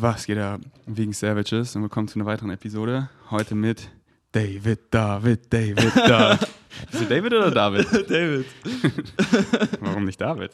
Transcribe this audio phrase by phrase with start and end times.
[0.00, 0.60] Was geht ab?
[0.86, 3.10] Wegen Savages und willkommen zu einer weiteren Episode.
[3.32, 3.90] Heute mit
[4.30, 6.48] David, David, David, David.
[6.88, 7.86] Bist du David oder David?
[8.08, 8.46] David.
[9.80, 10.52] Warum nicht David?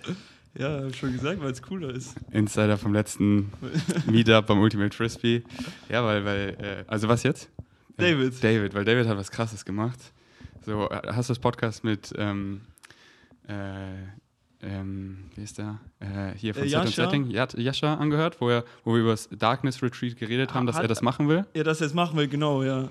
[0.57, 2.17] Ja, hab ich schon gesagt, weil es cooler ist.
[2.31, 3.53] Insider vom letzten
[4.07, 5.43] Meetup beim Ultimate Frisbee.
[5.91, 7.51] Ja, weil, weil, äh, also was jetzt?
[7.99, 8.43] Äh, David.
[8.43, 9.99] David, weil David hat was Krasses gemacht.
[10.65, 12.63] So, äh, hast du das Podcast mit, ähm,
[13.47, 13.53] äh,
[14.65, 15.79] ähm, wie ist der?
[16.01, 16.89] Äh, hier von Äh, Set?
[16.89, 20.83] Setting, Jascha angehört, wo, er, wo wir über das Darkness Retreat geredet haben, dass Hat-
[20.83, 21.45] er das machen will.
[21.55, 22.89] Ja, das jetzt machen wir, genau, ja.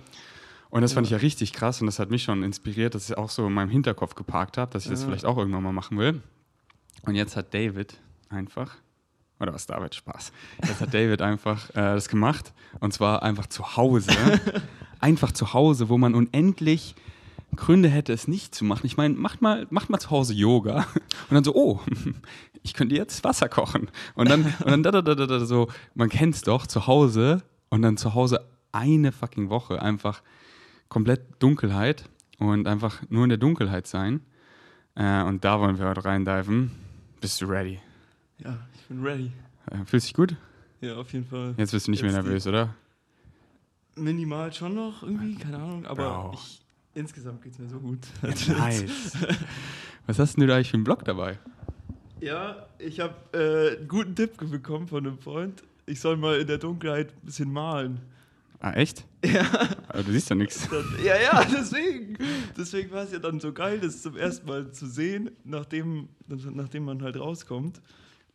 [0.69, 1.17] Und das fand ich Ja.
[1.17, 3.69] ja richtig krass und das hat mich schon inspiriert, dass ich auch so in meinem
[3.69, 5.07] Hinterkopf geparkt habe, dass ich das Ja.
[5.07, 6.21] vielleicht auch irgendwann mal machen will.
[7.03, 7.95] Und jetzt hat David
[8.29, 8.75] einfach,
[9.39, 10.31] oder was David, Spaß.
[10.67, 14.09] Jetzt hat David einfach äh, das gemacht und zwar einfach zu Hause.
[14.99, 16.95] einfach zu Hause, wo man unendlich
[17.55, 18.85] Gründe hätte, es nicht zu machen.
[18.85, 20.85] Ich meine, macht mal, macht mal zu Hause Yoga
[21.29, 21.81] und dann so, oh,
[22.63, 23.89] ich könnte jetzt Wasser kochen.
[24.15, 26.87] Und dann, und dann da, da, da, da, da, so, man kennt es doch, zu
[26.87, 30.21] Hause und dann zu Hause eine fucking Woche einfach
[30.89, 34.21] komplett Dunkelheit und einfach nur in der Dunkelheit sein.
[34.95, 36.71] Äh, und da wollen wir heute reindiven.
[37.19, 37.79] Bist du ready?
[38.39, 39.31] Ja, ich bin ready.
[39.71, 40.35] Äh, fühlst dich gut?
[40.81, 41.55] Ja, auf jeden Fall.
[41.57, 42.75] Jetzt bist du nicht mehr Jetzt nervös, oder?
[43.95, 46.31] Minimal schon noch irgendwie, keine Ahnung, aber Bro.
[46.33, 46.62] ich,
[46.93, 47.99] insgesamt geht es mir so gut.
[48.47, 49.17] Nice.
[50.05, 51.39] Was hast denn du da eigentlich für einen Blog dabei?
[52.19, 55.63] Ja, ich habe äh, einen guten Tipp bekommen von einem Freund.
[55.85, 57.99] Ich soll mal in der Dunkelheit ein bisschen malen.
[58.59, 59.05] Ah, echt?
[59.25, 59.45] Ja,
[59.87, 60.67] Aber du siehst doch nichts.
[61.03, 62.17] ja, ja, deswegen.
[62.57, 66.83] Deswegen war es ja dann so geil, das zum ersten Mal zu sehen, nachdem, nachdem
[66.83, 67.81] man halt rauskommt.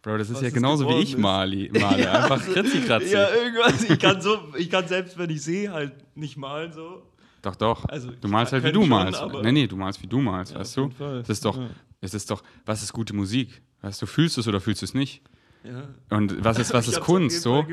[0.01, 2.11] Bro, das ist ja genauso wie ich mali, male.
[2.11, 3.13] Einfach kritzi-kratzi.
[3.13, 3.83] Ja, irgendwas.
[3.85, 7.03] Ich kann, so, ich kann selbst, wenn ich sehe, halt nicht malen so.
[7.43, 7.85] Doch, doch.
[7.87, 9.23] Also, du malst halt, wie du schon, malst.
[9.43, 10.91] Nee, nee, du malst, wie du malst, Ja, weißt du?
[10.91, 11.19] Fall.
[11.21, 11.69] Das ist doch, Ja.
[12.01, 13.63] es ist doch, was ist gute Musik?
[13.81, 15.23] Weißt du, fühlst du es oder fühlst du es nicht?
[15.65, 15.89] Ja.
[16.17, 17.43] Und was ist, was Ich ist Kunst?
[17.43, 17.65] So,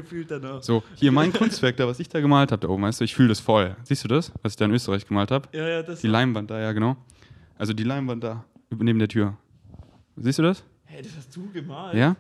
[0.61, 3.15] so, hier mein Kunstwerk da, was ich da gemalt habe, da oben, weißt du, ich
[3.15, 3.75] fühle das voll.
[3.83, 5.47] Siehst du das, was ich da in Österreich gemalt habe?
[5.51, 6.97] Ja, ja, das Die Leinwand da, ja, genau.
[7.57, 9.37] Also die Leinwand da, neben der Tür.
[10.17, 10.63] Siehst du das?
[10.85, 11.95] Hey, das hast du gemalt.
[11.95, 12.15] Ja?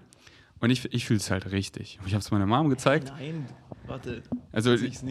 [0.59, 1.99] Und ich, ich fühle es halt richtig.
[2.05, 3.11] Ich habe es meiner Mom gezeigt.
[3.17, 3.45] Nein,
[3.87, 4.21] warte.
[4.51, 5.01] Also, nicht,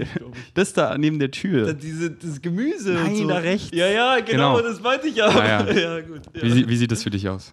[0.55, 1.67] das da neben der Tür.
[1.67, 2.95] Da, diese, das Gemüse.
[2.95, 3.29] Nein, und so.
[3.29, 3.71] da rechts.
[3.73, 4.61] Ja, ja, genau, Genau.
[4.69, 5.27] das meinte ich ja.
[5.27, 5.73] Ah, ja.
[5.73, 6.23] ja, gut.
[6.35, 6.43] Ja.
[6.43, 7.53] Wie, wie sieht das für dich aus?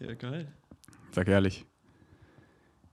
[0.00, 0.46] ja, geil.
[1.12, 1.64] Sag ehrlich.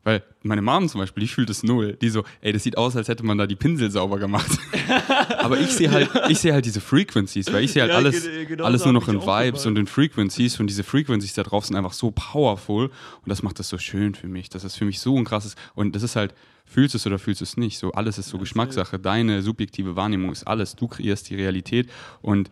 [0.03, 1.97] Weil meine Mom zum Beispiel, die fühlt es null.
[1.99, 4.51] Die so, ey, das sieht aus, als hätte man da die Pinsel sauber gemacht.
[5.39, 8.23] Aber ich sehe halt, ich sehe halt diese Frequencies, weil ich sehe halt Ja, alles,
[8.23, 11.65] ge- genau alles nur noch in Vibes und in Frequencies und diese Frequencies da drauf
[11.65, 14.49] sind einfach so powerful und das macht das so schön für mich.
[14.49, 17.19] Das ist für mich so ein krasses und das ist halt, fühlst du es oder
[17.19, 17.77] fühlst du es nicht.
[17.77, 18.99] So alles ist so Ja, Geschmackssache.
[18.99, 20.75] Deine subjektive Wahrnehmung ist alles.
[20.75, 21.89] Du kreierst die Realität
[22.21, 22.49] und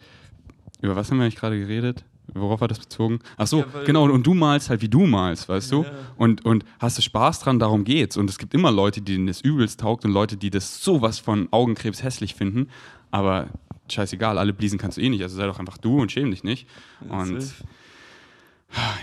[0.82, 2.04] über was haben wir eigentlich gerade geredet?
[2.28, 3.20] Worauf war das bezogen?
[3.38, 4.10] Ach so, Ja, genau.
[4.10, 5.84] Und du malst halt, wie du malst, weißt du?
[5.84, 5.92] Ja.
[6.16, 8.16] Und, und hast du Spaß dran, darum geht's.
[8.18, 11.50] Und es gibt immer Leute, denen das übelst taugt und Leute, die das sowas von
[11.52, 12.70] Augenkrebs hässlich finden.
[13.12, 13.48] Aber
[13.92, 15.22] scheißegal, alle bliesen kannst du eh nicht.
[15.22, 16.68] Also sei doch einfach du und schäm dich nicht.
[17.10, 17.42] Und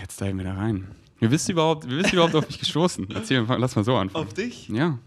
[0.01, 0.87] jetzt diven wir da rein.
[1.21, 3.07] Wie bist du überhaupt, wie bist du überhaupt auf mich gestoßen?
[3.11, 4.25] Erzähl, lass mal so anfangen.
[4.25, 4.67] Auf dich?
[4.69, 4.97] Ja.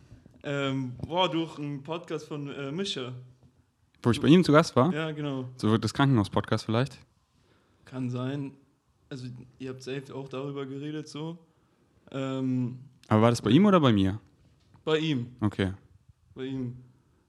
[0.45, 3.13] Ähm, boah, durch einen Podcast von äh, Mischa.
[4.01, 4.95] Wo ich bei ihm zu Gast war?
[4.95, 5.49] Ja, genau.
[5.57, 6.99] So das Krankenhaus-Podcast vielleicht?
[7.85, 8.53] Kann sein.
[9.11, 9.27] Also,
[9.59, 11.37] ihr habt selbst auch darüber geredet, so.
[12.13, 14.21] Ähm, Aber war das bei ihm oder bei mir?
[14.85, 15.27] bei ihm.
[15.41, 15.73] Okay.
[16.37, 16.77] Bei ihm.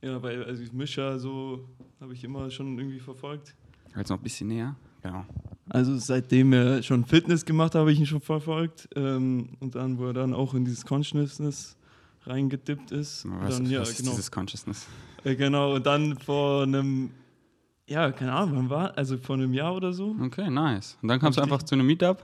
[0.03, 1.67] Ja, weil, also Mischa, so
[1.99, 3.55] habe ich immer schon irgendwie verfolgt.
[3.95, 4.75] Jetzt noch ein bisschen näher.
[5.01, 5.25] Genau.
[5.75, 8.87] Also seitdem er schon Fitness gemacht hat, habe ich ihn schon verfolgt.
[8.95, 11.75] Ähm, und dann, wo er dann auch in dieses Consciousness
[12.25, 13.25] reingedippt ist.
[13.27, 14.11] Was, dann, ja, was ist genau.
[14.11, 14.87] dieses Consciousness?
[15.25, 17.09] Äh, genau, und dann vor einem,
[17.87, 20.15] ja, keine Ahnung, wann war, also vor einem Jahr oder so.
[20.21, 20.97] Okay, nice.
[21.01, 22.23] Und dann kamst du einfach zu einem Meetup?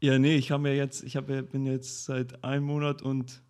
[0.00, 3.42] Ja, nee, ich habe ja jetzt, ich hab ja, bin jetzt seit einem Monat und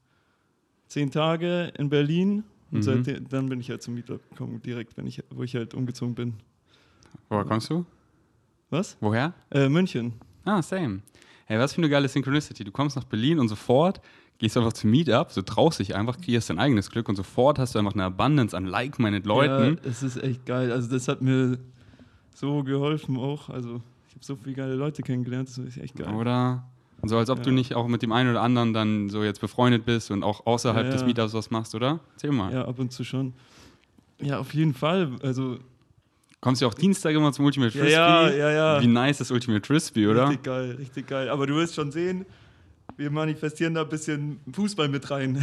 [0.89, 2.43] zehn Tage in Berlin.
[2.71, 2.83] Und Mhm.
[2.83, 6.15] seitdem, dann bin ich halt zum Meetup gekommen, direkt, wenn ich, wo ich halt umgezogen
[6.15, 6.35] bin.
[7.29, 7.85] Woher kommst du?
[8.71, 8.97] Was?
[9.01, 9.33] Woher?
[9.51, 10.15] Äh, München.
[10.45, 11.01] Ah, same.
[11.47, 12.65] Hey, was für eine geile Synchronicity.
[12.65, 14.01] Du kommst nach Berlin und sofort
[14.39, 17.59] gehst du einfach zum Meetup, so traust dich einfach, kreierst dein eigenes Glück und sofort
[17.59, 19.79] hast du einfach eine Abundance an like-minded Leuten.
[19.83, 20.73] Ja, es ist echt geil.
[20.73, 21.59] Also das hat mir
[22.35, 23.49] so geholfen auch.
[23.49, 26.13] Also ich habe so viele geile Leute kennengelernt, das ist echt geil.
[26.15, 26.65] Oder?
[27.01, 27.55] Und so als ob du Ja.
[27.55, 30.87] nicht auch mit dem einen oder anderen dann so jetzt befreundet bist und auch außerhalb
[30.87, 31.07] Ja, des ja.
[31.07, 32.01] Meetups was machst, oder?
[32.15, 32.53] Erzähl mal.
[32.53, 33.33] Ja, ab und zu schon.
[34.21, 35.13] Ja, auf jeden Fall.
[35.23, 35.59] Also
[36.47, 37.83] Kommst du auch Dienstag immer zum Ultimate Ja,
[38.23, 38.39] Frisbee?
[38.39, 38.81] ja, ja, ja.
[38.81, 40.29] Wie nice ist Ultimate Frisbee, oder?
[40.29, 41.29] Richtig geil, richtig geil.
[41.29, 42.25] Aber du wirst schon sehen,
[42.97, 45.37] wir manifestieren da ein bisschen Fußball mit rein.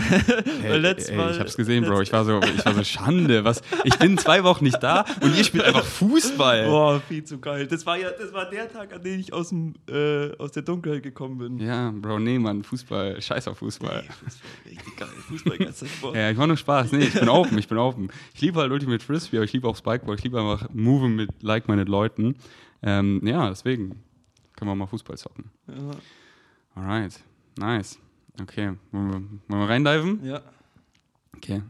[0.64, 2.02] Ey, Weil letztes ey, Mal- ich hab's gesehen, Bro.
[2.02, 3.44] Ich war so, ich war so Schande.
[3.44, 3.62] Was?
[3.84, 6.66] Ich bin zwei Wochen nicht da und ihr spielt einfach Fußball.
[6.66, 7.68] Boah, viel zu geil.
[7.68, 10.64] Das war ja, das war der Tag, an dem ich aus, dem, äh, aus der
[10.64, 11.60] Dunkelheit gekommen bin.
[11.60, 13.22] Ja, Bro, nee, Mann, Fußball.
[13.22, 14.04] Scheiß auf Fußball.
[14.04, 15.10] Fußball, richtig geil.
[15.28, 16.16] Fußball ganz Sport.
[16.16, 16.92] Ja, ich mach nur Spaß.
[16.92, 18.10] Nee, ich bin open, ich bin open.
[18.34, 20.16] Ich liebe halt Ultimate Frisbee, aber ich liebe auch Spikeball.
[20.16, 22.36] Ich liebe einfach Moven mit like-minded Leuten.
[22.82, 24.02] Ähm, ja, deswegen
[24.56, 25.46] können wir mal Fußball zocken.
[25.68, 25.92] Ja.
[26.76, 27.20] Alright,
[27.58, 28.00] nice.
[28.42, 30.26] Okay, wollen wir, wollen wir reindiven?
[30.26, 30.42] ja.
[31.36, 31.62] Okay.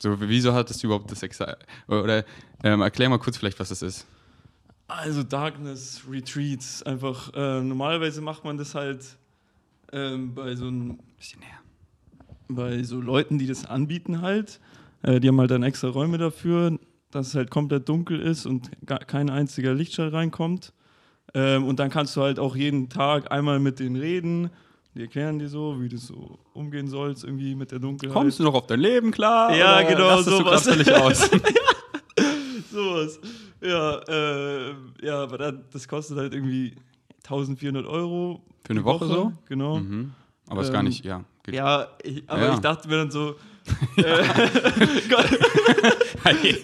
[0.00, 1.44] So, wieso hattest du überhaupt das Exi
[1.88, 2.24] Oder
[2.62, 4.06] ähm, erklär mal kurz vielleicht, was das ist.
[4.86, 9.16] Also Darkness Retreats, einfach äh, normalerweise macht man das halt
[9.92, 11.58] ähm, bei so ein, Bisschen näher.
[12.48, 14.60] bei so Leuten, die das anbieten halt.
[15.02, 16.78] Äh, die haben halt dann extra Räume dafür,
[17.10, 20.72] dass es halt komplett dunkel ist und gar kein einziger Lichtschall reinkommt.
[21.34, 24.50] Ähm, und dann kannst du halt auch jeden Tag einmal mit denen reden.
[24.98, 28.12] Die erklären dir so, wie du so umgehen sollst, irgendwie mit der Dunkelheit.
[28.12, 29.54] Kommst du noch auf dein Leben klar?
[29.54, 30.64] Ja, genau, du sowas.
[30.64, 31.30] grad völlig aus.
[32.72, 33.20] Sowas.
[33.60, 36.74] Ja, äh, ja, aber dann, das kostet halt irgendwie
[37.22, 38.42] 1400 Euro.
[38.64, 39.32] Für eine die Woche so?
[39.48, 39.78] Genau.
[39.78, 40.12] mhm.
[40.48, 41.24] Aber ist gar Ähm, nicht, ja.
[41.44, 41.54] Geht.
[41.54, 42.54] Ja, ich, aber Ja.
[42.54, 43.36] ich dachte mir dann so,
[43.96, 44.22] äh,
[46.24, 46.62] Hey,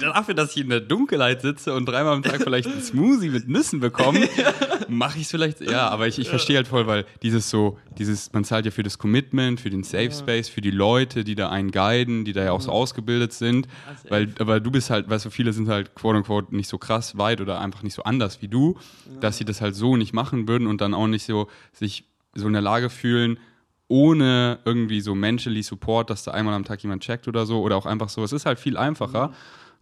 [0.00, 3.48] dafür, dass ich in der Dunkelheit sitze und dreimal am Tag vielleicht einen Smoothie mit
[3.48, 4.28] Nüssen bekomme,
[4.88, 5.60] mache ich es vielleicht.
[5.60, 8.82] Ja, aber ich, ich verstehe halt voll, weil dieses so, dieses, man zahlt ja für
[8.82, 12.44] das Commitment, für den Safe Space, für die Leute, die da einen guiden, die da
[12.44, 13.68] ja auch so ausgebildet sind.
[13.86, 14.10] safe.
[14.10, 17.18] Weil, aber du bist halt, weißt du, viele sind halt quote unquote nicht so krass
[17.18, 18.78] weit oder einfach nicht so anders wie du,
[19.20, 22.04] dass sie das halt so nicht machen würden und dann auch nicht so sich
[22.34, 23.38] so in der Lage fühlen,
[23.88, 27.76] ohne irgendwie so mentally Support, dass da einmal am Tag jemand checkt oder so oder
[27.76, 28.24] auch einfach so.
[28.24, 29.32] Es ist halt viel einfacher.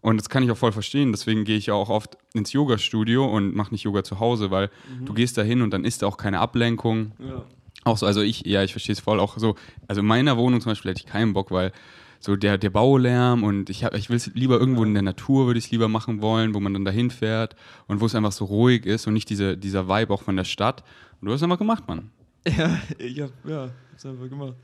[0.00, 1.12] Und das kann ich auch voll verstehen.
[1.12, 4.68] Deswegen gehe ich ja auch oft ins Yoga-Studio und mache nicht Yoga zu Hause, weil
[5.06, 7.12] du gehst da hin und dann ist da auch keine Ablenkung.
[7.18, 7.42] ja.
[7.84, 9.20] Auch so, also ich, ja, ich verstehe es voll.
[9.20, 9.56] Auch so,
[9.88, 11.70] also in meiner Wohnung zum Beispiel hätte ich keinen Bock, weil
[12.18, 15.46] so der, der Baulärm und ich, hab, ich will es lieber irgendwo in der Natur,
[15.46, 17.54] würde ich es lieber machen wollen, wo man dann dahin fährt
[17.86, 20.44] und wo es einfach so ruhig ist und nicht diese, dieser Vibe auch von der
[20.44, 20.82] Stadt.
[21.20, 22.10] Und du hast es einfach gemacht, Mann.
[22.56, 24.56] Ja, ich hab, ja, hab's einfach gemacht.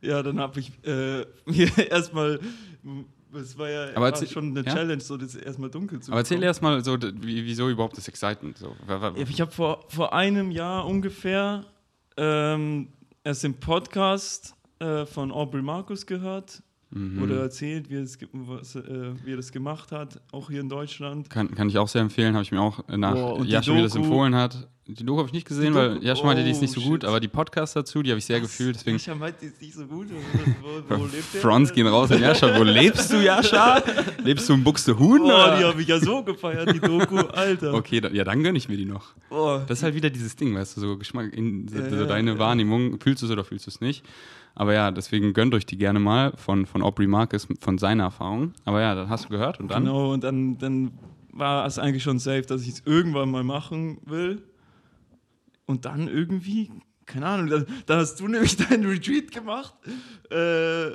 [0.00, 2.40] Ja, dann habe ich äh, mir erstmal,
[3.34, 4.74] es war ja war schon eine ja?
[4.74, 6.48] Challenge, so das erstmal dunkel zu Aber erzähl bekommen.
[6.48, 8.56] erst mal so, wieso überhaupt das Excitement?
[8.56, 8.74] So.
[9.16, 11.64] Ich habe vor, vor einem Jahr ungefähr
[12.16, 12.88] ähm,
[13.24, 17.22] erst den Podcast äh, von Aubrey Marcus gehört, Mhm.
[17.22, 20.60] oder erzählt, wie er, das, ge- was, äh, wie er das gemacht hat, auch hier
[20.60, 21.28] in Deutschland.
[21.28, 23.72] Kann, kann ich auch sehr empfehlen, habe ich mir auch nach Boah, und die Jascha
[23.74, 24.68] mir das empfohlen hat.
[24.86, 27.02] Die Doku habe ich nicht gesehen, weil Jascha meinte, die ist nicht so oh, gut,
[27.02, 27.04] shit.
[27.04, 28.74] aber die Podcasts dazu, die habe ich sehr gefühlt.
[28.76, 30.06] Deswegen Jascha meint, die ist nicht so gut.
[30.62, 31.42] Wo, wo, lebt der?
[31.42, 32.58] Fronts gehen raus an Jascha.
[32.58, 33.82] Wo lebst du, Jascha?
[34.24, 35.24] Lebst du in Buxtehude?
[35.24, 37.74] Boah, die habe ich ja so gefeiert, die Doku, Alter.
[37.74, 39.12] Okay, dann, ja, dann gönne ich mir die noch.
[39.28, 39.62] Boah.
[39.68, 42.30] Das ist halt wieder dieses Ding, weißt du, so Geschmack, in, Ja, so ja, deine
[42.32, 42.38] ja.
[42.38, 44.06] Wahrnehmung, fühlst du es oder fühlst du es nicht.
[44.58, 48.54] Aber ja, deswegen gönnt euch die gerne mal von, von Aubrey Marcus, von seiner Erfahrung.
[48.64, 49.84] Aber ja, dann hast du gehört und dann?
[49.84, 50.90] Genau, und dann, dann
[51.32, 54.42] war es eigentlich schon safe, dass ich es irgendwann mal machen will.
[55.66, 56.72] Und dann irgendwie,
[57.06, 59.74] keine Ahnung, dann, dann hast du nämlich deinen Retreat gemacht.
[60.28, 60.90] Äh,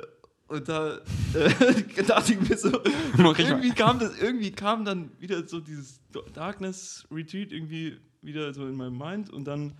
[0.48, 0.98] und da
[1.32, 2.68] äh, dachte ich mir so,
[3.16, 6.02] irgendwie kam das, irgendwie kam dann wieder so dieses
[6.34, 9.72] Darkness Retreat irgendwie wieder so in meinem Mind und dann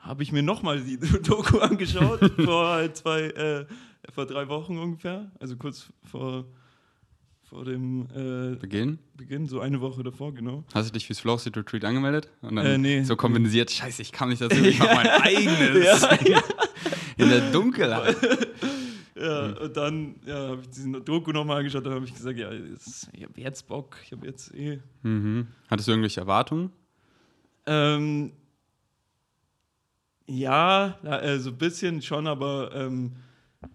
[0.00, 3.66] habe ich mir nochmal die Doku angeschaut, vor halt zwei, äh,
[4.12, 6.44] vor drei Wochen ungefähr, also kurz vor,
[7.42, 8.98] vor dem äh, Beginn?
[9.16, 10.64] Beginn, so eine Woche davor, genau.
[10.74, 12.28] Hast du dich fürs Flow State Retreat angemeldet?
[12.42, 13.02] Und dann Äh, nee.
[13.02, 16.06] so kompensiert, scheiße, ich kann nicht dazu, ich mache mein eigenes.
[16.28, 16.42] Ja,
[17.16, 18.16] In der Dunkelheit.
[19.14, 19.56] Ja, Mhm.
[19.58, 23.10] und dann ja, habe ich diese Doku nochmal angeschaut, dann habe ich gesagt, ja, jetzt,
[23.12, 24.80] ich habe jetzt Bock, ich habe jetzt eh.
[25.02, 25.48] Mhm.
[25.68, 26.70] Hattest du irgendwelche Erwartungen?
[27.66, 28.32] Ähm,
[30.30, 33.16] ja, äh, so ein bisschen schon, aber ähm,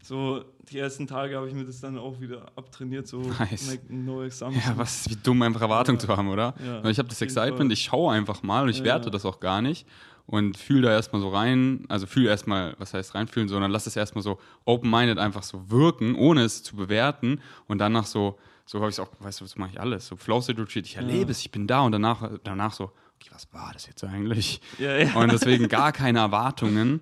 [0.02, 3.80] so die ersten Tage habe ich mir das dann auch wieder abtrainiert, so Nice.
[3.90, 4.66] no assumptions.
[4.66, 6.06] Ja, was wie dumm, einfach Erwartungen Ja.
[6.06, 6.56] zu haben, oder?
[6.64, 7.72] Ja, ich habe das Excitement, Fall.
[7.72, 8.86] ich schaue einfach mal und ich Ja.
[8.86, 9.86] werte das auch gar nicht
[10.28, 13.96] und fühle da erstmal so rein, also fühle erstmal, was heißt reinfühlen, sondern lass es
[13.96, 18.90] erstmal so open-minded einfach so wirken, ohne es zu bewerten und danach so, so habe
[18.90, 21.32] ich es auch, weißt du, das mache ich alles, so Flow State Retreat, ich erlebe
[21.32, 22.92] es, ich bin da und danach, danach so,
[23.32, 24.62] was war das jetzt eigentlich?
[24.78, 25.14] Ja, ja.
[25.16, 27.02] Und deswegen gar keine Erwartungen,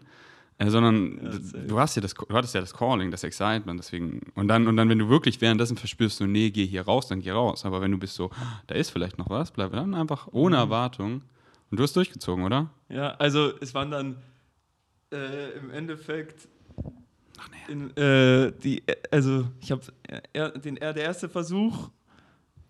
[0.58, 1.20] äh, sondern
[1.54, 4.68] Ja, du hast ja das, du hattest ja das Calling, das Excitement, deswegen und dann
[4.68, 7.66] und dann, wenn du wirklich währenddessen verspürst, so nee, geh hier raus, dann geh raus.
[7.66, 8.32] Aber wenn du bist so,
[8.68, 10.62] da ist vielleicht noch was, bleib dann einfach ohne Mhm.
[10.62, 11.22] Erwartung.
[11.70, 12.70] Und du hast durchgezogen, oder?
[12.90, 14.16] Ja, also es waren dann
[15.12, 16.48] äh, im Endeffekt
[17.40, 17.74] Ach nee.
[17.74, 19.82] in, äh, die, also ich habe
[20.34, 21.90] er, den er, der erste Versuch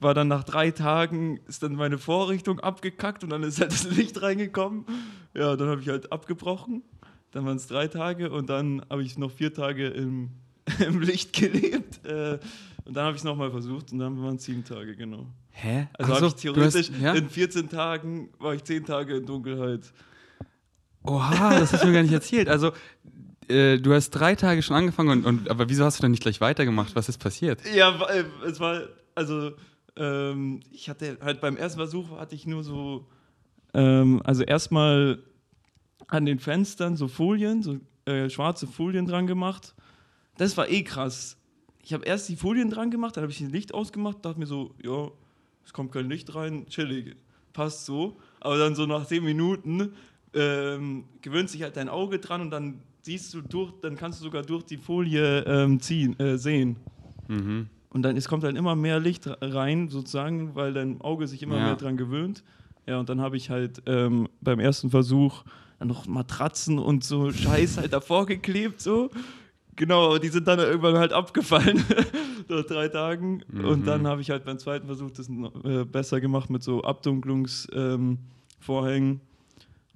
[0.04, 3.84] war dann nach drei Tagen ist dann meine Vorrichtung abgekackt und dann ist halt das
[3.90, 4.86] Licht reingekommen.
[5.34, 6.84] Ja, dann habe ich halt abgebrochen.
[7.32, 10.30] dann waren es drei Tage und dann habe ich noch vier Tage im,
[10.86, 12.06] im Licht gelebt.
[12.06, 12.38] Äh,
[12.86, 15.26] und dann habe ich es nochmal versucht und dann waren es sieben Tage, genau.
[15.52, 15.88] Hä?
[15.94, 17.14] Also habe so, ich theoretisch hast- ja?
[17.14, 19.94] in 14 Tagen war ich 10 Tage in Dunkelheit.
[21.04, 22.48] Oha, das hast du mir gar nicht erzählt.
[22.48, 22.72] Also,
[23.50, 26.24] äh, du hast drei Tage schon angefangen, und, und, aber wieso hast du dann nicht
[26.24, 26.96] gleich weitergemacht?
[26.96, 27.60] Was ist passiert?
[27.76, 28.84] Ja, äh, es war,
[29.16, 29.52] also,
[29.96, 33.08] ähm, ich hatte halt beim ersten Versuch hatte ich nur so,
[33.74, 35.20] ähm, also erstmal
[36.08, 39.76] an den Fenstern so Folien, so äh, schwarze Folien dran gemacht.
[40.38, 41.38] Das war eh krass.
[41.84, 44.46] Ich habe erst die Folien dran gemacht, dann habe ich das Licht ausgemacht, dachte mir
[44.46, 45.12] so, ja,
[45.66, 47.16] es kommt kein Licht rein, chillig,
[47.52, 48.18] passt so.
[48.40, 49.94] Aber dann so nach 10 Minuten
[50.34, 54.24] ähm, gewöhnt sich halt dein Auge dran und dann siehst du durch, dann kannst du
[54.24, 56.78] sogar durch die Folie ähm, ziehen, äh, sehen.
[57.28, 57.70] Mhm.
[57.94, 61.58] Und dann es kommt dann immer mehr Licht rein, sozusagen, weil dein Auge sich immer
[61.58, 61.64] Ja.
[61.66, 62.44] mehr dran gewöhnt.
[62.88, 65.44] Ja, und dann habe ich halt ähm, beim ersten Versuch
[65.80, 69.10] dann noch Matratzen und so Scheiß halt davor geklebt, so.
[69.76, 71.84] Genau, die sind dann irgendwann halt abgefallen
[72.48, 73.42] nach drei Tagen.
[73.48, 73.66] Mhm.
[73.66, 76.84] Und dann habe ich halt beim zweiten Versuch das noch, äh, besser gemacht mit so
[76.84, 78.02] Abdunklungsvorhängen.
[78.68, 79.20] Ähm,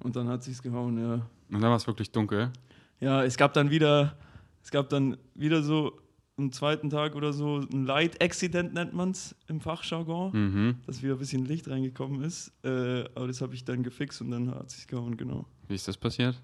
[0.04, 1.14] und dann hat sich's gehauen, ja.
[1.14, 2.52] Und dann war es wirklich dunkel.
[3.00, 4.16] Ja, es gab dann wieder,
[4.64, 5.94] es gab dann wieder so
[6.38, 10.76] am zweiten Tag oder so ein Light Accident nennt man es im Fachjargon, Mhm.
[10.86, 12.52] dass wieder ein bisschen Licht reingekommen ist.
[12.64, 15.46] Äh, aber das habe ich dann gefixt und dann hat sich's gehauen, genau.
[15.68, 16.36] Wie ist das passiert?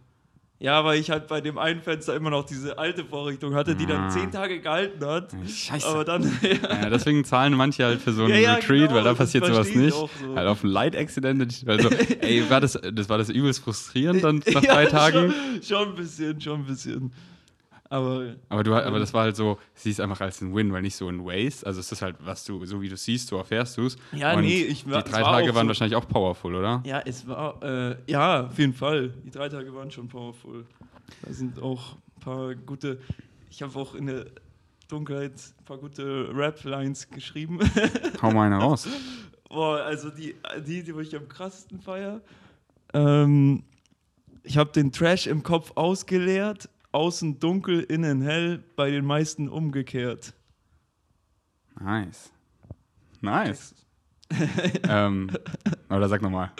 [0.59, 3.85] Ja, weil ich halt bei dem einen Fenster immer noch diese alte Vorrichtung hatte, die
[3.85, 4.09] dann Ah.
[4.09, 5.35] zehn Tage gehalten hat.
[5.47, 5.85] Scheiße.
[5.87, 9.03] Aber dann, ja, ja, deswegen zahlen manche halt für so einen Ja, Retreat, genau, weil
[9.03, 9.93] da passiert sowas nicht.
[9.93, 10.09] so.
[10.35, 11.63] Halt auf ein Light Accident.
[11.67, 11.89] Also,
[12.21, 15.33] ey, war das, das war das übelst frustrierend dann nach drei Tagen.
[15.61, 17.11] Schon, schon ein bisschen, schon ein bisschen.
[17.93, 20.95] Aber Aber, du, aber das war halt so, siehst einfach als ein Win, weil nicht
[20.95, 21.67] so ein Waste.
[21.67, 23.97] Also es ist halt, was du, so wie du siehst, so erfährst du es.
[24.11, 26.81] Ja, Und nee, ich war- Die drei war Tage waren so- wahrscheinlich auch powerful, oder?
[26.85, 29.09] Ja, es war, äh, ja, auf jeden Fall.
[29.23, 30.65] Die drei Tage waren schon powerful.
[31.21, 32.99] Da sind auch ein paar gute,
[33.51, 34.25] ich habe auch in der
[34.87, 37.59] Dunkelheit ein paar gute Rap-Lines geschrieben.
[38.23, 38.87] Hau mal eine raus.
[39.49, 40.33] Boah, also die,
[40.65, 42.21] die, die ich am krassesten feier.
[42.95, 43.61] Ähm,
[44.41, 50.33] ich habe den Trash im Kopf ausgeleert, außen dunkel, innen hell, bei den meisten umgekehrt.
[51.79, 52.31] Nice.
[53.21, 53.75] Nice.
[54.87, 55.29] ähm,
[55.89, 56.51] oder sag nochmal.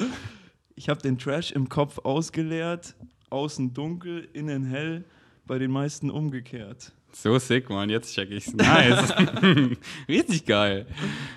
[0.76, 2.96] Ich habe den Trash im Kopf ausgeleert,
[3.30, 5.06] außen dunkel, innen hell,
[5.46, 6.94] bei den meisten umgekehrt.
[7.12, 7.90] So sick, Mann.
[7.90, 8.54] Jetzt check ich's.
[8.54, 9.14] Nice.
[10.08, 10.88] Richtig geil.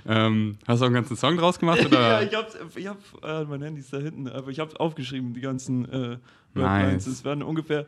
[0.06, 1.80] Ähm, hast du auch einen ganzen Song draus gemacht?
[1.80, 2.22] ja, Oder?
[2.22, 5.42] ich hab's, ich hab, äh, mein Handy ist da hinten, aber ich habe aufgeschrieben, die
[5.42, 6.18] ganzen äh,
[6.54, 7.06] Nice.
[7.06, 7.86] Es werden ungefähr,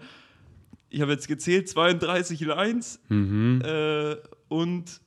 [0.90, 3.62] ich habe jetzt gezählt, 32 Lines mhm.
[3.64, 4.16] äh,
[4.48, 5.00] und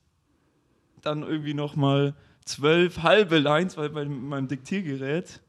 [1.00, 5.40] dann irgendwie nochmal zwölf halbe Lines, weil bei meinem Diktiergerät,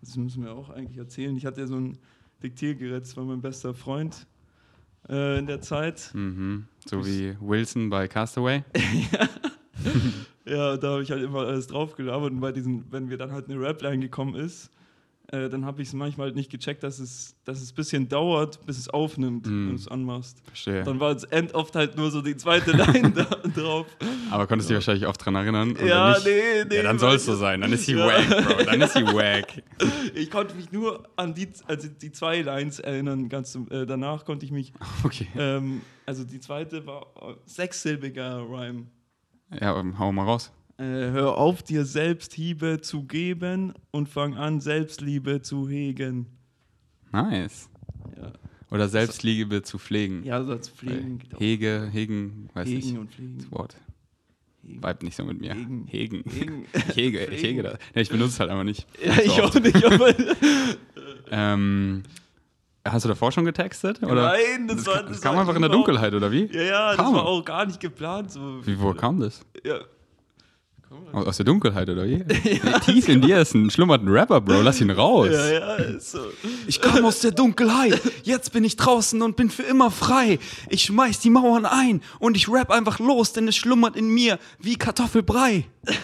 [0.00, 1.98] das müssen wir auch eigentlich erzählen, ich hatte ja so ein
[2.42, 4.26] Diktiergerät, das war mein bester Freund
[5.08, 6.10] äh, in der Zeit.
[6.14, 6.66] Mhm.
[6.86, 8.64] So wie Wilson bei Castaway.
[10.48, 13.32] Ja, da habe ich halt immer alles drauf gelabert und bei diesen, wenn wir dann
[13.32, 14.70] halt eine Rap-Line gekommen ist,
[15.30, 18.08] äh, dann habe ich es manchmal halt nicht gecheckt, dass es, dass es ein bisschen
[18.08, 19.50] dauert, bis es aufnimmt, Mm.
[19.50, 20.40] wenn du es anmachst.
[20.46, 20.82] Verstehe.
[20.84, 23.86] Dann war es end oft halt nur so die zweite Line da drauf.
[24.30, 25.76] Aber konntest du dich wahrscheinlich oft dran erinnern?
[25.84, 26.24] Ja, nicht?
[26.26, 27.60] nee, nee, Ja, dann soll es so sein.
[27.60, 28.06] Dann ist sie Ja.
[28.06, 28.64] wack, Bro.
[28.64, 29.62] Dann ist sie wack.
[30.14, 34.46] Ich konnte mich nur an die, also die zwei Lines erinnern, ganz äh, danach konnte
[34.46, 34.72] ich mich,
[35.04, 35.28] Okay.
[35.36, 38.86] ähm, also die zweite war äh, sechssilbiger Rhyme.
[39.60, 40.52] Ja, hau mal raus.
[40.78, 46.26] Äh, hör auf, dir selbst Hiebe zu geben und fang an, Selbstliebe zu hegen.
[47.12, 47.68] Nice.
[48.16, 48.32] Ja,
[48.70, 50.22] Oder Selbstliebe zu pflegen.
[50.24, 51.18] ja so als Pflegen.
[51.18, 51.40] geht auch.
[51.40, 52.96] Hege, hegen, weiß Hegen ich.
[52.98, 53.38] und Pflegen.
[53.38, 53.76] Das Wort.
[54.62, 54.82] Hegen.
[54.82, 55.54] Vibe nicht so mit mir.
[55.54, 55.86] Hegen.
[55.88, 56.24] Hegen.
[56.30, 56.66] Hegen.
[56.90, 57.78] Ich hege, ich hege das.
[57.94, 58.86] Nee, ich benutze es halt einfach nicht.
[59.04, 59.56] Ja, So ich oft.
[59.56, 59.84] auch nicht.
[59.84, 60.14] Aber
[61.30, 62.04] Ähm,
[62.86, 64.02] hast du davor schon getextet?
[64.02, 64.14] Oder?
[64.32, 65.02] Nein, das, Das, war.
[65.02, 66.46] Das das kam war einfach in der Dunkelheit, oder wie?
[66.46, 67.14] Ja, ja, das Kam.
[67.14, 68.30] war auch gar nicht geplant.
[68.30, 68.64] So.
[68.66, 69.44] Wie, wo kam das?
[69.64, 69.80] Ja.
[71.12, 72.24] Aus aus der Dunkelheit, oder wie?
[72.44, 74.62] Nee, Tief in dir ist ein schlummernden Rapper, Bro.
[74.62, 75.28] Lass ihn raus.
[75.30, 76.20] Ja, ja, ist so.
[76.66, 80.38] Ich kam aus der Dunkelheit, jetzt bin ich draußen und bin für immer frei.
[80.68, 84.38] Ich schmeiß die Mauern ein und ich rap einfach los, denn es schlummert in mir
[84.60, 85.66] wie Kartoffelbrei.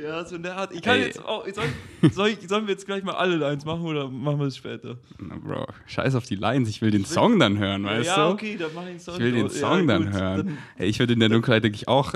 [0.00, 0.72] Ja, so in der Art.
[0.72, 1.06] Ich kann Ey.
[1.06, 1.44] jetzt auch.
[1.48, 1.64] Soll,
[2.12, 4.96] soll ich, sollen wir jetzt gleich mal alle Lines machen oder machen wir es später?
[5.18, 8.32] Na, Bro, scheiß auf die Lines, ich will den Song dann hören, weißt ja, du?
[8.32, 9.14] okay, dann mach ich einen Song.
[9.14, 9.50] Ich will den.
[9.50, 10.36] Song ja, dann gut, hören.
[10.46, 12.14] dann- Ey, ich würde in der Dunkelheit, denke ich, auch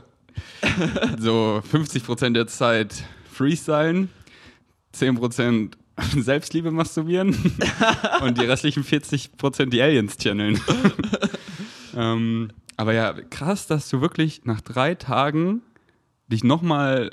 [1.18, 4.10] so 50% der Zeit freestylen,
[4.94, 5.72] 10%
[6.16, 7.36] Selbstliebe masturbieren
[8.22, 10.60] und die restlichen 40% die Aliens channeln.
[11.96, 15.62] ähm, aber ja, krass, dass du wirklich nach drei Tagen
[16.28, 17.10] dich nochmal,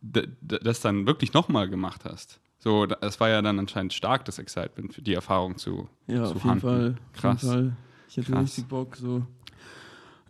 [0.00, 2.40] das dann wirklich nochmal gemacht hast.
[2.58, 6.36] So, es war ja dann anscheinend stark, das Excitement für die Erfahrung zu, Ja, zu
[6.36, 6.60] auf jeden.
[6.60, 6.94] Fall.
[7.12, 7.44] Krass.
[7.44, 7.76] Auf jeden Fall.
[8.08, 8.42] Ich hätte Krass.
[8.44, 9.26] richtig Bock, so.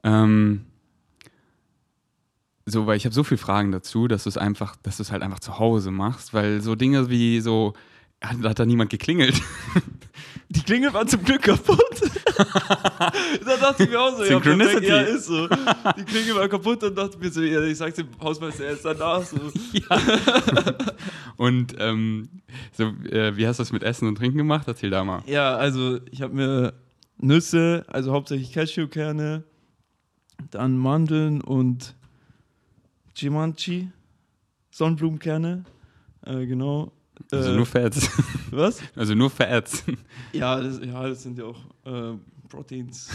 [0.02, 0.64] Ähm,
[2.64, 5.12] so, weil ich habe so viele Fragen dazu, dass du es einfach, dass du es
[5.12, 7.74] halt einfach zu Hause machst, weil so Dinge wie so,
[8.22, 9.40] hat, hat da niemand geklingelt.
[10.48, 11.78] Die Klingel war zum Glück kaputt.
[12.36, 14.86] da dachte ich mir auch so, ja, Synchronicity.
[14.86, 15.48] perfekt, ja, ist so.
[15.48, 19.22] Die Klingel war kaputt und dachte mir so, ja, ich sag's dem Hausmeister erst danach
[19.22, 19.38] so.
[21.38, 22.28] Und ähm,
[22.72, 24.68] so, äh, wie hast du das mit Essen und Trinken gemacht?
[24.68, 25.22] Erzähl da mal.
[25.26, 26.74] Ja, also ich habe mir
[27.18, 29.42] Nüsse, also hauptsächlich Cashewkerne,
[30.50, 31.96] dann Mandeln und
[33.14, 33.90] Chimanchi,
[34.70, 35.64] Sonnenblumenkerne,
[36.26, 36.92] äh, genau.
[37.30, 38.08] Also äh, nur Fats.
[38.50, 38.80] was?
[38.96, 39.84] Also nur Fats.
[40.32, 42.16] Ja das, ja, das sind ja auch äh,
[42.48, 43.10] Proteins.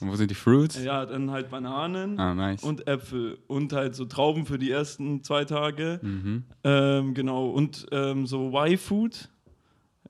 [0.00, 0.82] Und wo sind die Fruits?
[0.82, 2.62] ja, dann halt Bananen Ah, nice.
[2.62, 6.00] und Äpfel und halt so Trauben für die ersten zwei Tage.
[6.02, 6.44] mhm.
[6.64, 9.28] Ähm, genau, und ähm, so Y-Food.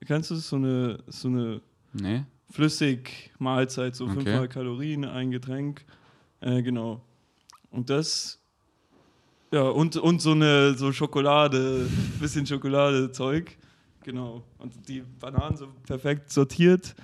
[0.05, 0.49] Kennst du das?
[0.49, 1.61] So eine, so eine
[1.93, 2.23] Nee?
[2.49, 4.15] Flüssigmahlzeit, so Okay.
[4.15, 5.85] 500 Kalorien, ein Getränk.
[6.39, 7.01] Äh, genau.
[7.69, 8.40] Und das.
[9.51, 11.87] Ja, und, und so eine so Schokolade,
[12.19, 13.57] bisschen Schokoladezeug.
[14.03, 14.43] Genau.
[14.57, 16.95] Und die Bananen so perfekt sortiert.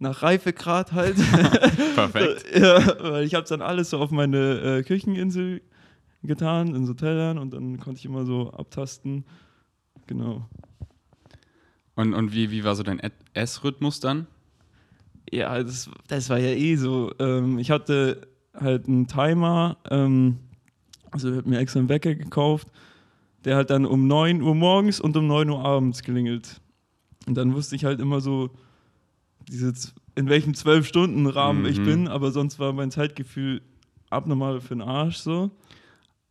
[0.00, 1.16] Nach Reifegrad halt.
[1.94, 2.44] Perfekt.
[2.54, 5.62] ja, weil ich habe dann alles so auf meine äh, Kücheninsel
[6.24, 9.24] getan, in so Tellern und dann konnte ich immer so abtasten.
[10.08, 10.48] Genau.
[11.94, 13.00] Und, und wie, wie war so dein
[13.34, 14.26] Essrhythmus dann?
[15.30, 17.12] Ja, das, das war ja eh so.
[17.20, 20.38] Ähm, ich hatte halt einen Timer, ähm,
[21.14, 22.68] also ich hab mir extra einen Wecker gekauft,
[23.44, 26.60] der halt dann um 9 Uhr morgens und um 9 Uhr abends klingelt.
[27.26, 28.50] Und dann wusste ich halt immer so,
[29.48, 31.84] diese, z- in welchem 12-Stunden-Rahmen ich Mhm.
[31.84, 33.62] bin, aber sonst war mein Zeitgefühl
[34.10, 35.50] abnormal für den Arsch so.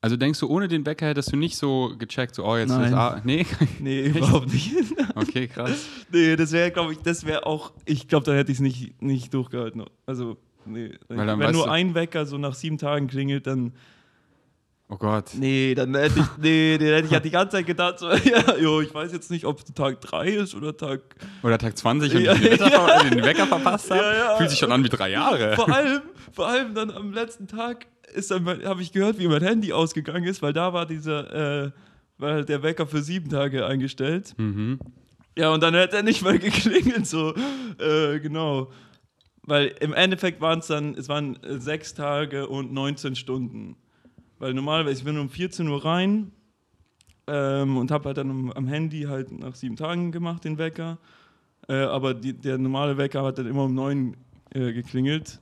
[0.02, 2.88] Also denkst du, ohne den Wecker hättest du nicht so gecheckt, so, oh, jetzt Nein.
[2.88, 3.46] ist A Nee?
[3.80, 4.74] Nee, überhaupt nicht.
[5.16, 5.86] Okay, krass.
[6.12, 9.02] nee, das wäre, glaube ich, das wäre auch, ich glaube, da hätte ich es nicht,
[9.02, 9.84] nicht durchgehalten.
[10.08, 10.92] Also, nee.
[11.08, 13.74] Wenn nur ein Wecker so nach sieben Tagen klingelt, dann,
[14.94, 15.32] Oh Gott.
[15.36, 18.58] nee, dann hätte ich, nee, den hätte ich ja die ganze Zeit gedacht, so, ja,
[18.58, 21.02] jo, ich weiß jetzt nicht, ob es Tag 3 ist oder Tag,
[21.42, 23.04] Oder Tag 20 und Ja, ich den, ja.
[23.04, 24.02] den Wecker verpasst habe.
[24.02, 24.36] Ja, ja.
[24.38, 25.56] Fühlt sich schon an wie drei Jahre.
[25.56, 29.42] vor allem, vor allem dann am letzten Tag ist dann, habe ich gehört, wie mein
[29.42, 31.72] Handy ausgegangen ist, weil da war dieser, äh,
[32.22, 34.36] halt der Wecker für sieben Tage eingestellt.
[34.38, 34.80] Mhm.
[35.36, 37.34] Ja, und dann hätte er nicht mal geklingelt, so,
[37.80, 38.70] äh, genau.
[39.46, 43.76] Weil im Endeffekt waren es dann, es waren äh, sechs Tage und 19 Stunden.
[44.43, 46.34] Weil normalerweise, ich bin um 14 Uhr rein
[47.27, 50.97] ähm, und habe halt dann am- am Handy halt nach sieben Tagen gemacht, den Wecker.
[51.69, 54.17] Äh, aber die, der normale Wecker hat dann immer um neun
[54.53, 55.39] äh, geklingelt.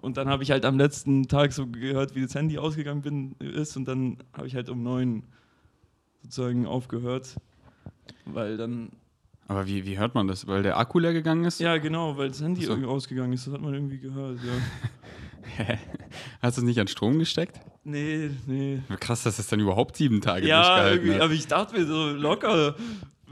[0.00, 3.32] Und dann habe ich halt am letzten Tag so gehört, wie das Handy ausgegangen bin,
[3.40, 3.76] ist.
[3.76, 5.24] Und dann habe ich halt um neun
[6.22, 7.34] sozusagen aufgehört.
[8.24, 8.90] Weil dann
[9.48, 10.46] Aber wie, wie hört man das?
[10.46, 11.58] Weil der Akku leer gegangen ist?
[11.58, 12.70] Ja, genau, weil das Handy so.
[12.74, 13.48] irgendwie ausgegangen ist.
[13.48, 15.64] Das hat man irgendwie gehört, ja.
[16.40, 17.58] Hast du es nicht an Strom gesteckt?
[17.84, 18.80] Nee, nee.
[19.00, 21.20] Krass, dass es dann überhaupt sieben Tage Ja, durchgehalten hat.
[21.22, 22.76] aber ich dachte mir so locker,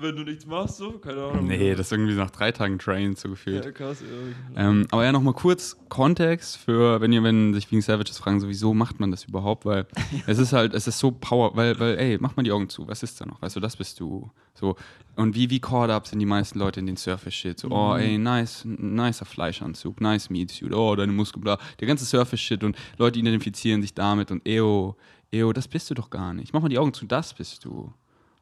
[0.00, 1.46] wenn du nichts machst, so, keine Ahnung.
[1.46, 3.64] Nee, das ist irgendwie nach drei Tagen Train so gefühlt.
[3.64, 4.62] ja, krass, ja.
[4.68, 8.48] Ähm, aber ja, nochmal kurz Kontext für, wenn ihr, wenn sich wegen Savages fragen, so,
[8.48, 9.64] wieso macht man das überhaupt?
[9.64, 9.86] Weil
[10.26, 12.86] es ist halt, es ist so power, weil, weil, ey, mach mal die Augen zu,
[12.88, 13.40] was ist da noch?
[13.42, 14.30] Weißt du, das bist du.
[14.54, 14.76] So.
[15.16, 17.60] Und wie, wie caught up sind die meisten Leute in den Surface-Shit?
[17.60, 21.58] So, oh, ey, nice, nicer Fleischanzug, nice Meat-Suit, oh, deine Muskeln, bla.
[21.78, 24.96] Der ganze Surface-Shit und Leute identifizieren sich damit und eo,
[25.30, 26.52] eo, das bist du doch gar nicht.
[26.52, 27.92] Mach mal die Augen zu, das bist du.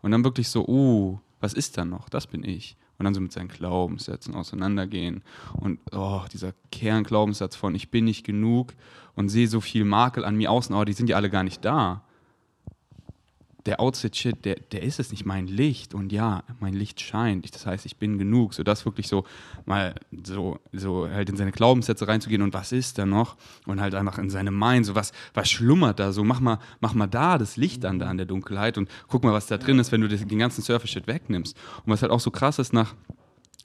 [0.03, 2.09] Und dann wirklich so, uh, was ist da noch?
[2.09, 2.77] Das bin ich.
[2.99, 5.23] Und dann so mit seinen Glaubenssätzen auseinandergehen.
[5.55, 8.75] Und oh, dieser Kernglaubenssatz von ich bin nicht genug
[9.15, 11.65] und sehe so viel Makel an mir außen, aber die sind ja alle gar nicht
[11.65, 12.03] da.
[13.67, 15.93] Der Outfit-Shit, der, der ist es nicht, mein Licht.
[15.93, 17.55] Und ja, mein Licht scheint.
[17.55, 18.55] Das heißt, ich bin genug.
[18.55, 19.25] So das wirklich so
[19.67, 19.95] mal
[20.25, 23.37] so, so halt in seine Glaubenssätze reinzugehen und was ist da noch?
[23.67, 26.25] Und halt einfach in seine Mind, so was, was schlummert da so?
[26.25, 29.33] Mach mal, mach mal da das Licht an, da an der Dunkelheit und guck mal,
[29.33, 31.57] was da drin ist, wenn du den ganzen Surface-Shit wegnimmst.
[31.85, 32.95] Und was halt auch so krass ist, nach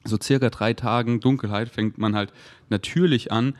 [0.04, 2.34] so circa drei Tagen Dunkelheit fängt man halt
[2.70, 3.56] natürlich an,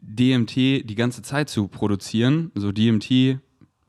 [0.00, 2.52] DMT die ganze Zeit zu produzieren.
[2.54, 3.38] So DMT,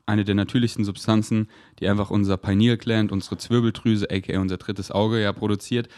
[0.06, 1.48] eine der natürlichsten Substanzen,
[1.80, 5.88] die einfach unser Pineal Gland, unsere Zwirbeldrüse, aka unser drittes Auge, ja produziert.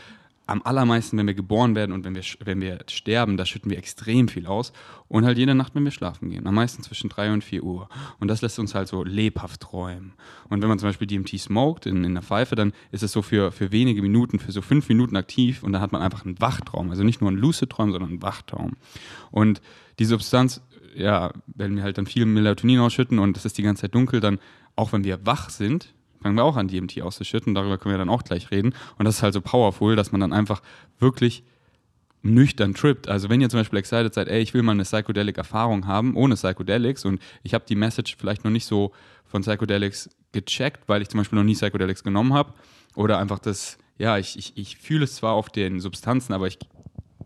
[0.47, 3.77] Am allermeisten, wenn wir geboren werden und wenn wir, wenn wir sterben, da schütten wir
[3.77, 4.73] extrem viel aus.
[5.07, 6.47] Und halt jede Nacht, wenn wir schlafen gehen.
[6.47, 7.91] Am meisten zwischen 3 und 4 Uhr.
[8.19, 10.15] Und das lässt uns halt so lebhaft träumen.
[10.49, 13.21] Und wenn man zum Beispiel DMT smoked in, in der Pfeife, dann ist es so
[13.21, 16.41] für, für wenige Minuten, für so fünf Minuten aktiv und dann hat man einfach einen
[16.41, 16.89] Wachtraum.
[16.89, 18.79] Also nicht nur einen Lucid Traum, sondern einen Wachtraum.
[19.31, 19.61] Und
[19.99, 20.63] die Substanz,
[20.99, 24.21] ja, wenn wir halt dann viel Melatonin ausschütten und es ist die ganze Zeit dunkel,
[24.21, 24.39] dann,
[24.77, 27.55] auch wenn wir wach sind, fangen wir auch an, DMT auszuschütten.
[27.55, 28.75] Darüber können wir dann auch gleich reden.
[28.99, 30.63] Und das ist halt so powerful, dass man dann einfach
[30.99, 31.45] wirklich
[32.23, 33.09] nüchtern trippt.
[33.09, 36.35] Also wenn ihr zum Beispiel excited seid, ey, ich will mal eine Psychedelic-Erfahrung haben, ohne
[36.35, 38.93] Psychedelics und ich habe die Message vielleicht noch nicht so
[39.25, 42.55] von Psychedelics gecheckt, weil ich zum Beispiel noch nie Psychedelics genommen habe
[42.97, 46.59] oder einfach das, ja, ich, ich, ich fühle es zwar auf den Substanzen, aber ich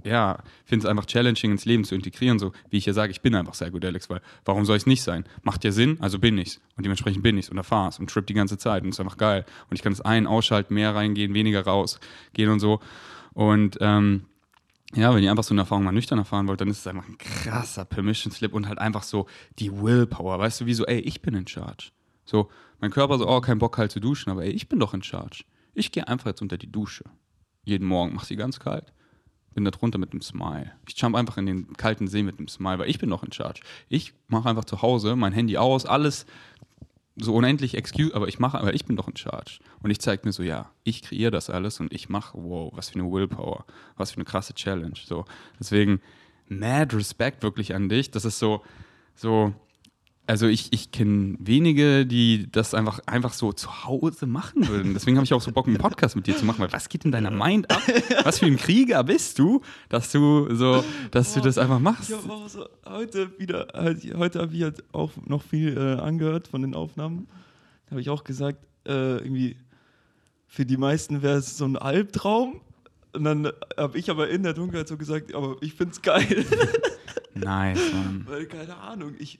[0.04, 3.20] ja, finde es einfach challenging ins Leben zu integrieren, so wie ich ja sage, ich
[3.20, 5.24] bin einfach Psychedelics, weil warum soll ich es nicht sein?
[5.42, 6.60] Macht ja Sinn, also bin ich's.
[6.76, 9.16] Und dementsprechend bin ich's und erfahre es und trip die ganze Zeit und ist einfach
[9.16, 9.44] geil.
[9.70, 12.80] Und ich kann es ein, ausschalten, mehr reingehen, weniger rausgehen und so.
[13.32, 14.26] Und ähm,
[14.94, 17.08] ja, wenn ihr einfach so eine Erfahrung mal nüchtern erfahren wollt, dann ist es einfach
[17.08, 19.26] ein krasser Permission Slip und halt einfach so
[19.58, 20.38] die Willpower.
[20.38, 21.92] Weißt du, wie so, ey, ich bin in charge.
[22.24, 24.92] So, mein Körper so, oh, kein Bock kalt zu duschen, aber ey, ich bin doch
[24.92, 25.44] in charge.
[25.74, 27.04] Ich gehe einfach jetzt unter die Dusche.
[27.64, 28.92] Jeden Morgen, mach sie ganz kalt.
[29.54, 30.72] Bin da drunter mit einem Smile.
[30.88, 33.32] Ich jump einfach in den kalten See mit einem Smile, weil ich bin doch in
[33.32, 33.60] charge.
[33.88, 36.26] Ich mache einfach zu Hause mein Handy aus, alles
[37.16, 39.58] so unendlich excuse, aber ich mache, aber ich bin doch in charge.
[39.82, 42.90] Und ich zeige mir so, ja, ich kreiere das alles und ich mache, wow, was
[42.90, 44.94] für eine Willpower, was für eine krasse Challenge.
[45.04, 45.26] So,
[45.58, 46.00] deswegen
[46.48, 48.10] mad Respect wirklich an dich.
[48.10, 48.62] Das ist so,
[49.14, 49.52] so,
[50.26, 54.94] also ich, ich kenne wenige, die das einfach, einfach so zu Hause machen würden.
[54.94, 57.04] Deswegen habe ich auch so Bock, einen Podcast mit dir zu machen, weil was geht
[57.04, 57.82] in deiner Mind ab?
[58.24, 62.10] Was für ein Krieger bist du, dass du so, dass du das einfach machst?
[62.10, 66.00] Ich habe auch so heute wieder, halt, heute habe ich halt auch noch viel äh,
[66.00, 67.26] angehört von den Aufnahmen.
[67.86, 69.56] Da habe ich auch gesagt, äh, irgendwie,
[70.46, 72.60] für die meisten wäre es so ein Albtraum.
[73.12, 76.46] Und dann habe ich aber in der Dunkelheit so gesagt, aber ich finde es geil.
[77.34, 78.24] Nice, Mann.
[78.26, 79.38] Weil, keine Ahnung, ich,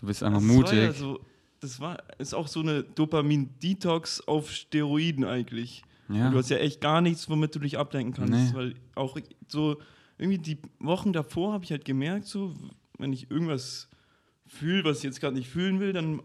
[0.00, 0.72] Du bist einfach das War mutig.
[0.78, 1.20] ja so,
[1.60, 5.82] das war, ist auch so eine Dopamin-Detox auf Steroiden eigentlich.
[6.08, 6.30] Ja.
[6.30, 8.52] Du hast ja echt gar nichts, womit du dich ablenken kannst.
[8.52, 8.58] Nee.
[8.58, 9.16] Weil auch
[9.48, 9.76] so,
[10.18, 12.54] irgendwie die Wochen davor habe ich halt gemerkt, so,
[12.98, 13.88] wenn ich irgendwas
[14.46, 16.22] fühle, was ich jetzt gerade nicht fühlen will, dann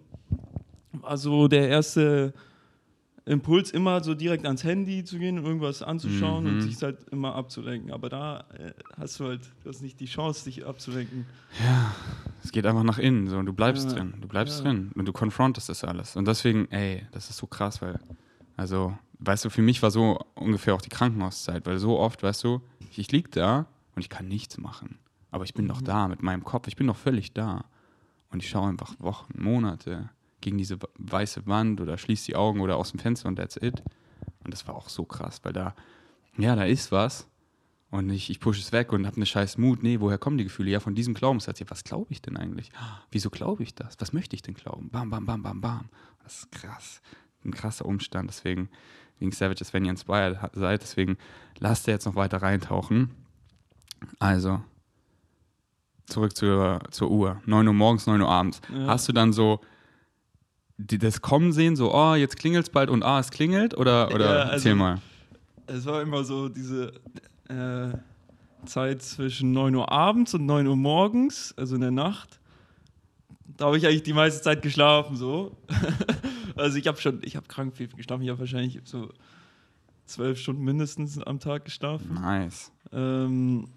[0.94, 2.34] war so der erste
[3.26, 6.50] Impuls immer so direkt ans Handy zu gehen und irgendwas anzuschauen Mhm.
[6.54, 7.92] und sich halt immer abzulenken.
[7.92, 11.26] Aber da äh, hast du halt, du hast nicht die Chance, dich abzulenken.
[12.46, 13.96] Es geht einfach nach innen so und du bleibst Ja.
[13.96, 14.14] drin.
[14.22, 14.66] Du bleibst Ja.
[14.66, 16.16] drin und du konfrontest das alles.
[16.16, 18.00] Und deswegen, ey, das ist so krass, weil,
[18.56, 22.44] also, weißt du, für mich war so ungefähr auch die Krankenhauszeit, weil so oft, weißt
[22.44, 25.00] du, ich, ich lieg da und ich kann nichts machen.
[25.32, 27.66] Aber ich bin doch da mit meinem Kopf, ich bin doch völlig da.
[28.32, 30.10] Und ich schaue einfach Wochen, Monate
[30.42, 33.82] gegen diese weiße Wand oder schließe die Augen oder aus dem Fenster und that's it.
[34.44, 35.74] Und das war auch so krass, weil da,
[36.38, 37.28] ja, da ist was.
[37.96, 39.82] Und ich, ich pushe es weg und habe eine scheiß Mut.
[39.82, 40.70] Nee, woher kommen die Gefühle?
[40.70, 41.60] Ja, von diesem Glaubenssatz.
[41.60, 42.70] Ja, was glaube ich denn eigentlich?
[43.10, 43.96] Wieso glaube ich das?
[44.00, 44.90] Was möchte ich denn glauben?
[44.90, 45.86] Bam, bam, bam, bam, bam.
[46.24, 47.02] Das ist krass.
[47.46, 48.30] Ein krasser Umstand.
[48.30, 48.70] Deswegen,
[49.20, 51.18] wegen Savages, wenn ihr inspired seid, deswegen
[51.60, 53.12] lasst ihr jetzt noch weiter reintauchen.
[54.20, 54.62] Also,
[56.08, 57.42] zurück zur, zur Uhr.
[57.46, 58.62] 9 Uhr morgens, 9 Uhr abends.
[58.74, 58.88] Ja.
[58.88, 59.62] Hast du dann so
[60.78, 63.78] die, das Kommen sehen, so, oh, jetzt klingelt es bald und ah, es klingelt?
[63.78, 65.02] Oder, oder Ja, also- erzähl mal.
[65.68, 66.94] Es war immer so diese
[67.50, 67.98] äh,
[68.66, 72.40] Zeit zwischen 9 Uhr abends und 9 Uhr morgens, also in der Nacht.
[73.58, 75.56] Da habe ich eigentlich die meiste Zeit geschlafen, so.
[76.56, 78.24] also ich habe schon, ich habe krank viel geschlafen.
[78.24, 79.10] Ich habe wahrscheinlich so
[80.06, 82.16] zwölf Stunden mindestens am Tag geschlafen.
[82.16, 82.72] Nice.
[82.92, 83.68] Ähm,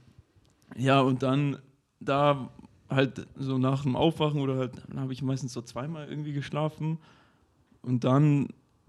[0.76, 1.58] ja, und dann
[2.00, 2.50] da
[2.88, 6.98] halt so nach dem Aufwachen oder halt, dann habe ich meistens so zweimal irgendwie geschlafen.
[7.82, 8.48] Und dann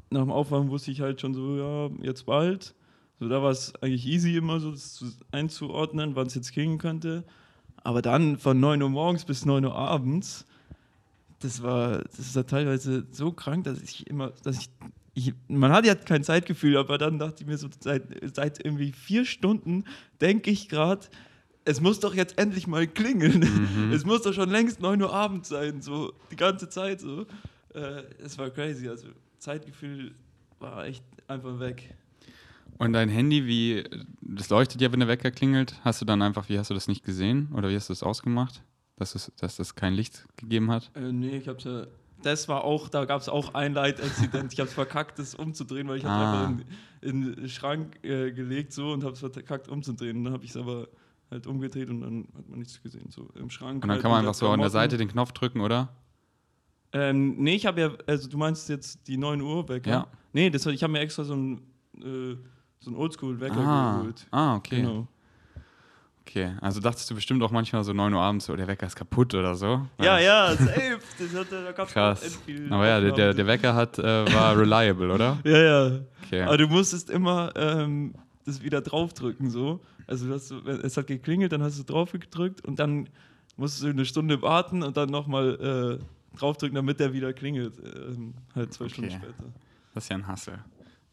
[0.10, 2.74] nach dem Aufwachen wusste ich halt schon so, ja, jetzt bald.
[3.20, 4.74] So, da war es eigentlich easy immer so
[5.32, 7.26] einzuordnen, wann es jetzt klingen könnte.
[7.84, 10.46] Aber dann von 9 Uhr morgens bis 9 Uhr abends,
[11.40, 14.70] das war, das war teilweise so krank, dass ich immer, dass ich,
[15.14, 18.04] ich man hat ja kein Zeitgefühl, aber dann dachte ich mir so, seit,
[18.34, 19.84] seit irgendwie vier Stunden
[20.22, 21.08] denke ich gerade,
[21.66, 23.40] es muss doch jetzt endlich mal klingeln.
[23.40, 23.92] Mhm.
[23.94, 27.26] Es muss doch schon längst 9 Uhr abends sein, so die ganze Zeit so.
[27.74, 29.08] Äh, es war crazy, also
[29.40, 30.16] Zeitgefühl
[30.60, 31.96] war echt einfach weg.
[32.80, 33.84] Und dein Handy, wie,
[34.22, 35.76] das leuchtet ja, wenn der Wecker klingelt.
[35.84, 37.50] Hast du dann einfach, wie hast du das nicht gesehen?
[37.54, 38.64] Oder wie hast du das ausgemacht?
[38.96, 40.90] Dass, es, dass das kein Licht gegeben hat?
[40.96, 41.88] Äh, nee, ich hab's ja.
[42.24, 44.52] Das war auch, da gab es auch ein Leitexzident.
[44.54, 46.48] Ich hab's verkackt, das umzudrehen, weil ich hab's Ah.
[46.48, 46.66] einfach
[47.02, 50.18] in, in den Schrank äh, gelegt so und hab's verkackt umzudrehen.
[50.18, 50.88] Und dann habe ich es aber
[51.32, 53.10] halt umgedreht und dann hat man nichts gesehen.
[53.10, 53.76] So im Schrank.
[53.76, 54.70] Und dann halt kann man einfach so an der.
[54.70, 55.90] Seite den Knopf drücken, oder?
[56.94, 59.90] Ähm, nee, ich habe ja, also du meinst jetzt die 9 Uhr Wecker?
[59.90, 60.08] Ja.
[60.34, 61.62] Nee, das, ich habe mir extra so einen,
[62.02, 62.36] äh,
[62.80, 64.28] so einen Oldschool-Wecker Ah, geholt.
[64.32, 64.82] ah okay.
[64.82, 65.08] Genau.
[66.26, 68.96] Okay, also dachtest du bestimmt auch manchmal so 9 Uhr abends, so der Wecker ist
[68.96, 69.88] kaputt oder so?
[70.00, 71.00] Ja, ja, safe.
[71.18, 72.40] Das hat, da gab's auch Krass.
[72.70, 75.40] Aber ja, der, der, der Wecker hat, äh, war reliable, oder?
[75.44, 76.00] Ja, ja.
[76.24, 76.44] Okay.
[76.44, 78.14] Aber du musstest immer ähm,
[78.46, 79.80] das wieder draufdrücken, so.
[80.06, 83.10] Also hast, es hat geklingelt, dann hast du drauf gedrückt und dann
[83.58, 87.74] musstest du eine Stunde warten und dann nochmal äh, draufdrücken, damit der wieder klingelt.
[87.84, 88.94] Ähm, halt zwei Okay.
[88.94, 89.44] Stunden später.
[89.96, 90.60] Das ist ja ein Hassel.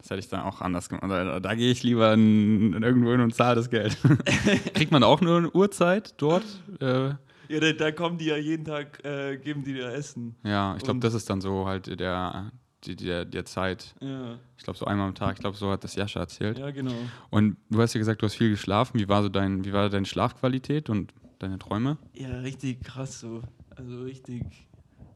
[0.07, 1.11] Das hätte ich dann auch anders gemacht.
[1.11, 3.97] Da, da gehe ich lieber in, in irgendwo hin und zahle das Geld.
[4.75, 6.45] Kriegt man auch nur eine Uhrzeit dort?
[6.81, 7.09] Äh,
[7.49, 10.37] Ja, da, da kommen die ja jeden Tag, äh, geben die dir Essen.
[10.45, 12.53] ja, ich glaube, das ist dann so halt der,
[12.85, 13.97] die, der, der Zeit.
[14.01, 15.35] Ja, Ich glaube, so einmal am Tag.
[15.35, 16.59] Ich glaube, so hat das Jascha erzählt.
[16.59, 16.95] ja genau.
[17.31, 19.01] Und du hast ja gesagt, du hast viel geschlafen.
[19.01, 21.99] Wie war so dein, wie war deine Schlafqualität und deine Träume?
[22.14, 23.42] Ja, richtig krass so.
[23.75, 24.45] Also richtig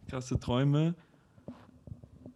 [0.08, 0.94] krasse Träume.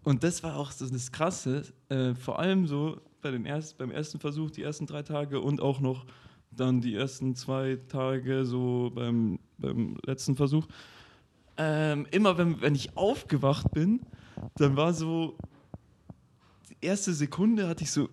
[0.05, 3.90] Und das war auch so das Krasse, äh, vor allem so bei den erst, beim
[3.90, 6.05] ersten Versuch, die ersten drei Tage und auch noch
[6.51, 10.67] dann die ersten zwei Tage so beim, beim letzten Versuch.
[11.57, 14.01] Ähm, immer wenn, wenn ich aufgewacht bin,
[14.57, 15.37] dann war so,
[16.69, 18.09] die erste Sekunde hatte ich so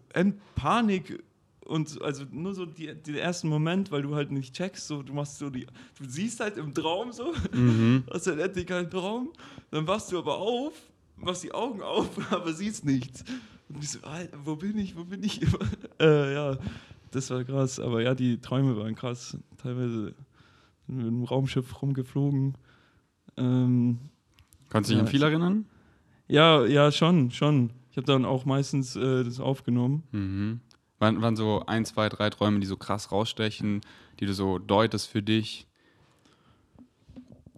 [0.56, 1.22] Panik
[1.66, 5.04] und so- also nur so die, den ersten Moment, weil du halt nicht checkst, so
[5.04, 5.66] du machst so die,
[5.98, 8.04] du siehst halt im Traum so, Mhm.
[8.12, 9.30] hast halt endlich keinen Traum,
[9.72, 10.74] dann wachst du aber auf,
[11.24, 13.24] machst die Augen auf, aber siehst nichts.
[13.70, 15.42] Und ich so, Alter, wo bin ich, wo bin ich?
[16.00, 16.58] äh, ja,
[17.12, 19.38] das war krass, aber ja, die Träume waren krass.
[19.58, 20.16] Teilweise sind
[20.88, 22.56] wir mit einem Raumschiff rumgeflogen.
[23.38, 24.00] Ähm,
[24.70, 25.66] Kannst du dich Ja, an viel erinnern?
[26.28, 27.72] ja, ja, schon, schon.
[27.92, 30.04] Ich habe dann auch meistens äh, das aufgenommen.
[30.12, 30.60] Mhm.
[31.00, 33.82] Waren, waren so ein, zwei, drei Träume, die so krass rausstechen,
[34.20, 35.68] die du so deutest für dich?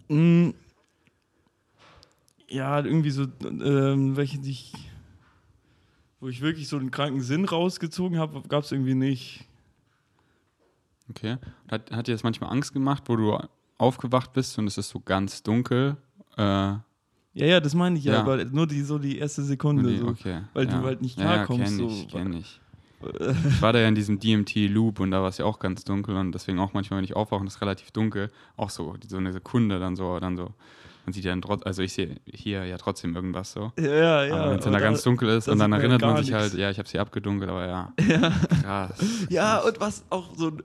[0.09, 0.51] Mm,
[2.53, 4.73] ja, irgendwie so, ähm, welche ich,
[6.19, 9.45] wo ich wirklich so einen kranken Sinn rausgezogen habe, gab es irgendwie nicht.
[11.09, 11.37] Okay.
[11.69, 13.37] Hat, hat dir das manchmal Angst gemacht, wo du
[13.77, 15.97] aufgewacht bist und es ist so ganz dunkel?
[16.37, 16.83] Äh, Ja,
[17.33, 18.19] ja, das meine ich ja, Ja.
[18.21, 19.89] aber nur die, so die erste Sekunde.
[19.89, 20.07] die- so.
[20.07, 20.41] okay.
[20.53, 20.81] weil du ja.
[20.83, 21.87] halt nicht Ja, ja, klarkommst, kenn so.
[21.87, 22.59] ich, kenn ich.
[23.49, 26.15] Ich war da ja in diesem DMT-Loop und da war es ja auch ganz dunkel
[26.15, 29.17] und deswegen auch manchmal, wenn ich aufwache und es ist relativ dunkel, auch so, so
[29.17, 30.53] eine Sekunde dann so, dann so.
[31.05, 33.71] Man sieht ja dann trotzdem, also ich sehe hier ja trotzdem irgendwas so.
[33.77, 34.35] Ja, ja.
[34.35, 36.41] aber wenn es dann da ganz dunkel ist und dann ja erinnert man sich nichts.
[36.41, 37.93] halt, ja, ich habe sie abgedunkelt, aber ja.
[38.63, 38.91] Krass.
[39.29, 40.63] Ja, und was auch so ein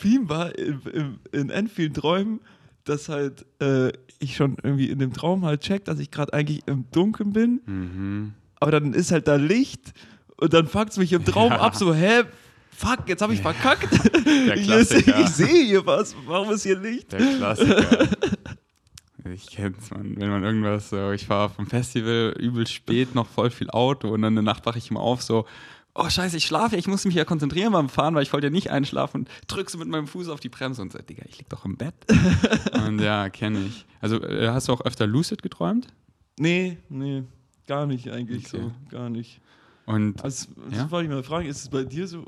[0.00, 2.40] Theme war in, in, in end vielen Träumen,
[2.84, 6.62] dass halt äh, ich schon irgendwie in dem Traum halt check, dass ich gerade eigentlich
[6.66, 8.32] im Dunkeln bin, Mhm.
[8.58, 9.92] aber dann ist halt da Licht
[10.38, 11.60] und dann fuckt es mich im Traum Ja.
[11.60, 12.22] ab, so, hä,
[12.76, 13.88] fuck, jetzt habe ich verkackt.
[14.56, 17.12] Ich ich sehe hier was, warum ist hier Licht?
[17.12, 18.08] Der Klassiker.
[19.24, 20.16] Ich kenn's, man.
[20.20, 24.22] Wenn man irgendwas so, ich fahre vom Festival übel spät, noch voll viel Auto und
[24.22, 25.46] dann eine Nacht wache ich immer auf, so,
[25.94, 28.50] oh scheiße, ich schlafe, ich muss mich ja konzentrieren beim Fahren, weil ich wollte ja
[28.50, 31.38] nicht einschlafen und drück so mit meinem Fuß auf die Bremse und so, Digga, ich
[31.38, 31.94] lieg doch im Bett.
[32.86, 33.86] und ja, kenne ich.
[34.00, 35.86] Also äh, hast du auch öfter Lucid geträumt?
[36.38, 37.22] Nee, nee,
[37.68, 38.62] gar nicht eigentlich Okay.
[38.62, 39.40] so, gar nicht.
[39.86, 40.90] Und Also, das Ja?
[40.90, 42.24] wollte ich mal fragen, ist es bei dir so,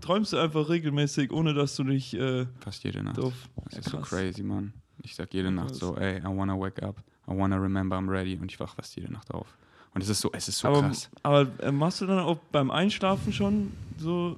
[0.00, 3.18] träumst du einfach regelmäßig, ohne dass du dich äh, fast jede Nacht.
[3.18, 3.34] doof...
[3.70, 4.72] Das ist so crazy, Mann.
[5.02, 6.96] Ich sag jede Nacht so, ey, I wanna wake up,
[7.28, 9.46] I wanna remember I'm ready und ich wach fast jede Nacht auf.
[9.94, 11.10] Und es ist so, es ist so aber, krass.
[11.22, 14.36] aber machst du dann auch beim Einschlafen schon so.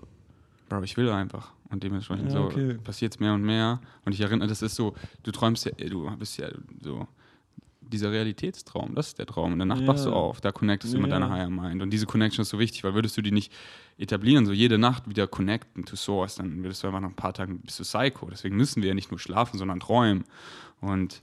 [0.69, 1.53] Bro, ich will einfach.
[1.71, 2.75] Und dementsprechend Ja, so okay.
[2.83, 3.81] passiert es mehr und mehr.
[4.05, 6.49] Und ich erinnere, das ist so, du träumst ja, du bist ja
[6.83, 7.07] so,
[7.93, 9.53] dieser Realitätstraum, das ist der Traum.
[9.53, 9.89] In der Nacht Ja.
[9.89, 11.19] wachst du auf, da connectest du mit Ja.
[11.19, 11.83] deiner Higher Mind.
[11.83, 13.53] Und diese Connection ist so wichtig, weil würdest du die nicht
[13.99, 17.33] etablieren, so jede Nacht wieder connecten to Source, dann würdest du einfach nach ein paar
[17.35, 18.29] Tagen, bist du Psycho.
[18.31, 20.25] Deswegen müssen wir ja nicht nur schlafen, sondern träumen.
[20.81, 21.23] Und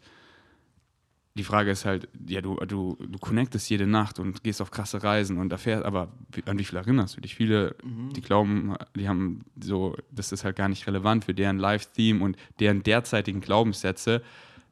[1.35, 5.01] die Frage ist halt, ja, du, du, du connectest jede Nacht und gehst auf krasse
[5.01, 6.09] Reisen und erfährst, aber
[6.45, 7.35] an wie viel erinnerst du dich?
[7.35, 8.11] Viele, Mhm.
[8.13, 12.35] die glauben, die haben so, das ist halt gar nicht relevant für deren Live-Theme und
[12.59, 14.21] deren derzeitigen Glaubenssätze,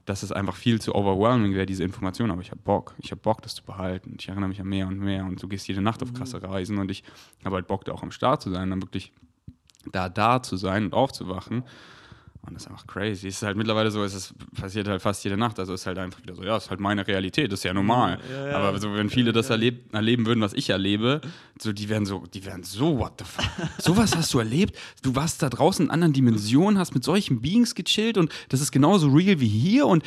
[0.09, 2.31] dass es einfach viel zu overwhelming wäre, diese Information.
[2.31, 4.15] Aber ich habe Bock, ich habe Bock, das zu behalten.
[4.19, 6.79] Ich erinnere mich an mehr und mehr und du gehst jede Nacht auf krasse Reisen
[6.79, 7.03] und ich
[7.45, 9.13] habe halt Bock, da auch am Start zu sein, dann wirklich
[9.91, 11.63] da da zu sein und aufzuwachen.
[12.49, 13.27] Und das ist einfach crazy.
[13.27, 15.59] Es ist halt mittlerweile so, es ist, passiert halt fast jede Nacht.
[15.59, 17.63] Also es ist halt einfach wieder so, ja, es ist halt meine Realität, das ist
[17.63, 18.19] ja normal.
[18.31, 18.57] Ja, ja.
[18.57, 21.21] Aber so, wenn viele das erleb erleben würden, was ich erlebe,
[21.61, 23.45] so, die wären so, die wären so, what the fuck?
[23.77, 24.75] Sowas hast du erlebt?
[25.03, 28.71] Du warst da draußen in anderen Dimensionen, hast mit solchen Beings gechillt und das ist
[28.71, 30.03] genauso real wie hier und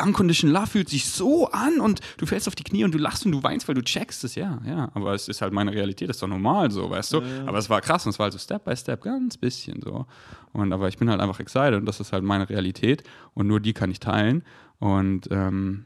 [0.00, 3.26] Unconditional Love fühlt sich so an und du fällst auf die Knie und du lachst
[3.26, 4.90] und du weinst, weil du checkst es, ja, ja.
[4.94, 7.22] Aber es ist halt meine Realität, das ist doch normal so, weißt du?
[7.46, 10.06] Aber es war krass und es war halt so Step by Step, ganz bisschen so.
[10.54, 13.02] Und aber ich bin halt einfach excited und das ist halt meine Realität
[13.34, 14.44] und nur die kann ich teilen.
[14.78, 15.84] Und ähm,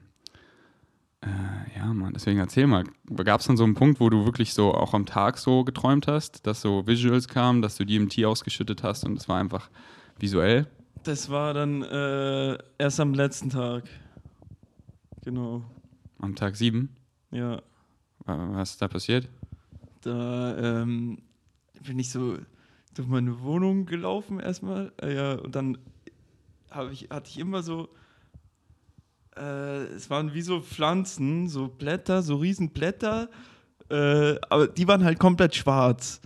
[1.23, 2.85] äh, ja, Mann, deswegen erzähl mal,
[3.25, 6.07] gab es dann so einen Punkt, wo du wirklich so auch am Tag so geträumt
[6.07, 9.71] hast, dass so Visuals kamen, dass du DMT ausgeschüttet hast und es war einfach
[10.19, 10.67] visuell?
[11.03, 13.85] Das war dann äh, erst am letzten Tag.
[15.25, 15.65] Genau.
[16.19, 16.95] Am Tag sieben?
[17.31, 17.63] Ja.
[18.27, 19.29] Was ist da passiert?
[20.03, 21.19] Da ähm,
[21.87, 22.37] bin ich so
[22.99, 24.93] durch meine Wohnung gelaufen erstmal.
[25.01, 25.79] Äh, ja, und dann
[26.93, 27.89] ich, hatte ich immer so.
[29.37, 33.29] Äh, es waren wie so Pflanzen, so Blätter, so Riesenblätter
[33.91, 36.21] Äh, aber die waren halt komplett schwarz.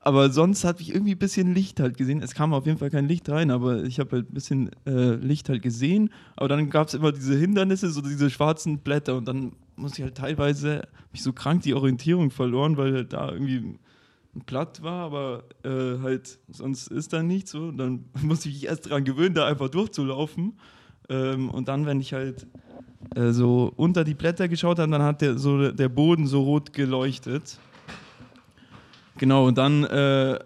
[0.00, 2.22] Aber sonst hatte ich irgendwie ein bisschen Licht halt gesehen.
[2.22, 5.14] Es kam auf jeden Fall kein Licht rein, aber ich habe halt ein bisschen äh,
[5.14, 6.10] Licht halt gesehen.
[6.36, 9.16] Aber dann gab es immer diese Hindernisse, so diese schwarzen Blätter.
[9.16, 13.78] Und dann musste ich halt teilweise, mich so krank die Orientierung verloren, weil da irgendwie
[14.46, 17.70] Platt war, aber äh, halt sonst ist da nichts so.
[17.70, 20.58] Dann musste ich mich erst daran gewöhnen, da einfach durchzulaufen.
[21.08, 22.46] Ähm, und dann, wenn ich halt
[23.14, 26.72] äh, so unter die Blätter geschaut habe, dann hat der, so der Boden so rot
[26.72, 27.58] geleuchtet.
[29.18, 30.38] Genau, und dann, äh,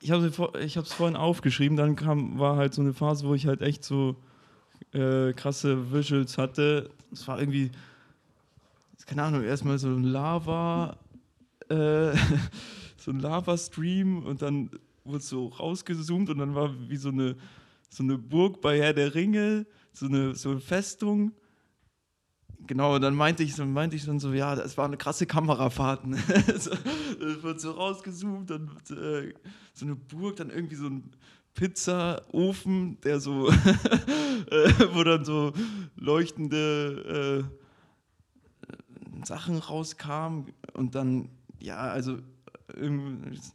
[0.00, 3.62] ich habe es vorhin aufgeschrieben, dann kam, war halt so eine Phase, wo ich halt
[3.62, 4.16] echt so
[4.92, 6.90] äh, krasse Visuals hatte.
[7.12, 7.70] Es war irgendwie,
[9.06, 10.96] keine Ahnung, erstmal so ein Lava,
[11.68, 12.12] äh,
[13.02, 14.70] so ein Lava-Stream und dann
[15.04, 17.36] wurde so rausgezoomt und dann war wie so eine,
[17.90, 21.32] so eine Burg bei Herr der Ringe, so eine, so eine Festung
[22.66, 25.26] genau, und dann meinte ich, so, meinte ich dann so, ja, das war eine krasse
[25.26, 26.06] Kamerafahrt.
[26.06, 26.16] Ne?
[26.58, 26.70] so,
[27.42, 29.32] wird so rausgezoomt, dann äh,
[29.72, 31.10] so eine Burg, dann irgendwie so ein
[31.54, 33.48] Pizzaofen, der so,
[34.50, 35.52] äh, wo dann so
[35.96, 41.28] leuchtende äh, Sachen rauskamen und dann,
[41.60, 42.18] ja, also,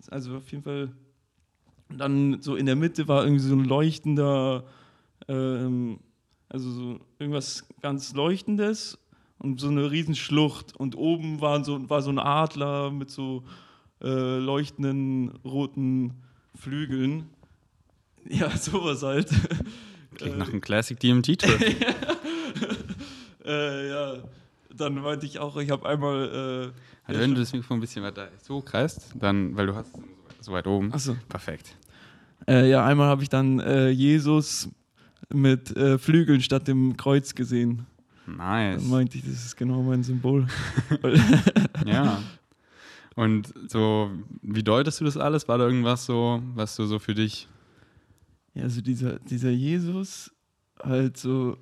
[0.09, 0.91] also auf jeden Fall,
[1.89, 4.65] dann so in der Mitte war irgendwie so ein leuchtender,
[5.27, 5.99] ähm,
[6.49, 8.97] also so irgendwas ganz Leuchtendes
[9.39, 10.75] und so eine Riesenschlucht.
[10.75, 13.43] Und oben waren so, war so ein Adler mit so
[14.01, 16.13] äh, leuchtenden roten
[16.55, 17.29] Flügeln.
[18.29, 19.29] Ja, sowas halt.
[20.15, 21.61] Klingt nach einem Classic DMT-Trip.
[23.45, 24.17] äh, ja,
[24.79, 26.73] dann meinte ich auch, ich habe einmal.
[26.75, 29.91] Äh, also wenn du das Mikrofon ein bisschen weiter so kreist, dann, weil du hast
[30.41, 30.93] so weit oben.
[30.93, 31.15] Achso.
[31.29, 31.75] Perfekt.
[32.47, 34.69] Äh, ja, einmal habe ich dann äh, Jesus
[35.33, 37.85] mit äh, Flügeln statt dem Kreuz gesehen.
[38.25, 38.81] Nice.
[38.81, 40.47] Dann meinte ich, das ist genau mein Symbol.
[41.85, 42.21] ja.
[43.15, 44.11] Und so,
[44.41, 45.47] wie deutest du das alles?
[45.47, 47.47] War da irgendwas so, was du so für dich.
[48.53, 50.31] Ja, also dieser, dieser Jesus,
[50.83, 51.57] halt so,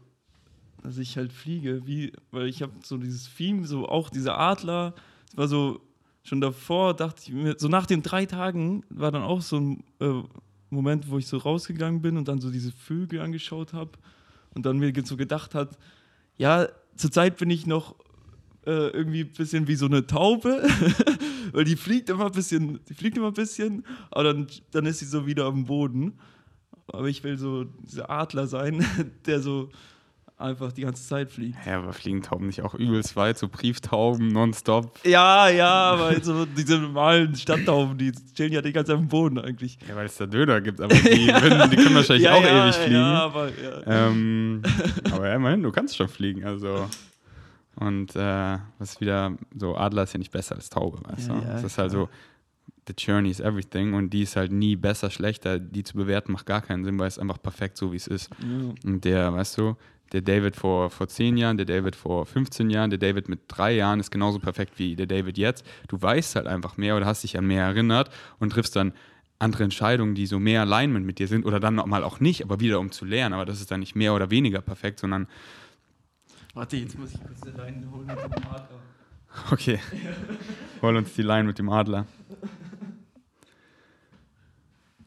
[0.85, 4.93] dass ich halt fliege, wie, weil ich habe so dieses Theme, so auch dieser Adler,
[5.27, 5.81] es war so,
[6.23, 9.83] schon davor dachte ich mir, so nach den drei Tagen war dann auch so ein
[9.99, 10.21] äh,
[10.69, 13.91] Moment, wo ich so rausgegangen bin und dann so diese Vögel angeschaut habe
[14.53, 15.77] und dann mir so gedacht hat,
[16.37, 17.95] ja, zurzeit bin ich noch
[18.65, 20.67] äh, irgendwie ein bisschen wie so eine Taube,
[21.51, 24.99] weil die fliegt immer ein bisschen, die fliegt immer ein bisschen, aber dann, dann ist
[24.99, 26.19] sie so wieder am Boden.
[26.87, 28.85] Aber ich will so dieser Adler sein,
[29.25, 29.69] der so
[30.37, 31.57] einfach die ganze Zeit fliegt.
[31.65, 34.99] Ja, aber fliegen Tauben nicht auch übelst weit, so Brieftauben nonstop?
[35.03, 39.39] Ja, ja, aber so diese normalen Stadttauben, die chillen ja die ganze Zeit am Boden
[39.39, 39.77] eigentlich.
[39.87, 42.65] Ja, weil es da Döner gibt, aber die, würden, die können wahrscheinlich ja, auch ja,
[42.65, 42.95] ewig fliegen.
[42.95, 44.07] Ja, aber, ja.
[44.07, 44.61] Ähm,
[45.11, 46.87] aber ja, immerhin, du kannst schon fliegen, also.
[47.77, 51.33] Und äh, was wieder, so Adler ist ja nicht besser als Taube, weißt du?
[51.41, 52.07] das ist halt so,
[52.87, 55.59] the journey is everything und die ist halt nie besser, schlechter.
[55.59, 58.29] Die zu bewerten macht gar keinen Sinn, weil es einfach perfekt so, wie es ist.
[58.85, 59.75] Und der, weißt du,
[60.11, 63.73] der David vor, vor 10 Jahren, der David vor 15 Jahren, der David mit drei
[63.73, 65.65] Jahren ist genauso perfekt wie der David jetzt.
[65.87, 68.93] Du weißt halt einfach mehr oder hast dich an mehr erinnert und triffst dann
[69.39, 72.59] andere Entscheidungen, die so mehr Alignment mit dir sind oder dann mal auch nicht, aber
[72.59, 73.33] wieder um zu lernen.
[73.33, 75.27] Aber das ist dann nicht mehr oder weniger perfekt, sondern.
[76.53, 78.79] Warte, jetzt muss ich kurz die Leine holen mit dem Adler.
[79.51, 79.79] Okay.
[80.81, 82.07] Hol uns die Line mit dem Adler.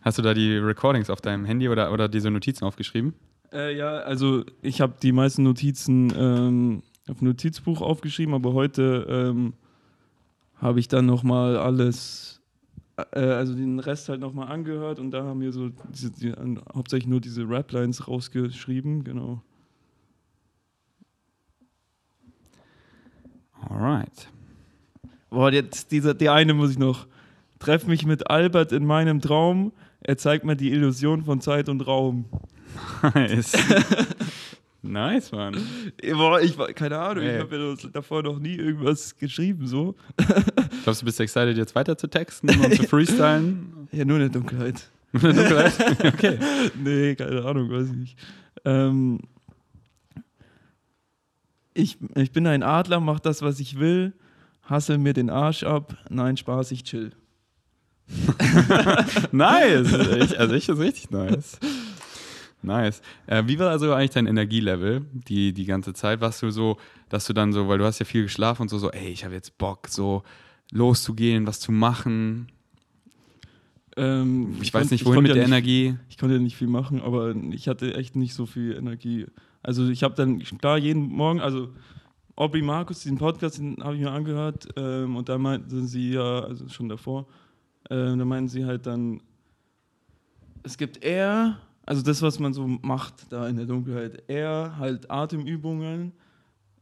[0.02, 3.14] Hast du da die Recordings auf deinem Handy oder, oder diese Notizen aufgeschrieben?
[3.52, 9.54] Äh, ja, also ich habe die meisten Notizen ähm, auf Notizbuch aufgeschrieben, aber heute ähm,
[10.56, 12.42] habe ich dann nochmal alles,
[12.96, 16.34] äh, also den Rest halt nochmal angehört und da haben wir so diese, die,
[16.74, 19.42] hauptsächlich nur diese Raplines rausgeschrieben, genau.
[23.62, 24.28] Alright.
[25.30, 27.06] Boah, jetzt dieser, der eine muss ich noch.
[27.58, 29.72] Treff mich mit Albert in meinem Traum.
[30.00, 32.26] Er zeigt mir die Illusion von Zeit und Raum.
[33.14, 33.52] Nice.
[34.82, 35.56] nice, Mann.
[36.12, 37.36] Boah, ich war, keine Ahnung, hey.
[37.36, 39.94] ich habe ja davor noch nie irgendwas geschrieben, so.
[40.84, 43.88] Glaubst du, bist excited, jetzt weiter zu texten und zu freestylen?
[43.92, 44.90] Ja, nur in der Dunkelheit.
[45.12, 46.04] Nur in der Dunkelheit?
[46.14, 46.38] Okay.
[46.82, 48.18] nee, keine Ahnung, weiß ich nicht.
[48.64, 49.20] Ähm,
[51.74, 54.12] ich, ich bin ein Adler, mach das, was ich will,
[54.62, 57.12] hassel mir den Arsch ab, nein, Spaß, ich chill.
[59.32, 59.92] nice,
[60.34, 61.58] also ich ist richtig nice.
[62.62, 63.02] Nice.
[63.26, 66.20] Äh, wie war also eigentlich dein Energielevel die, die ganze Zeit?
[66.20, 66.76] Warst du so,
[67.08, 69.24] dass du dann so, weil du hast ja viel geschlafen und so, so, ey, ich
[69.24, 70.22] habe jetzt Bock, so
[70.72, 72.48] loszugehen, was zu machen?
[73.96, 75.96] Ähm, ich, ich weiß nicht, wohin mit der ja Energie.
[76.08, 79.26] ich konnte ja nicht viel machen, aber ich hatte echt nicht so viel Energie.
[79.62, 81.70] Also ich habe dann, klar, jeden Morgen, also
[82.36, 86.40] Aubrey Markus, diesen Podcast, den habe ich mir angehört ähm, und da meinten sie ja,
[86.40, 87.26] also schon davor,
[87.90, 89.20] ähm, da meinten sie halt dann,
[90.62, 95.10] es gibt eher, also das, was man so macht da in der Dunkelheit, eher halt
[95.10, 96.12] Atemübungen,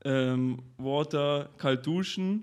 [0.05, 2.43] ähm, Water, kalt duschen,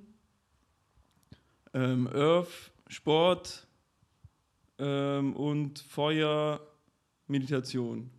[1.74, 3.68] ähm, Earth, Sport
[4.80, 6.62] ähm, und Feuer,
[7.28, 8.10] Meditation.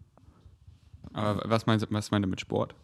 [1.14, 2.74] Aber was meinst, was meint ihr mit Sport?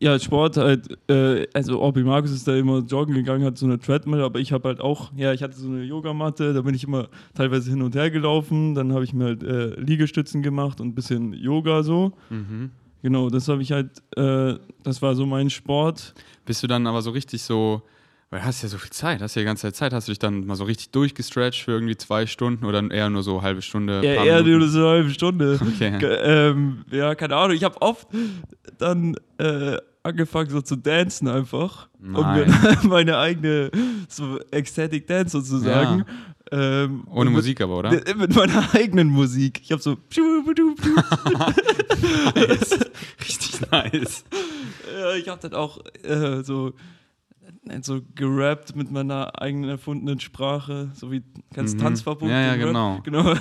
[0.00, 3.78] Ja, Sport halt, äh, also Orbi Markus ist da immer joggen gegangen, hat so eine
[3.78, 6.84] Treadmill, aber ich habe halt auch, ja, ich hatte so eine Yogamatte, da bin ich
[6.84, 10.88] immer teilweise hin und her gelaufen, dann habe ich mir halt äh, Liegestützen gemacht und
[10.88, 12.12] ein bisschen Yoga so.
[12.30, 12.70] Mhm.
[13.02, 16.14] Genau, das habe ich halt, äh, das war so mein Sport.
[16.44, 17.82] Bist du dann aber so richtig so,
[18.30, 20.12] weil du hast ja so viel Zeit, hast ja die ganze Zeit Zeit, hast du
[20.12, 23.42] dich dann mal so richtig durchgestretcht für irgendwie zwei Stunden oder eher nur so eine
[23.42, 24.02] halbe Stunde?
[24.04, 24.58] Ja, eher Minuten?
[24.58, 25.58] nur so eine halbe Stunde.
[25.68, 25.98] Okay.
[26.02, 28.08] Ähm, ja, keine Ahnung, ich habe oft
[28.78, 31.88] dann äh, angefangen so zu dancen einfach.
[32.00, 32.54] Und Nein.
[32.84, 33.70] meine eigene
[34.08, 36.04] so Ecstatic Dance sozusagen.
[36.50, 37.90] Ähm, Ohne und mit- Musik aber, oder?
[37.90, 39.60] Mit, meiner eigenen Musik.
[39.62, 39.96] Ich habe so.
[42.34, 42.78] nice.
[43.20, 44.24] Richtig nice.
[44.98, 46.72] Ja, ich habe dann auch äh, so,
[47.82, 51.22] so gerappt mit meiner eigenen erfundenen Sprache, so wie
[51.54, 51.78] ganz Mhm.
[51.78, 52.28] Tanzverbot.
[52.28, 53.00] Ja, ja, genau.
[53.02, 53.34] genau.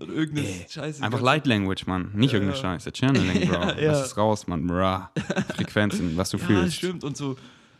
[0.00, 1.02] Irgendeine Scheiße.
[1.02, 2.10] Einfach Light Language, Mann.
[2.14, 2.78] Nicht Ja, irgendeine ja.
[2.78, 2.92] Scheiße.
[2.92, 3.54] Channeling, Bro.
[3.54, 3.92] Ja, ja.
[3.92, 4.66] Lass es raus, Mann.
[4.66, 5.10] Bra.
[5.56, 6.76] Frequenzen, was du Ja, fühlst.
[6.76, 7.04] stimmt.
[7.04, 7.36] Und so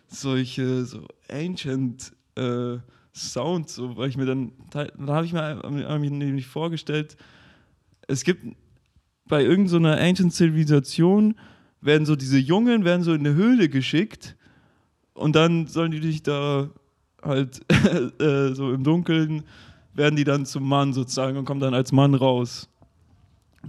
[0.09, 2.79] solche so ancient äh,
[3.15, 7.17] Sounds, so, weil ich mir dann, dann habe ich mir nämlich vorgestellt,
[8.09, 8.57] es gibt
[9.27, 11.35] bei irgendeiner ancient Zivilisation
[11.81, 14.37] werden so diese Jungen werden so in eine Höhle geschickt
[15.15, 16.71] und dann sollen die dich da
[17.23, 17.61] halt
[18.21, 19.45] äh, so im Dunkeln
[19.95, 22.69] werden die dann zum Mann sozusagen und kommen dann als Mann raus.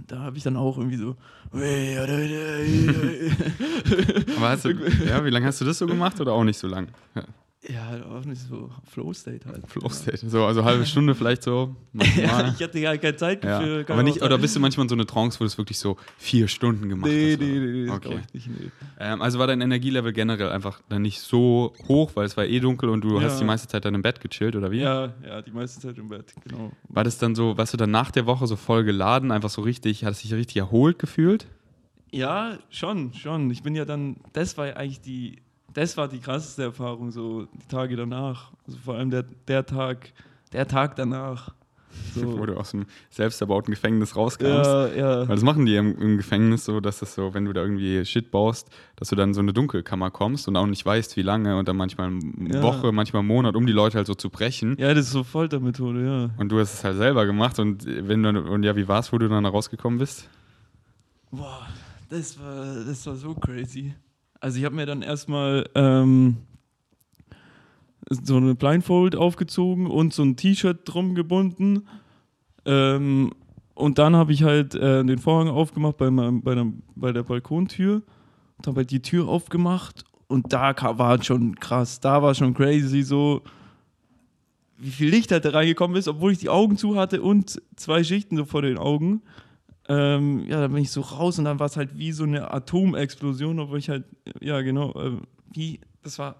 [0.06, 1.16] Da habe ich dann auch irgendwie so
[4.36, 4.70] Aber hast du,
[5.06, 6.88] ja, wie lange hast du das so gemacht oder auch nicht so lang?
[7.14, 7.22] Ja,
[7.66, 9.62] Ja, auch nicht so Flow State halt.
[9.68, 10.28] Flow State.
[10.28, 11.74] So, also halbe Stunde vielleicht so.
[12.16, 13.58] Ja, ich hatte ja keine Zeit Ja.
[13.58, 13.84] dafür.
[13.84, 15.78] kann Aber nicht, oder bist du manchmal in so eine Trance, wo du es wirklich
[15.78, 17.40] so vier Stunden gemacht Nee, hast?
[17.40, 18.20] nee, nee, nee, Okay.
[18.34, 18.48] nicht.
[18.48, 18.70] Nee.
[18.98, 22.60] Ähm, also war dein Energielevel generell einfach dann nicht so hoch, weil es war eh
[22.60, 23.22] dunkel und du Ja.
[23.24, 24.80] hast die meiste Zeit dann im Bett gechillt, oder wie?
[24.80, 26.72] Ja, ja, die meiste Zeit im Bett, genau.
[26.88, 29.62] War das dann so, warst du dann nach der Woche so voll geladen, einfach so
[29.62, 31.46] richtig, hast dich richtig erholt gefühlt?
[32.10, 33.50] Ja, schon, schon.
[33.50, 35.38] Ich bin ja dann, das war ja eigentlich die,
[35.74, 38.50] das war die krasseste Erfahrung, so die Tage danach.
[38.66, 40.12] Also vor allem der, der Tag,
[40.52, 41.52] der Tag danach.
[42.14, 42.46] Wo So.
[42.46, 44.68] du aus dem selbst erbauten Gefängnis rauskommst.
[44.68, 45.18] ja, ja.
[45.28, 48.04] Weil das machen die im, im Gefängnis so, dass das so, wenn du da irgendwie
[48.04, 51.22] Shit baust, dass du dann in so eine Dunkelkammer kommst und auch nicht weißt, wie
[51.22, 52.62] lange und dann manchmal eine Ja.
[52.62, 54.76] Woche, manchmal einen Monat, um die Leute halt so zu brechen.
[54.76, 56.30] Ja, das ist so Foltermethode, ja.
[56.36, 59.12] Und du hast es halt selber gemacht und wenn du, und ja, wie war es,
[59.12, 60.28] wo du dann da rausgekommen bist?
[61.30, 61.66] Boah,
[62.10, 63.94] das war, das war so crazy.
[64.44, 66.36] Also ich habe mir dann erstmal ähm,
[68.10, 71.88] so eine Blindfold aufgezogen und so ein T-Shirt drum gebunden.
[72.66, 73.32] Ähm,
[73.72, 77.22] und dann habe ich halt äh, den Vorhang aufgemacht bei, meinem, bei, der, bei der
[77.22, 78.02] Balkontür
[78.58, 83.02] und habe halt die Tür aufgemacht und da war schon krass, da war schon crazy
[83.02, 83.40] so,
[84.76, 88.04] wie viel Licht halt da reingekommen ist, obwohl ich die Augen zu hatte und zwei
[88.04, 89.22] Schichten so vor den Augen.
[89.88, 92.50] Ähm, ja, da bin ich so raus und dann war es halt wie so eine
[92.50, 94.04] Atomexplosion, obwohl ich halt,
[94.40, 95.18] ja genau, äh,
[95.52, 96.36] wie, das war,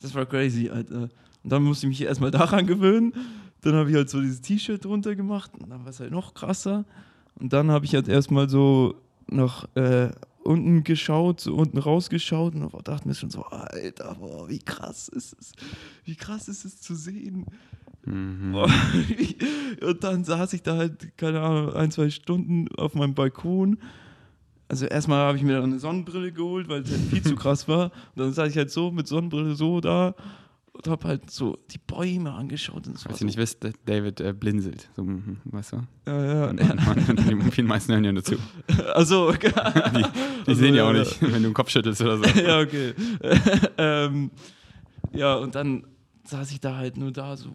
[0.00, 1.08] das war crazy, Alter.
[1.44, 3.14] Und dann musste ich mich erstmal daran gewöhnen.
[3.60, 6.34] Dann habe ich halt so dieses T-Shirt drunter gemacht und dann war es halt noch
[6.34, 6.84] krasser.
[7.38, 8.96] Und dann habe ich halt erstmal so
[9.28, 10.10] nach äh,
[10.42, 15.36] unten geschaut, so unten rausgeschaut und dachte mir schon so, Alter, boah, wie krass ist
[15.38, 15.52] es,
[16.04, 17.46] wie krass ist es zu sehen.
[18.06, 18.54] Mhm.
[19.82, 23.78] Und dann saß ich da halt, keine Ahnung, ein, zwei Stunden auf meinem Balkon.
[24.68, 27.68] Also erstmal habe ich mir dann eine Sonnenbrille geholt, weil es halt viel zu krass
[27.68, 27.84] war.
[28.14, 30.14] Und dann saß ich halt so mit Sonnenbrille so da
[30.72, 32.86] und habe halt so die Bäume angeschaut.
[32.86, 34.88] Und Falls so, ihr nicht wisst, David äh, blinzelt.
[34.96, 35.76] So, mhm, weißt du?
[36.06, 36.46] ja, ja.
[36.50, 38.36] Und, und, und die meisten hören ja nur zu.
[38.94, 39.54] Also, Die, die
[40.46, 42.24] Also, sehen ja auch ja, nicht, wenn du den Kopf schüttelst oder so.
[42.40, 42.94] ja, okay.
[43.78, 44.30] ähm,
[45.12, 45.86] ja, und dann
[46.24, 47.50] saß ich da halt nur da so,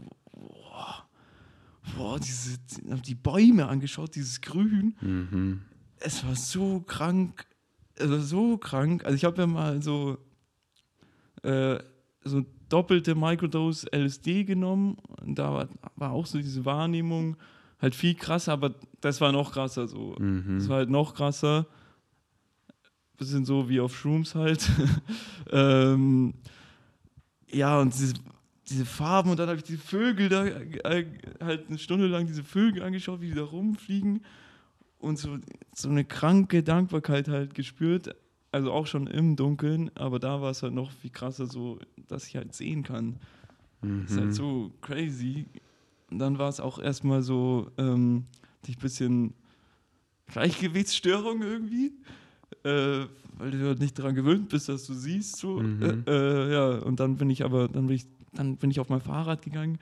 [1.98, 2.58] boah diese,
[2.90, 4.96] hab die Bäume angeschaut, dieses Grün.
[5.02, 5.62] Mhm.
[6.00, 7.46] Es war so krank,
[8.00, 9.06] also so krank.
[9.06, 10.18] Also ich habe ja mal so,
[11.44, 11.80] äh,
[12.24, 17.38] so doppelte Microdose LSD genommen und da war, war auch so diese Wahrnehmung
[17.80, 20.16] halt viel krasser, aber das war noch krasser so.
[20.20, 20.60] Mhm.
[20.60, 21.66] Das war halt noch krasser.
[23.18, 24.68] Bisschen so wie auf Shrooms halt.
[25.52, 26.34] ähm,
[27.52, 28.14] ja, und diese,
[28.70, 31.06] diese Farben und dann habe ich die Vögel da äh,
[31.42, 34.24] halt eine Stunde lang diese Vögel angeschaut, wie die da rumfliegen.
[35.00, 35.38] und so,
[35.76, 38.16] so eine kranke Dankbarkeit halt gespürt.
[38.54, 42.28] Also auch schon im Dunkeln, aber da war es halt noch viel krasser, so, dass
[42.28, 43.18] ich halt sehen kann.
[43.82, 44.04] Mhm.
[44.04, 45.46] Das ist halt so crazy.
[46.10, 48.26] Und dann war es auch erstmal so, ähm,
[48.68, 49.34] dich ein bisschen
[50.28, 51.94] Gleichgewichtsstörung irgendwie,
[52.64, 53.06] äh,
[53.38, 55.38] weil du halt nicht daran gewöhnt bist, dass du siehst.
[55.38, 55.62] So.
[55.62, 56.04] Mhm.
[56.06, 58.90] Äh, äh, ja, und dann bin ich aber, dann bin ich, dann bin ich auf
[58.90, 59.80] mein Fahrrad gegangen,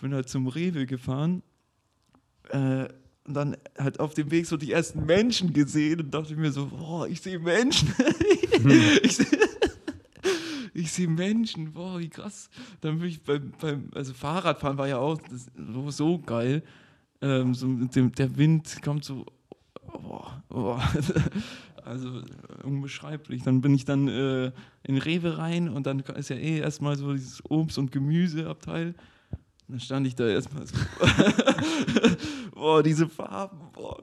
[0.00, 1.42] bin halt zum Rewe gefahren.
[2.50, 2.88] Äh,
[3.26, 6.66] und dann halt auf dem Weg so die ersten Menschen gesehen und dachte mir so,
[6.66, 7.88] boah, ich sehe Menschen.
[9.02, 9.38] ich sehe
[10.74, 12.50] ich sehe Menschen, boah, wie krass.
[12.80, 16.62] Dann bin ich beim, beim also Fahrradfahren war ja auch das, so, so geil.
[17.22, 19.24] Ähm, so dem, der Wind kommt so,
[19.86, 20.82] boah, boah.
[21.84, 23.42] Also äh, unbeschreiblich.
[23.42, 27.12] Dann bin ich dann äh, in Rewe rein und dann ist ja eh erstmal so
[27.12, 28.94] dieses Obst- und Gemüseabteil.
[29.68, 30.74] Dann stand ich da erstmal so,
[32.54, 34.00] boah, diese Farben, boah.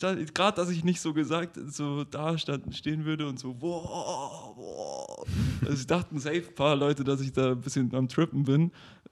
[0.00, 5.26] Gerade, dass ich nicht so gesagt, so da stand, stehen würde und so, boah, boah.
[5.62, 8.70] Also ich dachten safe ein paar Leute, dass ich da ein bisschen am Trippen bin.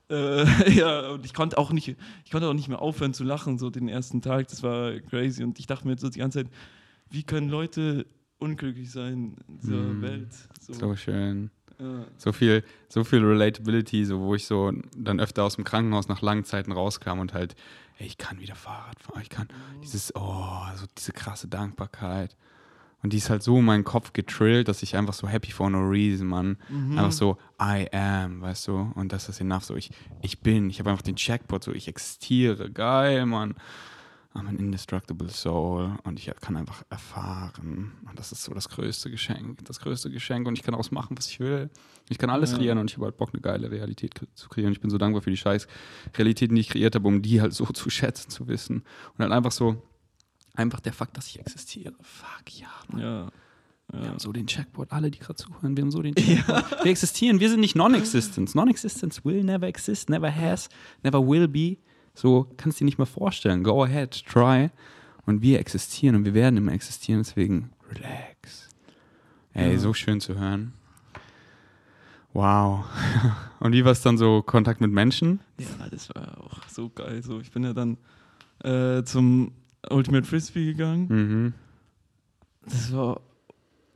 [0.09, 3.59] Äh, ja, und ich konnte auch nicht, ich konnte auch nicht mehr aufhören zu lachen,
[3.59, 4.49] so den ersten Tag.
[4.49, 5.43] Das war crazy.
[5.43, 6.53] Und ich dachte mir so die ganze Zeit,
[7.13, 8.07] wie können Leute
[8.39, 10.03] unglücklich sein in dieser Mm.
[10.03, 10.29] Welt?
[10.61, 11.51] So, So schön.
[11.79, 12.05] ja.
[12.17, 16.23] So viel, so viel Relatability, so wo ich so dann öfter aus dem Krankenhaus nach
[16.23, 17.55] langen Zeiten rauskam und halt,
[17.99, 19.49] ey, ich kann wieder Fahrrad fahren, ich kann
[19.83, 22.37] dieses, oh, so diese krasse Dankbarkeit.
[23.05, 25.69] Und die ist halt so in meinen Kopf getrillt, dass ich einfach so happy for
[25.69, 26.57] no reason, Mann.
[26.69, 26.97] Mhm.
[26.99, 28.93] Einfach so, I am, weißt du?
[28.95, 29.91] Und das ist enough, so ich,
[30.21, 33.57] ich bin, ich habe einfach den Checkpoint, so ich existiere, geil, Mann.
[34.35, 37.93] I'm an indestructible soul und ich kann einfach erfahren.
[38.09, 40.47] Und das ist so das größte Geschenk, das größte Geschenk.
[40.49, 41.69] Und ich kann daraus machen, was ich will.
[42.09, 42.57] Ich kann alles Ja.
[42.59, 44.73] kreieren und ich habe halt Bock, eine geile Realität zu kreieren.
[44.73, 45.67] Ich bin so dankbar für die scheiß
[46.17, 48.85] Realitäten, die ich kreiert habe, um die halt so zu schätzen, zu wissen.
[49.15, 49.83] Und halt einfach so,
[50.55, 51.93] einfach der Fakt, dass ich existiere.
[52.01, 53.01] Fuck ja, Mann.
[53.03, 53.31] Ja.
[53.93, 54.09] Wir ja.
[54.09, 56.71] haben so den Checkpoint, alle, die gerade zuhören, wir haben so den Checkpoint.
[56.85, 58.55] Wir existieren, wir sind nicht Non-Existence.
[58.55, 60.71] Non-Existence will never exist, never has,
[61.03, 61.77] never will be.
[62.15, 63.63] So kannst du dir nicht mal vorstellen.
[63.65, 64.71] Go ahead, try.
[65.27, 68.69] Und wir existieren und wir werden immer existieren, deswegen relax.
[69.55, 69.79] Ey, Ja.
[69.79, 70.73] so schön zu hören.
[72.33, 72.85] Wow.
[73.61, 75.41] Und wie war es dann so, Kontakt mit Menschen?
[75.59, 77.23] Ja, das war auch so geil.
[77.23, 77.99] So, ich bin ja dann
[78.65, 79.53] äh, zum
[79.91, 81.07] Ultimate Frisbee gegangen.
[81.09, 81.55] Mhm.
[82.65, 83.21] Das war,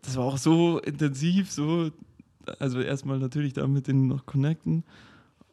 [0.03, 1.91] das war auch so intensiv, so.
[2.61, 4.85] Also erstmal natürlich da mit denen noch connecten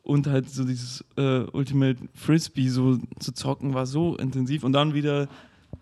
[0.04, 4.94] und halt so dieses äh, Ultimate Frisbee so zu zocken war so intensiv und dann
[4.94, 5.28] wieder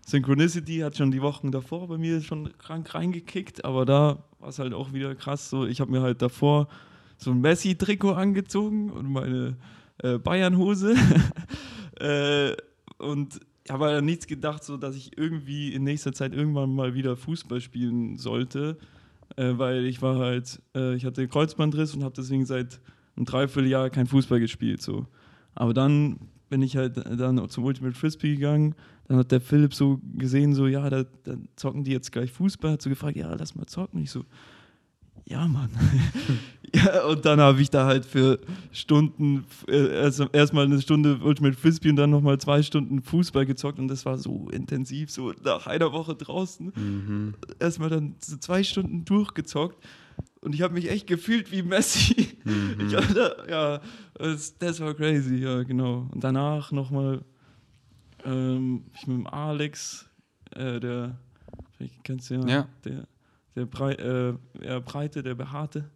[0.06, 4.58] Synchronicity hat schon die Wochen davor bei mir schon krank reingekickt, aber da war es
[4.58, 5.50] halt auch wieder krass.
[5.50, 6.68] So, ich habe mir halt davor
[7.18, 9.56] so ein Messi-Trikot angezogen und meine
[9.98, 10.96] äh, Bayern-Hose
[12.00, 12.56] äh,
[12.98, 17.16] und habe aber nichts gedacht, so dass ich irgendwie in nächster Zeit irgendwann mal wieder
[17.16, 18.78] Fußball spielen sollte,
[19.36, 22.80] äh, weil ich war halt, äh, ich hatte Kreuzbandriss und habe deswegen seit
[23.16, 24.82] einem Dreivierteljahr kein Fußball gespielt.
[24.82, 25.06] So.
[25.54, 28.74] Aber dann bin ich halt dann zum Ultimate Frisbee gegangen.
[29.08, 32.72] Dann hat der Philipp so gesehen, so, ja, da, da zocken die jetzt gleich Fußball.
[32.72, 33.98] Hat so gefragt, ja, lass mal zocken.
[33.98, 34.24] Und ich so,
[35.24, 35.70] ja, Mann.
[36.74, 38.38] ja, und dann habe ich da halt für
[38.70, 43.78] Stunden, äh, erstmal eine Stunde Ultimate Frisbee und dann nochmal zwei Stunden Fußball gezockt.
[43.78, 46.72] Und das war so intensiv, so nach einer Woche draußen.
[46.74, 47.34] Mhm.
[47.60, 49.82] Erstmal dann so zwei Stunden durchgezockt.
[50.42, 52.28] Und ich habe mich echt gefühlt wie Messi.
[52.44, 52.88] Mhm.
[52.88, 53.80] Ich hatte, ja,
[54.14, 56.08] das, das war crazy, ja, genau.
[56.10, 57.24] Und danach nochmal
[58.24, 60.08] ähm, ich mit dem Alex,
[60.50, 61.16] äh, der,
[61.76, 62.68] vielleicht kennst du ja, Ja.
[62.84, 63.06] der,
[63.54, 65.88] der Brei, äh, eher Breite, der Behaarte.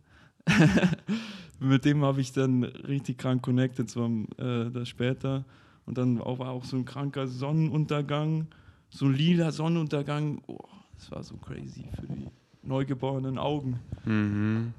[1.58, 4.06] mit dem habe ich dann richtig krank connected, so
[4.38, 5.44] äh, das später.
[5.84, 8.46] Und dann auch, war auch so ein kranker Sonnenuntergang,
[8.90, 10.42] so ein lila Sonnenuntergang.
[10.46, 10.58] Oh,
[10.94, 12.28] das war so crazy für die
[12.66, 13.80] neugeborenen Augen.
[14.04, 14.74] Mhm.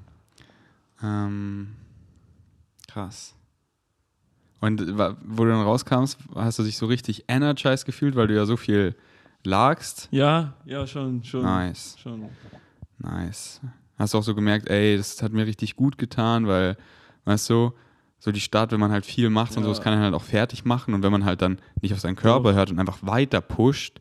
[1.02, 1.68] Ähm,
[2.88, 3.34] krass.
[4.60, 8.44] Und wo du dann rauskamst, hast du dich so richtig energized gefühlt, weil du ja
[8.44, 8.96] so viel
[9.44, 10.08] lagst?
[10.10, 11.42] Ja, ja, schon, schon.
[11.42, 12.28] Nice, schon.
[12.98, 13.60] nice.
[13.96, 16.76] Hast du auch so gemerkt, ey, das hat mir richtig gut getan, weil,
[17.24, 17.72] weißt du,
[18.18, 19.74] so die Stadt, wenn man halt viel macht und so, Ja.
[19.74, 22.16] das kann er halt auch fertig machen und wenn man halt dann nicht auf seinen
[22.16, 22.56] Körper Doch.
[22.56, 24.00] hört und einfach weiter pusht,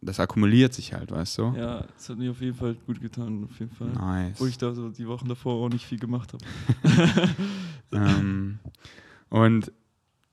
[0.00, 1.54] das akkumuliert sich halt, weißt du?
[1.56, 3.88] Ja, es hat mir auf jeden Fall gut getan, auf jeden Fall.
[3.88, 4.40] Nice.
[4.40, 6.44] Wo ich da so die Wochen davor auch nicht viel gemacht habe.
[7.92, 8.58] ähm,
[9.30, 9.72] und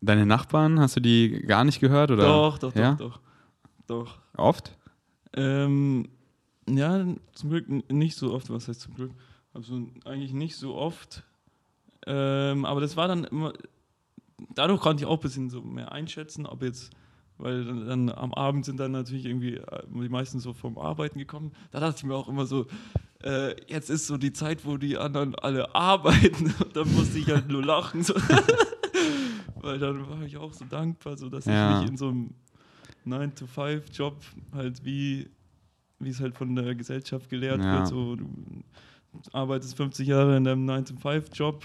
[0.01, 2.11] deine Nachbarn, hast du die gar nicht gehört?
[2.11, 2.23] Oder?
[2.23, 2.93] Doch, doch, doch, Ja?
[2.95, 3.19] doch.
[3.87, 4.19] Doch.
[4.37, 4.77] Oft?
[5.33, 6.09] Ähm,
[6.69, 9.11] ja, zum Glück nicht so oft, was heißt zum Glück?
[9.53, 11.23] Also eigentlich nicht so oft.
[12.07, 13.53] Ähm, aber das war dann immer,
[14.55, 16.91] dadurch konnte ich auch ein bisschen so mehr einschätzen, ob jetzt
[17.41, 21.19] weil dann, dann am Abend sind dann natürlich irgendwie äh, die meisten so vom Arbeiten
[21.19, 21.51] gekommen.
[21.71, 22.67] Da dachte ich mir auch immer so,
[23.23, 26.53] äh, jetzt ist so die Zeit, wo die anderen alle arbeiten.
[26.63, 28.03] Und dann musste ich halt nur lachen.
[28.03, 28.13] So.
[29.61, 31.71] weil dann war ich auch so dankbar, so dass Ja.
[31.75, 32.29] ich nicht in so einem
[33.05, 34.15] 9-to-5-Job
[34.53, 35.29] halt wie
[35.99, 37.73] wie es halt von der Gesellschaft gelehrt Ja.
[37.75, 37.87] wird.
[37.87, 38.25] So, du
[39.33, 41.63] arbeitest 50 Jahre in deinem 9-to-5-Job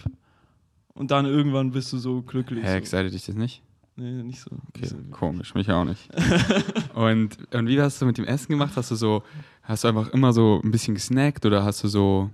[0.93, 2.62] und dann irgendwann bist du so glücklich.
[2.62, 2.77] Hä, so.
[2.77, 3.62] excited dich das nicht?
[3.97, 4.51] Nee, nicht so.
[4.68, 4.97] Okay, Nicht so.
[5.11, 6.09] komisch, mich auch nicht.
[6.94, 8.72] und, und wie hast du mit dem Essen gemacht?
[8.76, 9.22] Hast du so,
[9.62, 12.30] hast du einfach immer so ein bisschen gesnackt oder hast du so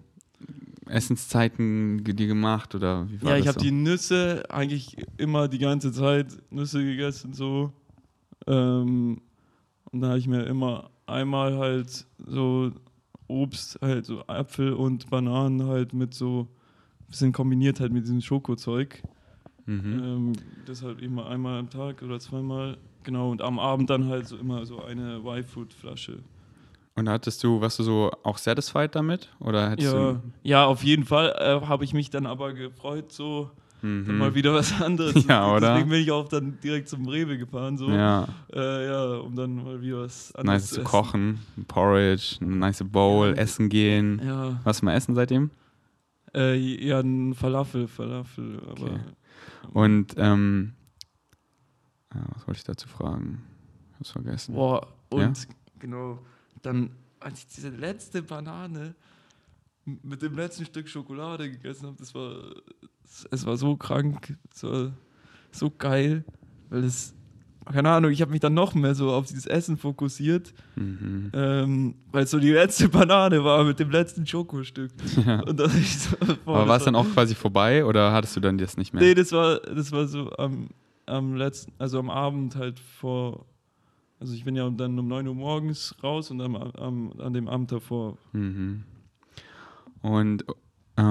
[0.86, 3.64] Essenszeiten dir gemacht oder wie war Ja, ich habe so?
[3.64, 7.72] die Nüsse eigentlich immer die ganze Zeit Nüsse gegessen so.
[8.46, 9.20] Ähm,
[9.90, 12.72] und da habe ich mir immer einmal halt so
[13.28, 16.48] Obst, halt so Äpfel und Bananen halt mit so
[17.00, 19.02] ein bisschen kombiniert halt mit diesem Schokozeug.
[19.66, 19.92] Mhm.
[20.02, 20.32] Ähm,
[20.66, 22.76] das halt immer einmal am Tag oder zweimal.
[23.04, 26.18] Genau, und am Abend dann halt so immer so eine Y-Food-Flasche.
[26.94, 29.34] Und hattest du, warst du so auch satisfied damit?
[29.40, 30.20] Oder Ja, du.
[30.42, 33.50] ja, auf jeden Fall äh, habe ich mich dann aber gefreut, so
[33.84, 34.18] Mhm.
[34.18, 35.14] mal wieder was anderes.
[35.28, 35.72] Ja, oder?
[35.72, 37.88] Deswegen bin ich auch dann direkt zum Rewe gefahren, so.
[37.90, 40.84] Ja, Äh, ja, um dann mal wieder was anderes nice zu essen.
[40.84, 43.34] kochen, ein Porridge, eine nice Bowl, Ja.
[43.34, 44.20] essen gehen.
[44.24, 45.50] Ja, Was mal essen seitdem?
[46.34, 49.00] äh, ja, ein Falafel, Falafel, aber Okay.
[49.72, 50.74] Und, ähm,
[52.14, 53.43] ja, was wollte ich dazu fragen?
[53.93, 54.55] Ich hab's vergessen.
[54.55, 55.55] Boah, und Ja?
[55.78, 56.18] genau,
[56.62, 56.90] dann,
[57.20, 58.95] als ich diese letzte Banane
[59.84, 62.55] mit dem letzten Stück Schokolade gegessen habe, das war,
[63.30, 64.93] es war so krank, es war
[65.51, 66.24] so geil,
[66.68, 67.14] weil es,
[67.70, 71.30] keine Ahnung, ich habe mich dann noch mehr so auf dieses Essen fokussiert, Mhm.
[71.34, 74.90] ähm, weil es so die letzte Banane war mit dem letzten Schokostück.
[75.26, 75.42] Ja.
[75.46, 75.54] So,
[76.44, 79.02] boah, Aber war es dann auch quasi vorbei oder hattest du dann das nicht mehr?
[79.02, 80.68] Nee, das war, das war so am,
[81.06, 83.46] am letzten, also am Abend halt vor,
[84.18, 87.48] also ich bin ja dann um 9 Uhr morgens raus und am, am, an dem
[87.48, 88.16] Abend davor.
[88.32, 88.84] Mhm.
[90.02, 90.44] Und,
[90.96, 91.02] äh,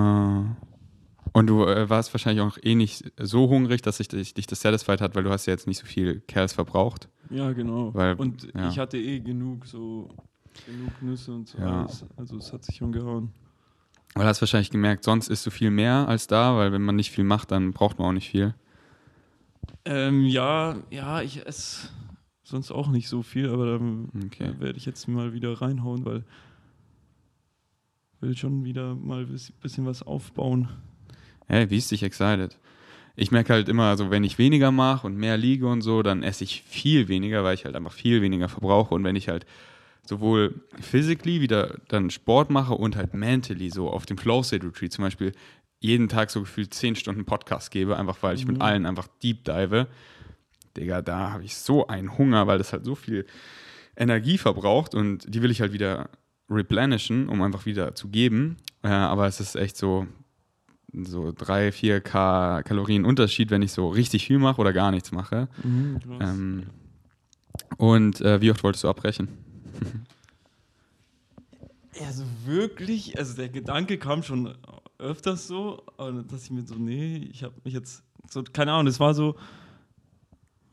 [1.34, 4.62] und du äh, warst wahrscheinlich auch eh nicht so hungrig, dass sich dich, dich das
[4.62, 7.08] satisfied hat, weil du hast ja jetzt nicht so viel Kerls verbraucht.
[7.30, 7.94] Ja, genau.
[7.94, 8.70] Weil- und ja.
[8.70, 10.10] ich hatte eh genug so,
[10.66, 11.84] genug Nüsse und so Ja.
[11.84, 12.06] alles.
[12.18, 13.32] Also es hat sich schon gehauen.
[14.14, 16.98] Weil du hast wahrscheinlich gemerkt, sonst isst du viel mehr als da, weil wenn man
[16.98, 18.54] nicht viel macht, dann braucht man auch nicht viel.
[19.86, 21.88] Ähm, ja, ja, ich esse
[22.44, 24.54] sonst auch nicht so viel, aber dann Okay.
[24.60, 26.26] werde ich jetzt mal wieder reinhauen, weil
[28.16, 30.68] ich will schon wieder mal ein bisschen was aufbauen.
[31.52, 32.58] Hey, wie ist dich excited?
[33.18, 36.24] Ich merke halt immer, so wenn ich weniger mache und mehr liege und so, dann
[36.24, 38.95] esse ich viel weniger, weil ich halt einfach viel weniger verbrauche.
[38.95, 39.45] Und wenn ich halt
[40.06, 44.93] sowohl physically wieder dann Sport mache und halt mentally so auf dem Flow State Retreat
[44.93, 45.34] zum Beispiel
[45.82, 48.62] jeden Tag so gefühlt 10 Stunden Podcast gebe, einfach weil ich mit Mhm.
[48.62, 49.88] allen einfach deep dive,
[50.78, 53.26] Digga, da habe ich so einen Hunger, weil das halt so viel
[53.97, 56.10] Energie verbraucht und die will ich halt wieder
[56.49, 58.56] replenishen, um einfach wieder zu geben.
[58.84, 60.08] Äh, aber es ist echt so,
[60.94, 65.12] so 3, 4 K Kalorien Unterschied, wenn ich so richtig viel mache oder gar nichts
[65.12, 65.48] mache.
[65.64, 66.00] Mhm.
[66.20, 66.64] Ähm,
[67.78, 69.28] und äh, wie oft wolltest du abbrechen?
[72.00, 74.56] Also wirklich, also der Gedanke kam schon
[74.98, 75.84] öfters so,
[76.30, 79.36] dass ich mir so, nee, ich habe mich jetzt, so, keine Ahnung, es war so,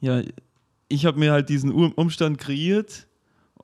[0.01, 0.23] ja,
[0.89, 3.09] ich habe mir halt diesen Um- Umstand kreiert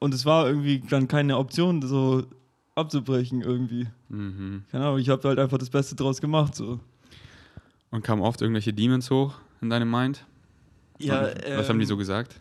[0.00, 2.24] und es war irgendwie dann keine Option, so
[2.74, 3.86] abzubrechen irgendwie.
[4.14, 4.64] Mhm.
[4.70, 6.80] Keine Ahnung, ich habe halt einfach das Beste draus gemacht, so.
[7.90, 10.24] Und kamen oft irgendwelche Demons hoch in deinem Mind?
[11.00, 12.40] Und was haben die ähm, so gesagt?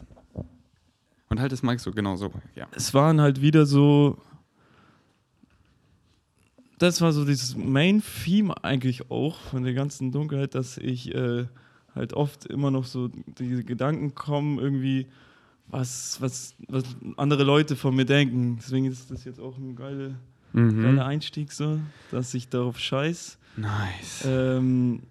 [1.29, 2.67] Und halt das Mike so, genau so, ja.
[2.71, 4.17] es waren halt wieder so.
[6.77, 11.45] Das war so dieses Main-Theme eigentlich auch von der ganzen Dunkelheit, dass ich äh,
[11.95, 13.09] halt oft immer noch so
[13.39, 15.07] diese Gedanken kommen, irgendwie,
[15.67, 16.83] was, was, was
[17.15, 18.57] andere Leute von mir denken.
[18.57, 20.15] Deswegen ist das jetzt auch ein geile,
[20.53, 20.81] Mhm.
[20.81, 21.79] geiler Einstieg, so,
[22.11, 23.37] dass ich darauf scheiß.
[23.57, 24.23] Nice.
[24.25, 25.03] Ähm,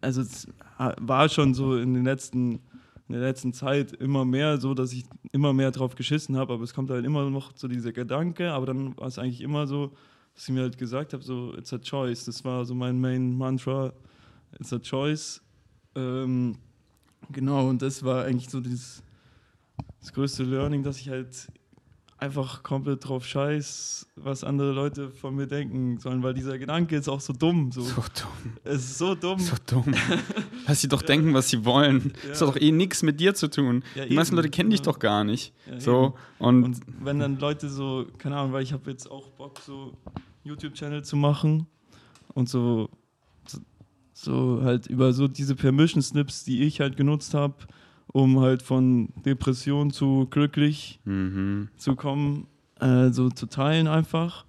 [0.00, 0.46] also es
[0.78, 2.52] war schon so in den letzten,
[3.08, 6.62] in der letzten Zeit immer mehr so, dass ich immer mehr drauf geschissen habe, aber
[6.62, 9.92] es kommt halt immer noch so dieser Gedanke, aber dann war es eigentlich immer so,
[10.34, 12.24] dass ich mir halt gesagt habe, so, it's a choice.
[12.24, 13.92] Das war so mein Main Mantra,
[14.58, 15.42] it's a choice.
[15.94, 16.56] Ähm,
[17.30, 19.02] genau, und das war eigentlich so dieses,
[20.00, 21.48] das größte Learning, dass ich halt
[22.20, 27.08] einfach komplett drauf scheiß, was andere Leute von mir denken sollen, weil dieser Gedanke ist
[27.08, 27.72] auch so dumm.
[27.72, 27.82] So.
[27.82, 28.52] So dumm.
[28.64, 29.38] Es ist so dumm.
[29.38, 29.94] So dumm.
[30.66, 32.12] Lass sie doch denken, was sie wollen.
[32.22, 32.28] Ja.
[32.30, 33.82] Das hat doch eh nichts mit dir zu tun.
[33.94, 34.36] Ja, Die meisten eben.
[34.42, 34.84] Leute kennen dich Ja.
[34.84, 35.52] doch gar nicht.
[35.70, 39.28] Ja, so, und, Und wenn dann Leute so, keine Ahnung, weil ich habe jetzt auch
[39.30, 39.92] Bock, so
[40.44, 41.66] YouTube-Channel zu machen
[42.34, 42.90] und so,
[43.46, 43.58] so,
[44.12, 47.54] so halt über so diese Permission-Snips, die ich halt genutzt habe
[48.12, 51.68] um halt von Depression zu glücklich Mhm.
[51.76, 52.46] zu kommen,
[52.80, 54.44] äh, so zu teilen einfach.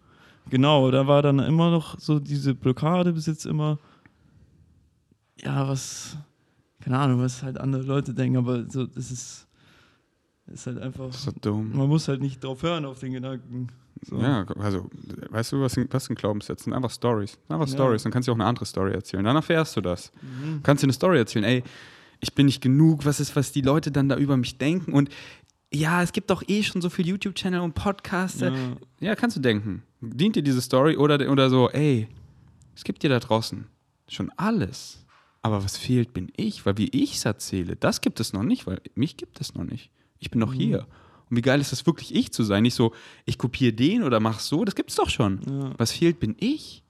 [0.50, 3.78] Genau, da war dann immer noch so diese Blockade bis jetzt immer,
[5.44, 6.18] ja, was,
[6.82, 9.48] keine Ahnung, was halt andere Leute denken, aber so, das ist,
[10.48, 11.72] ist halt einfach, Das ist so dumm.
[11.76, 13.68] man muss halt nicht drauf hören, auf den Gedanken.
[14.04, 14.20] So.
[14.20, 14.90] Ja, also,
[15.30, 16.64] weißt du, was, sind- was sind Glaubenssätze?
[16.64, 17.38] Sind Einfach Stories.
[17.50, 17.74] Einfach Ja.
[17.74, 18.02] Stories.
[18.04, 19.24] Dann kannst du auch eine andere Story erzählen.
[19.24, 20.12] Dann erfährst du das.
[20.22, 20.62] Mhm.
[20.64, 21.46] Kannst dir eine Story erzählen.
[21.46, 21.64] Ey,
[22.22, 23.06] ich bin nicht genug.
[23.06, 24.94] Was ist, was die Leute dann da über mich denken?
[24.94, 25.10] Und
[25.74, 28.40] ja, es gibt doch eh schon so viel YouTube-Channel und Podcasts.
[28.42, 28.54] Ja.
[29.00, 29.84] Ja, kannst du denken.
[30.02, 32.08] Dient dir diese Story oder, oder so, ey,
[32.76, 33.66] es gibt dir da draußen
[34.08, 35.06] schon alles.
[35.42, 38.68] Aber was fehlt, bin ich, weil wie ich es erzähle, das gibt es noch nicht,
[38.68, 39.90] weil mich gibt es noch nicht.
[40.20, 40.46] Ich bin Mhm.
[40.46, 40.88] doch hier.
[41.30, 42.64] Und wie geil ist es wirklich, ich zu sein?
[42.64, 42.94] Nicht so,
[43.26, 45.40] ich kopiere den oder mach so, das gibt's doch schon.
[45.50, 45.74] Ja.
[45.78, 46.84] Was fehlt, bin ich.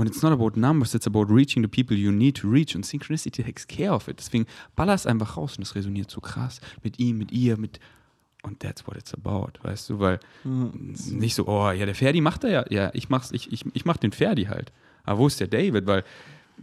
[0.00, 2.74] Und it's not about numbers, it's about reaching the people you need to reach.
[2.74, 4.18] Und Synchronicity takes care of it.
[4.18, 7.78] Deswegen baller's einfach raus und das resoniert so krass mit ihm, mit ihr, mit.
[8.42, 9.98] Und that's what it's about, weißt du?
[9.98, 10.70] Weil Ja.
[11.10, 12.64] nicht so, oh, ja, der Ferdi macht er ja.
[12.70, 14.72] Ja, ich mach's, ich, ich, ich mach den Ferdi halt.
[15.04, 15.86] Aber wo ist der David?
[15.86, 16.04] Weil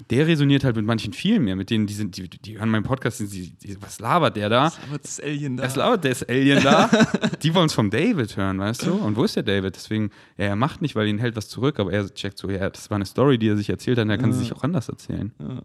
[0.10, 1.56] der resoniert halt mit manchen viel mehr.
[1.56, 4.66] Mit denen, die sind, die, die hören meinen Podcast, die, die, was labert der da?
[4.88, 5.64] Aber das Alien da.
[5.64, 6.90] Was labert ist Alien da?
[7.44, 8.94] die wollen es vom David hören, weißt du?
[8.94, 9.76] Und wo ist der David?
[9.76, 12.70] Deswegen, ja, er macht nicht, weil ihn hält was zurück, aber er checkt so, ja,
[12.70, 14.44] das war eine Story, die er sich erzählt hat, und er kann sie Ja.
[14.46, 15.32] sich auch anders erzählen.
[15.40, 15.62] Ja.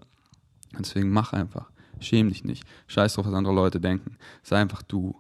[0.79, 1.71] Deswegen mach einfach.
[2.01, 2.65] Schäm dich nicht.
[2.89, 4.17] Scheiß drauf, was andere Leute denken.
[4.43, 5.15] Sei einfach du.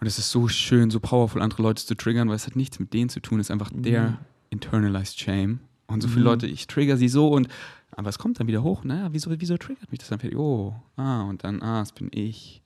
[0.00, 2.78] Und es ist so schön, so powerful, andere Leute zu triggern, weil es hat nichts
[2.78, 3.40] mit denen zu tun.
[3.40, 4.18] Es ist einfach der
[4.50, 5.60] internalized shame.
[5.86, 6.26] Und so viele Mhm.
[6.26, 7.48] Leute, ich trigger sie so und
[7.96, 10.20] aber es kommt dann wieder hoch, naja, wieso, wieso triggert mich das dann?
[10.36, 12.62] Oh, ah, und dann, ah, es bin ich.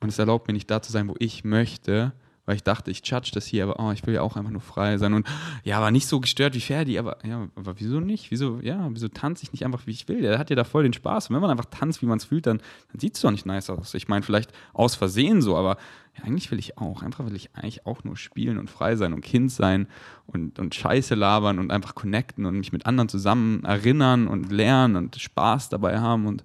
[0.00, 2.12] Und es erlaubt mir nicht da zu sein, wo ich möchte,
[2.46, 4.60] weil ich dachte, ich judge das hier, aber oh, ich will ja auch einfach nur
[4.60, 5.26] frei sein und
[5.64, 8.30] ja, aber nicht so gestört wie Ferdi, aber ja, aber wieso nicht?
[8.30, 10.22] Wieso, ja, wieso tanze ich nicht einfach, wie ich will?
[10.22, 11.28] Der hat ja da voll den Spaß.
[11.28, 12.58] Und wenn man einfach tanzt, wie man es fühlt, dann,
[12.92, 13.94] dann sieht es doch nicht nice aus.
[13.94, 15.76] Ich meine, vielleicht aus Versehen so, aber
[16.16, 17.02] ja, eigentlich will ich auch.
[17.02, 19.88] Einfach will ich eigentlich auch nur spielen und frei sein und Kind sein
[20.26, 24.96] und, und Scheiße labern und einfach connecten und mich mit anderen zusammen erinnern und lernen
[24.96, 26.44] und Spaß dabei haben und,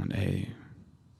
[0.00, 0.48] und ey,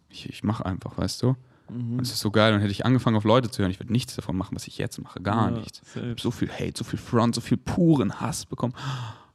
[0.09, 1.37] ich, ich mache einfach, weißt du?
[1.71, 1.99] Mhm.
[1.99, 2.55] Und es ist so geil.
[2.55, 4.79] Und hätte ich angefangen, auf Leute zu hören, ich würde nichts davon machen, was ich
[4.79, 5.21] jetzt mache.
[5.21, 5.83] Gar Ja, nichts.
[5.95, 8.75] Ich habe so viel Hate, so viel Front, so viel puren Hass bekommen.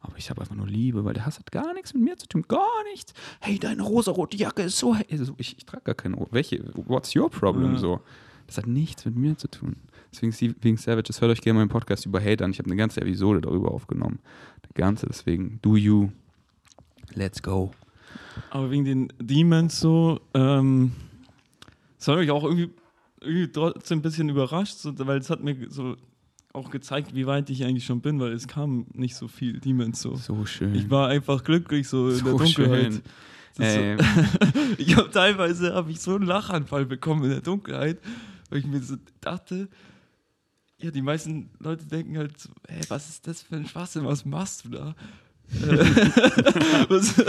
[0.01, 2.27] Aber ich habe einfach nur Liebe, weil der Hass hat gar nichts mit mir zu
[2.27, 2.45] tun.
[2.47, 3.13] Gar nichts.
[3.41, 4.95] Hey, deine rosarote Jacke ist so.
[5.37, 6.25] Ich, ich trage gar keine.
[6.31, 6.71] Welche?
[6.73, 7.73] What's your problem?
[7.73, 7.79] Ja.
[7.79, 8.01] So.
[8.47, 9.75] Das hat nichts mit mir zu tun.
[10.11, 12.51] Deswegen, wegen Savages, hört euch gerne meinen Podcast über Hate an.
[12.51, 14.19] Ich habe eine ganze Episode darüber aufgenommen.
[14.63, 15.05] Eine ganze.
[15.05, 16.09] Deswegen, do you.
[17.13, 17.71] Let's go.
[18.49, 20.93] Aber wegen den Demons so, ähm,
[21.99, 22.71] das hat mich auch irgendwie,
[23.21, 25.95] irgendwie trotzdem ein bisschen überrascht, so, weil es hat mir so
[26.53, 30.01] auch gezeigt, wie weit ich eigentlich schon bin, weil es kam nicht so viel Demons
[30.01, 30.15] so.
[30.15, 30.73] So schön.
[30.73, 33.01] Ich war einfach glücklich so in So der Dunkelheit.
[33.59, 34.03] Ey, so,
[34.77, 37.99] ich habe teilweise habe ich so einen Lachanfall bekommen in der Dunkelheit,
[38.49, 39.67] weil ich mir so dachte,
[40.81, 44.25] ja, die meisten Leute denken halt, so, hey, was ist das für ein Schwachsinn, was
[44.25, 44.95] machst du da?
[46.89, 47.19] Was,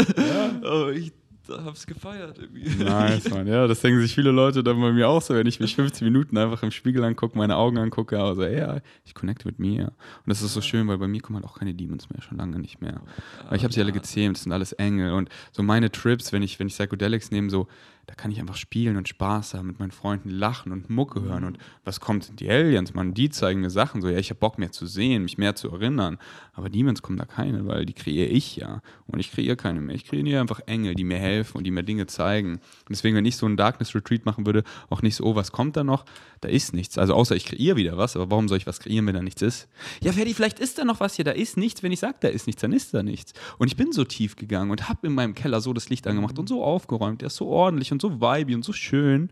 [0.62, 1.12] Aber ich
[1.51, 2.84] hab's gefeiert irgendwie.
[2.84, 3.46] Nice, Mann.
[3.46, 6.05] Ja, das denken sich viele Leute dann bei mir auch so, wenn ich mich 15
[6.05, 9.84] Minuten einfach im Spiegel angucke, meine Augen angucke, also ja, ich connecte mit mir.
[9.84, 12.38] Und das ist so schön, weil bei mir kommen halt auch keine Demons mehr, schon
[12.38, 13.01] lange nicht mehr.
[13.48, 15.12] Weil ich habe sie alle gezähmt, das sind alles Engel.
[15.12, 17.68] Und so meine Trips, wenn ich, wenn ich Psychedelics nehme, so,
[18.11, 21.44] da kann ich einfach spielen und Spaß haben, mit meinen Freunden lachen und Mucke hören.
[21.44, 24.58] Und was kommt, die Aliens, man, die zeigen mir Sachen, so, ja, ich habe Bock
[24.58, 26.18] mehr zu sehen, mich mehr zu erinnern.
[26.52, 28.82] Aber Demons kommen da keine, weil die kreiere ich ja.
[29.06, 29.94] Und ich kreiere keine mehr.
[29.94, 32.54] Ich kreiere einfach Engel, die mir helfen und die mir Dinge zeigen.
[32.54, 35.52] Und deswegen, wenn ich so einen Darkness Retreat machen würde, auch nicht so, oh, was
[35.52, 36.04] kommt da noch?
[36.40, 36.98] Da ist nichts.
[36.98, 39.40] Also außer ich kreiere wieder was, aber warum soll ich was kreieren, wenn da nichts
[39.40, 39.68] ist?
[40.02, 41.84] Ja, Ferdi, vielleicht ist da noch was hier, da ist nichts.
[41.84, 43.34] Wenn ich sage, da ist nichts, dann ist da nichts.
[43.58, 46.38] Und ich bin so tief gegangen und habe in meinem Keller so das Licht angemacht
[46.40, 47.20] und so aufgeräumt.
[47.20, 49.30] Der ist so ordentlich und so vibey und so schön.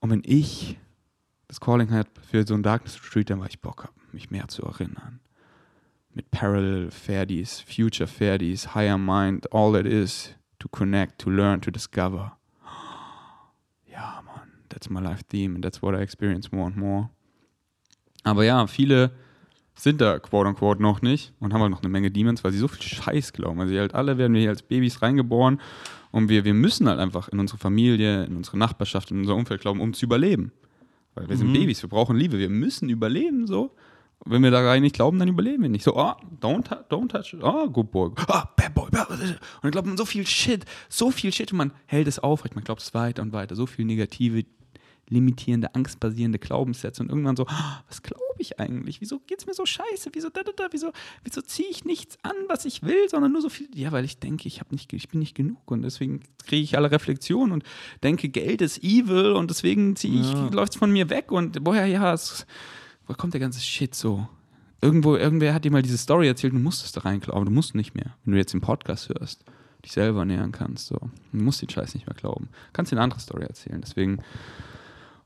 [0.00, 0.78] Und wenn ich
[1.48, 4.48] das Calling hat für so ein Darkness Retreat, dann war ich Bock habe, mich mehr
[4.48, 5.20] zu erinnern.
[6.12, 11.70] Mit Parallel Ferdis, Future Ferdis, Higher Mind, all that is to connect, to learn, to
[11.70, 12.36] discover.
[13.90, 17.10] Ja, Mann, that's my life theme and that's what I experience more and more.
[18.24, 19.12] Aber ja, viele
[19.74, 22.58] sind da quote unquote noch nicht und haben halt noch eine Menge Demons, weil sie
[22.58, 23.60] so viel Scheiß glauben.
[23.60, 25.60] Also halt alle werden wir hier als Babys reingeboren
[26.16, 29.60] und wir, wir müssen halt einfach in unsere Familie, in unsere Nachbarschaft, in unser Umfeld
[29.60, 30.50] glauben, um zu überleben.
[31.14, 31.52] Weil wir sind Mhm.
[31.52, 33.76] Babys, wir brauchen Liebe, wir müssen überleben so.
[34.24, 35.84] Wenn wir da rein nicht glauben, dann überleben wir nicht.
[35.84, 37.42] So, oh, don't, don't touch it.
[37.42, 38.12] Oh, good boy.
[38.28, 38.88] Ah, bad boy.
[38.90, 39.18] bad boy.
[39.18, 42.54] Und dann glaubt man so viel Shit, so viel Shit und man hält es aufrecht.
[42.54, 43.54] Man glaubt es weiter und weiter.
[43.54, 44.46] So viel negative,
[45.08, 49.00] limitierende, angstbasierende Glaubenssätze und irgendwann so, ah, was glaube ich eigentlich?
[49.00, 50.10] Wieso geht es mir so scheiße?
[50.12, 50.66] Wieso da, da, da?
[50.72, 50.92] Wieso,
[51.22, 53.68] wieso ziehe ich nichts an, was ich will, sondern nur so viel?
[53.74, 56.90] Ja, weil ich denke, ich, nicht, ich bin nicht genug und deswegen kriege ich alle
[56.90, 57.62] Reflexionen und
[58.02, 60.48] denke, Geld ist evil und deswegen ziehe ich, Ja.
[60.48, 62.46] läuft es von mir weg und woher, ja, es,
[63.06, 64.28] woher kommt der ganze Shit so?
[64.82, 67.94] Irgendwo, irgendwer hat dir mal diese Story erzählt, du musstest da reinglauben, du musst nicht
[67.94, 68.14] mehr.
[68.24, 69.44] Wenn du jetzt den Podcast hörst,
[69.84, 70.96] dich selber nähern kannst, so.
[71.32, 72.48] Du musst den Scheiß nicht mehr glauben.
[72.72, 73.80] Kannst dir eine andere Story erzählen.
[73.80, 74.18] Deswegen,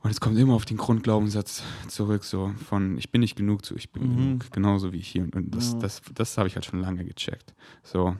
[0.02, 3.76] und es kommt immer auf den Grundglaubenssatz zurück, so von ich bin nicht genug zu
[3.76, 4.16] ich bin Mhm.
[4.38, 5.22] genug, genauso wie ich hier.
[5.34, 5.78] Und das, Ja.
[5.80, 7.54] das, das habe ich halt schon lange gecheckt.
[7.82, 8.16] So.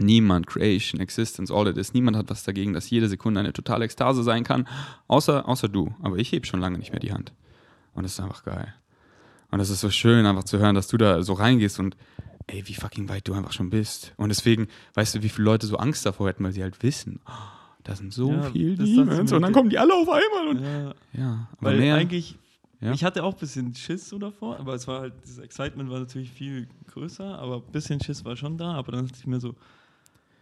[0.00, 3.84] Niemand, Creation, Existence, all it is, niemand hat was dagegen, dass jede Sekunde eine totale
[3.84, 4.68] Ekstase sein kann,
[5.08, 5.92] außer, außer du.
[6.02, 7.32] Aber ich heb schon lange nicht mehr die Hand.
[7.94, 8.72] Und das ist einfach geil.
[9.50, 11.96] Und das ist so schön, einfach zu hören, dass du da so reingehst und
[12.46, 14.12] ey, wie fucking weit du einfach schon bist.
[14.18, 17.18] Und deswegen, weißt du, wie viele Leute so Angst davor hätten, weil sie halt wissen,
[17.26, 17.32] oh,
[17.88, 20.48] da sind so Ja, viele das Demons und dann kommen die alle auf einmal.
[20.48, 21.96] Und Ja, ja, aber weil mehr.
[21.96, 22.38] eigentlich,
[22.80, 22.92] Ja?
[22.92, 25.98] ich hatte auch ein bisschen Schiss so davor, aber es war halt, das Excitement war
[26.00, 29.40] natürlich viel größer, aber ein bisschen Schiss war schon da, aber dann dachte ich mir
[29.40, 29.54] so,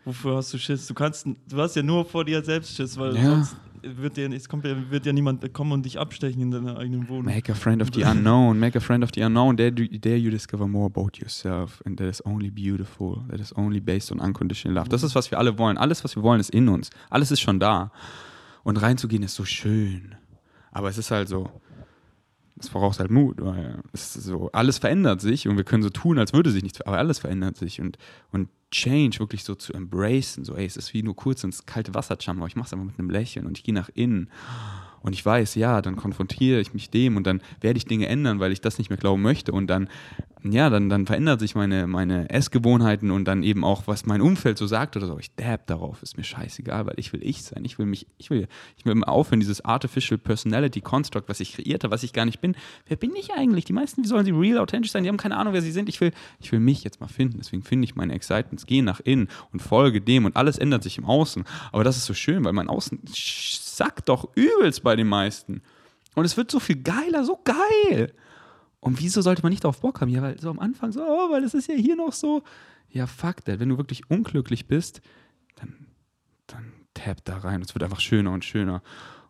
[0.06, 0.86] wofür hast du Schiss?
[0.86, 3.22] Du kannst, du hast ja nur vor dir selbst Schiss, weil Ja.
[3.24, 6.78] sonst wird dir, es kommt ja, wird ja niemand kommen und dich abstechen in deiner
[6.78, 7.26] eigenen Wohnung.
[7.26, 8.58] Make a friend of the unknown.
[8.58, 9.56] Make a friend of the unknown.
[9.56, 11.82] There, there you discover more about yourself.
[11.84, 13.22] And that is only beautiful.
[13.28, 14.88] That is only based on unconditional love.
[14.88, 15.76] Das ist, was wir alle wollen.
[15.78, 16.90] Alles, was wir wollen, ist in uns.
[17.10, 17.92] Alles ist schon da.
[18.64, 20.14] Und reinzugehen ist so schön.
[20.72, 21.48] Aber es ist halt so,
[22.58, 26.32] es voraus halt Mut, weil so, alles verändert sich und wir können so tun, als
[26.32, 27.98] würde sich nichts, aber alles verändert sich und,
[28.32, 31.94] und Change wirklich so zu embracen, so, ey, es ist wie nur kurz ins kalte
[31.94, 34.30] Wasser jumpen, aber ich mache es einfach mit einem Lächeln und ich gehe nach innen.
[35.00, 38.40] Und ich weiß, ja, dann konfrontiere ich mich dem und dann werde ich Dinge ändern,
[38.40, 39.88] weil ich das nicht mehr glauben möchte und dann,
[40.52, 44.58] ja, dann, dann verändert sich meine, meine Essgewohnheiten und dann eben auch, was mein Umfeld
[44.58, 47.64] so sagt oder so, ich dab darauf, ist mir scheißegal, weil ich will ich sein,
[47.64, 51.84] ich will mich, ich will, ich will aufhören, dieses Artificial Personality Construct, was ich kreiert
[51.84, 52.54] habe, was ich gar nicht bin.
[52.86, 53.64] Wer bin ich eigentlich?
[53.64, 55.02] Die meisten, wie sollen sie real, authentisch sein?
[55.02, 55.88] Die haben keine Ahnung, wer sie sind.
[55.88, 59.00] Ich will, ich will mich jetzt mal finden, deswegen finde ich meine Excitements, gehe nach
[59.00, 61.44] innen und folge dem und alles ändert sich im Außen.
[61.72, 65.62] Aber das ist so schön, weil mein Außen sackt doch übelst bei den meisten.
[66.14, 68.12] Und es wird so viel geiler, so geil.
[68.86, 70.08] Und wieso sollte man nicht darauf Bock haben?
[70.10, 72.44] Ja, weil so am Anfang so, oh, weil es ist ja hier noch so.
[72.88, 73.58] Ja, fuck that.
[73.58, 75.00] Wenn du wirklich unglücklich bist,
[75.56, 75.88] dann,
[76.46, 77.62] dann tap da rein.
[77.62, 78.82] Es wird einfach schöner und schöner.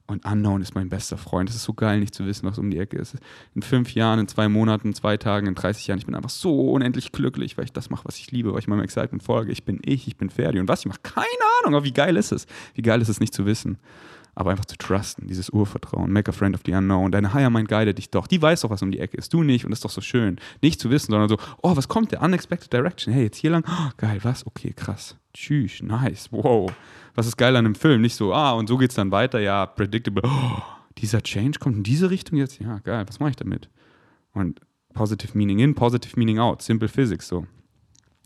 [0.06, 1.48] Und Unknown ist mein bester Freund.
[1.48, 3.16] Es ist so geil, nicht zu wissen, was um die Ecke ist.
[3.54, 6.30] In fünf Jahren, in zwei Monaten, in zwei Tagen, in 30 Jahren, ich bin einfach
[6.30, 9.52] so unendlich glücklich, weil ich das mache, was ich liebe, weil ich meinem Excitement folge.
[9.52, 10.60] Ich bin ich, ich bin Ferdi.
[10.60, 11.26] Und was ich mache, keine
[11.62, 12.46] Ahnung, aber wie geil ist es?
[12.74, 13.78] Wie geil ist es, nicht zu wissen?
[14.36, 16.12] Aber einfach zu trusten, dieses Urvertrauen.
[16.12, 17.10] Make a friend of the unknown.
[17.10, 18.26] Deine Higher Mind guidet dich doch.
[18.26, 19.32] Die weiß doch, was um die Ecke ist.
[19.32, 19.64] Du nicht.
[19.64, 20.36] Und das ist doch so schön.
[20.60, 22.20] Nicht zu wissen, sondern so, oh, was kommt der?
[22.20, 23.14] Unexpected Direction.
[23.14, 23.64] Hey, jetzt hier lang.
[23.66, 24.46] Oh, geil, was?
[24.46, 25.16] Okay, krass.
[25.32, 26.30] Tschüss, nice.
[26.30, 26.70] Wow.
[27.14, 28.02] Was ist geil an einem Film?
[28.02, 29.40] Nicht so, ah, und so geht's dann weiter.
[29.40, 30.22] Ja, predictable.
[30.26, 30.62] Oh,
[30.98, 32.60] dieser Change kommt in diese Richtung jetzt.
[32.60, 33.06] Ja, geil.
[33.08, 33.70] Was mache ich damit?
[34.34, 34.60] Und
[34.92, 36.60] positive meaning in, positive meaning out.
[36.60, 37.46] Simple Physics so.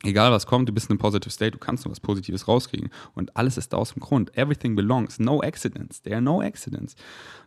[0.02, 2.90] Egal was kommt, du bist in einem positive state, du kannst nur was Positives rauskriegen.
[3.14, 4.36] Und alles ist da aus dem Grund.
[4.36, 5.18] Everything belongs.
[5.18, 6.00] No accidents.
[6.02, 6.94] There are no accidents.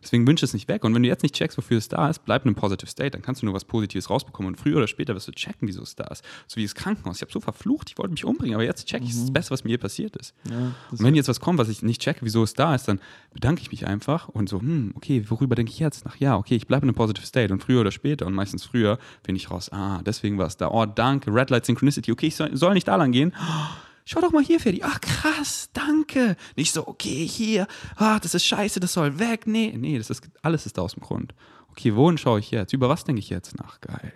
[0.02, 0.84] Deswegen wünsche es nicht weg.
[0.84, 3.10] Und wenn du jetzt nicht checkst, wofür es da ist, bleib in einem positive state.
[3.10, 4.52] Dann kannst du nur was Positives rausbekommen.
[4.52, 6.24] Und früher oder später wirst du checken, wieso es da ist.
[6.46, 7.16] So wie das Krankenhaus.
[7.16, 9.32] Ich habe so verflucht, ich wollte mich umbringen, aber jetzt check ich, es ist das
[9.32, 10.34] Beste, was mir je passiert ist.
[10.48, 13.00] Ja, Und wenn jetzt was kommt, was ich nicht checke, wieso es da ist, dann
[13.32, 16.04] bedanke ich mich einfach und so, hm, okay, worüber denke ich jetzt?
[16.06, 18.64] Ach ja, okay, ich bleibe in einem positive state und früher oder später und meistens
[18.64, 20.68] früher finde ich raus, ah, deswegen war es da.
[20.70, 23.32] Oh, danke, Red Light Synchronicity, okay, ich soll, soll nicht da lang gehen.
[24.04, 24.82] Schau doch mal hier, Ferdi.
[24.84, 26.36] Ach, krass, danke.
[26.56, 27.66] Nicht so, okay, hier,
[27.96, 29.46] ah, das ist scheiße, das soll weg.
[29.46, 31.34] Nee, nee, das ist, alles ist da aus dem Grund.
[31.70, 32.72] Okay, wohin schaue ich jetzt?
[32.72, 33.80] Über was denke ich jetzt nach?
[33.80, 34.12] Geil.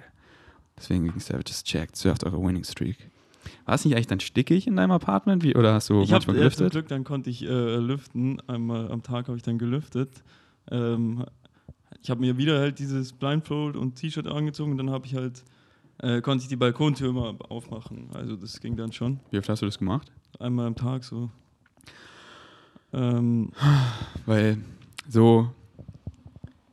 [0.77, 3.11] Deswegen gegen Savages checkt, surft eure Winning Streak.
[3.65, 5.43] War es nicht eigentlich dann stickig in deinem Apartment?
[5.43, 6.71] Wie, oder hast du Ich habe manchmal zum gelüftet?
[6.73, 8.41] Glück, dann konnte ich äh, lüften.
[8.47, 10.11] Einmal am Tag habe ich dann gelüftet.
[10.71, 11.25] Ähm,
[12.03, 15.43] ich habe mir wieder halt dieses Blindfold und T-Shirt angezogen und dann habe ich halt
[16.01, 18.09] äh, konnte ich die Balkontür mal aufmachen.
[18.15, 19.21] Also das ging dann schon.
[19.31, 20.11] Wie oft hast du das gemacht?
[20.39, 21.31] Einmal am Tag so.
[22.93, 23.51] Ähm,
[24.27, 24.59] Weil
[25.09, 25.51] so,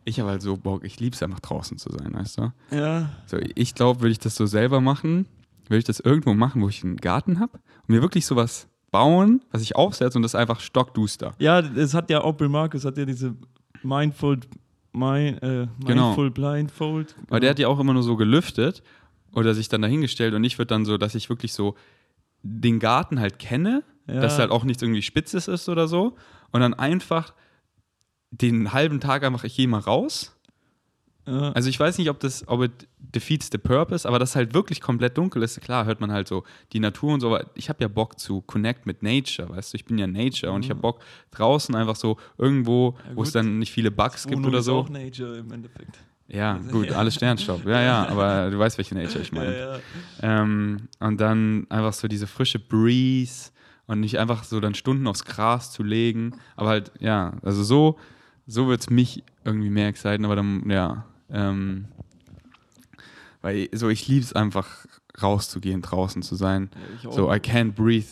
[0.03, 2.51] ich habe halt so Bock, ich liebe es einfach draußen zu sein, weißt du?
[2.71, 5.27] ja, So, ich glaube, würde ich das so selber machen,
[5.67, 9.41] würde ich das irgendwo machen, wo ich einen Garten habe und mir wirklich sowas bauen,
[9.51, 11.33] was ich aufsetze und das einfach stockduster.
[11.39, 13.35] ja, es hat ja Opel Marcus hat ja diese
[13.83, 14.39] Mindful,
[14.93, 16.05] mein, äh, Genau.
[16.07, 17.15] Mindful Blindfold.
[17.27, 18.83] Weil der hat ja auch immer nur so gelüftet
[19.35, 21.75] oder sich dann dahingestellt und ich würde dann so, dass ich wirklich so
[22.41, 24.21] den Garten halt kenne, Ja.
[24.21, 26.15] dass halt auch nichts irgendwie Spitzes ist oder so
[26.51, 27.33] und dann einfach
[28.31, 30.31] den halben Tag einfach, ich gehe mal raus
[31.27, 31.51] ja.
[31.53, 34.79] Also ich weiß nicht, ob das, ob it defeats the purpose, aber das halt wirklich
[34.79, 35.59] komplett dunkel ist.
[35.59, 38.41] Klar, hört man halt so die Natur und so, aber ich habe ja Bock zu
[38.41, 40.99] connect mit Nature, weißt du, ich bin ja Nature und ich habe Bock
[41.31, 44.77] draußen einfach so irgendwo, Ja, wo es dann nicht viele Bugs gibt oder ist so.
[44.77, 45.97] auch Nature im Endeffekt.
[46.27, 47.65] Ja, gut, alles Sternstaub.
[47.65, 49.57] Ja, ja, aber du weißt, welche Nature ich meine.
[49.57, 49.79] Ja, ja.
[50.21, 53.51] Ähm, und dann einfach so diese frische Breeze
[53.87, 56.33] und nicht einfach so dann Stunden aufs Gras zu legen.
[56.55, 57.99] Aber halt, ja, also so,
[58.47, 61.05] so wird es mich irgendwie mehr exciten, aber dann, ja.
[61.29, 61.85] Ähm,
[63.41, 64.67] weil so, ich liebe es einfach
[65.21, 66.69] rauszugehen, draußen zu sein.
[67.11, 68.07] So, I can't breathe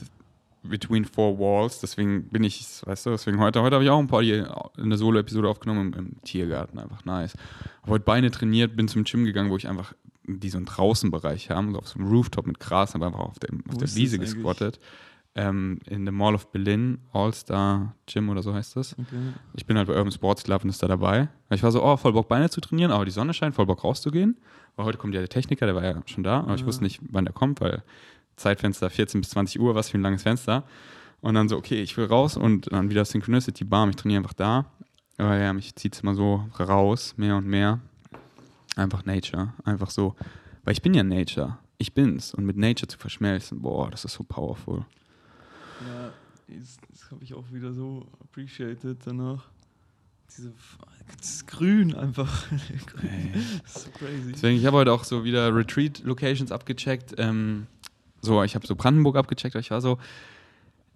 [0.64, 1.80] between four walls.
[1.80, 5.48] Deswegen bin ich, weißt du, deswegen heute, heute habe ich auch ein paar eine Solo-Episode
[5.50, 7.36] aufgenommen im, im Tiergarten, einfach nice.
[7.82, 9.94] Habe heute Beine trainiert, bin zum Gym gegangen, wo ich einfach
[10.26, 13.40] die so einen Draußenbereich haben, so auf so einem Rooftop mit Gras, aber einfach auf
[13.40, 14.80] der, auf der Wiese gesquattet.
[15.36, 18.94] Ähm, in der Mall of Berlin, All-Star Gym oder so heißt das.
[18.94, 19.34] Okay.
[19.56, 21.28] Ich bin halt bei Urban Sports Club und ist da dabei.
[21.50, 23.84] Ich war so, oh, voll Bock Beine zu trainieren, aber die Sonne scheint, voll Bock
[23.84, 24.38] rauszugehen.
[24.78, 26.68] Aber heute kommt ja der Techniker, der war ja schon da, aber ich Ja.
[26.68, 27.82] wusste nicht, wann der kommt, weil
[28.36, 30.64] Zeitfenster 14 bis 20 Uhr, was für ein langes Fenster.
[31.22, 34.34] Und dann so, okay, ich will raus und dann wieder Synchronicity Barm, ich trainiere einfach
[34.34, 34.66] da.
[35.18, 37.80] Aber ja, mich zieht es immer so raus, mehr und mehr.
[38.76, 40.16] Einfach Nature, einfach so.
[40.64, 42.34] Weil ich bin ja Nature, ich bin's.
[42.34, 44.86] Und mit Nature zu verschmelzen, boah, das ist so powerful.
[45.88, 46.12] Ja,
[46.48, 49.46] das, das habe ich auch wieder so appreciated danach.
[50.36, 50.52] Diese,
[51.18, 52.48] das Grün einfach.
[52.88, 53.34] Grün.
[53.62, 54.32] Das ist so crazy.
[54.32, 57.14] Deswegen, ich habe heute auch so wieder Retreat-Locations abgecheckt.
[57.18, 57.68] Ähm,
[58.24, 59.98] so, ich habe so Brandenburg abgecheckt, ich war so,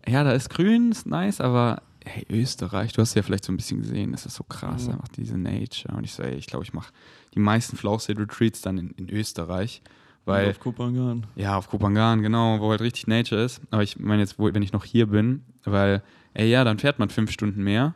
[0.07, 3.57] ja, da ist grün, ist nice, aber hey, Österreich, du hast ja vielleicht so ein
[3.57, 4.93] bisschen gesehen, das ist so krass, Ja.
[4.93, 5.95] einfach diese Nature.
[5.97, 6.93] Und ich so, ey, ich glaube, ich mache
[7.36, 9.82] die meisten Flow-State-Retreats dann in, in Österreich,
[10.23, 11.28] weil auf Kopangan.
[11.36, 13.61] ja, auf Kopangan, genau, wo halt richtig Nature ist.
[13.71, 16.01] Aber ich meine jetzt, wo, wenn ich noch hier bin, weil,
[16.34, 17.93] ey, ja, dann fährt man fünf Stunden mehr,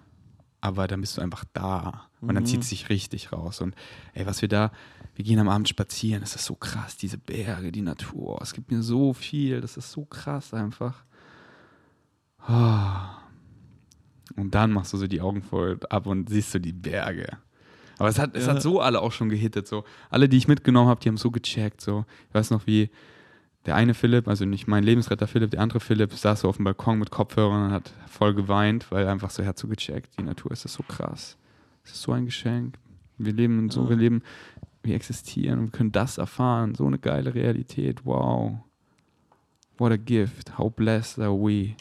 [0.60, 2.08] aber dann bist du einfach da.
[2.20, 2.48] Und dann Mhm.
[2.48, 3.62] zieht es sich richtig raus.
[3.62, 3.74] Und
[4.14, 4.72] ey, was wir da,
[5.16, 8.39] wir gehen am Abend spazieren, das ist so krass, diese Berge, die Natur.
[8.41, 11.03] Es gibt mir so viel, das ist so krass einfach.
[12.39, 13.18] Ah.
[14.36, 17.28] Und dann machst du so die Augen voll ab und siehst du die Berge.
[17.97, 19.68] Aber es hat, es hat so alle auch schon gehittet.
[19.68, 19.84] So.
[20.09, 21.82] Alle, die ich mitgenommen habe, die haben so gecheckt.
[21.82, 22.05] So.
[22.30, 22.89] Ich weiß noch, wie
[23.68, 26.66] der eine Philipp, also nicht mein Lebensretter Philipp, der andere Philipp, saß so auf dem
[26.66, 30.18] Balkon mit Kopfhörern und hat voll geweint, weil er einfach so, hat so gecheckt.
[30.18, 31.38] Die Natur ist das so krass.
[31.84, 32.80] Es ist so ein Geschenk.
[33.20, 34.24] Wir leben in so, wir leben,
[34.84, 36.76] wir existieren und können das erfahren.
[36.76, 38.06] So eine geile Realität.
[38.06, 38.60] Wow.
[39.78, 40.58] What a gift.
[40.58, 41.76] How blessed are we.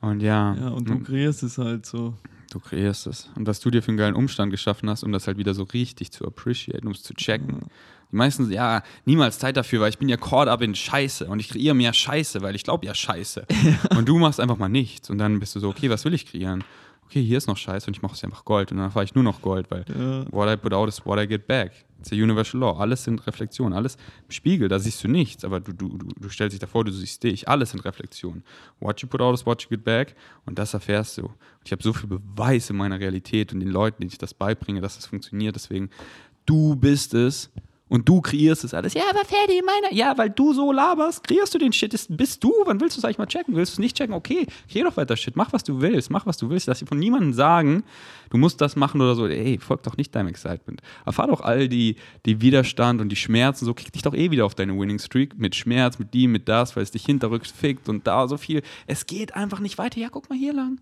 [0.00, 2.14] Und ja, Ja, und du kreierst es halt so.
[2.50, 3.30] Du kreierst es.
[3.36, 5.62] Und was du dir für einen geilen Umstand geschaffen hast, um das halt wieder so
[5.62, 7.66] richtig zu appreciaten, um es zu checken.
[8.10, 11.38] Die meisten, ja, niemals Zeit dafür, weil ich bin ja caught up in Scheiße und
[11.38, 13.46] ich kreiere mehr Scheiße, weil ich glaube ja Scheiße.
[13.96, 16.26] Und du machst einfach mal nichts und dann bist du so, okay, was will ich
[16.26, 16.64] kreieren?
[17.10, 19.16] Okay, hier ist noch Scheiße und ich mache es einfach Gold und dann fahre ich
[19.16, 21.72] nur noch Gold, weil Ja, what I put out is what I get back.
[21.98, 22.78] It's a universal law.
[22.78, 26.28] Alles sind Reflexionen, alles im Spiegel, da siehst du nichts, aber du, du, du, du
[26.28, 27.48] stellst dich davor, du siehst dich.
[27.48, 28.44] Alles sind Reflexionen.
[28.78, 30.14] What you put out is what you get back
[30.46, 31.22] und das erfährst du.
[31.22, 31.34] Und
[31.64, 34.80] ich habe so viel Beweis in meiner Realität und den Leuten, denen ich das beibringe,
[34.80, 35.56] dass das funktioniert.
[35.56, 35.90] Deswegen,
[36.46, 37.50] du bist es
[37.90, 38.94] und du kreierst es alles.
[38.94, 39.92] Ja, aber Ferdi, meiner.
[39.92, 41.92] Ja, weil du so laberst, kreierst du den Shit.
[41.92, 42.54] Das bist du.
[42.64, 43.56] Wann willst du es eigentlich mal checken?
[43.56, 44.14] Willst du es nicht checken?
[44.14, 45.34] Okay, kreier doch weiter Shit.
[45.36, 46.08] Mach, was du willst.
[46.08, 46.68] Mach, was du willst.
[46.68, 47.82] Lass dir von niemandem sagen,
[48.30, 49.26] du musst das machen oder so.
[49.26, 50.80] Ey, folg doch nicht deinem Excitement.
[51.04, 53.64] Erfahr doch all die, die Widerstand und die Schmerzen.
[53.64, 55.36] So, krieg dich doch eh wieder auf deine Winning Streak.
[55.36, 58.62] Mit Schmerz, mit die, mit das, weil es dich hinterrücks fickt und da so viel.
[58.86, 59.98] Es geht einfach nicht weiter.
[59.98, 60.80] Ja, guck mal hier lang.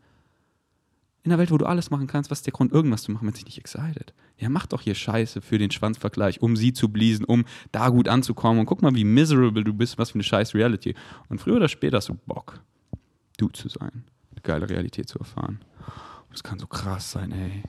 [1.24, 3.26] In einer Welt, wo du alles machen kannst, was ist der Grund, irgendwas zu machen,
[3.26, 4.14] wenn es dich nicht excited?
[4.38, 8.08] Ja, mach doch hier Scheiße für den Schwanzvergleich, um sie zu bliesen, um da gut
[8.08, 8.60] anzukommen.
[8.60, 10.94] Und guck mal, wie miserable du bist, was für eine scheiß Reality.
[11.28, 12.60] Und früher oder später hast du Bock,
[13.36, 15.60] du zu sein, eine geile Realität zu erfahren.
[16.32, 17.62] Es kann so krass sein, ey.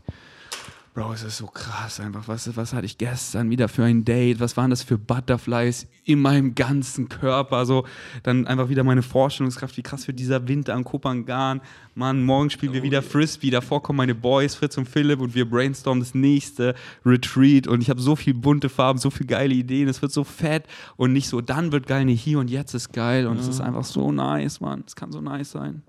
[0.99, 2.27] Bro, es ist so krass einfach.
[2.27, 4.41] Was, was hatte ich gestern wieder für ein Date?
[4.41, 7.65] Was waren das für Butterflies in meinem ganzen Körper?
[7.65, 7.85] So,
[8.23, 11.61] dann einfach wieder meine Vorstellungskraft, wie krass wird dieser Winter am Kopangan.
[11.95, 13.01] Mann, morgen spielen wir Oh, wieder.
[13.01, 13.49] Frisbee.
[13.49, 16.75] Davor kommen meine Boys, Fritz und Philipp, und wir brainstormen das nächste
[17.05, 17.65] Retreat.
[17.67, 19.87] Und ich habe so viel bunte Farben, so viele geile Ideen.
[19.87, 20.65] Es wird so fett
[20.97, 23.25] und nicht so, dann wird geil, nee, hier und jetzt ist geil.
[23.27, 23.51] Und es Ja.
[23.51, 24.83] ist einfach so nice, Mann.
[24.85, 25.81] Es kann so nice sein.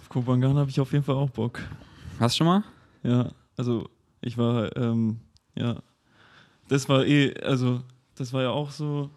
[0.00, 1.60] auf Kopangan habe ich auf jeden Fall auch Bock.
[2.18, 2.64] Hast du schon mal?
[3.02, 3.90] Ja, also
[4.26, 5.18] ich war, ähm,
[5.54, 5.80] ja,
[6.68, 7.80] das war eh, also
[8.16, 9.10] das war ja auch so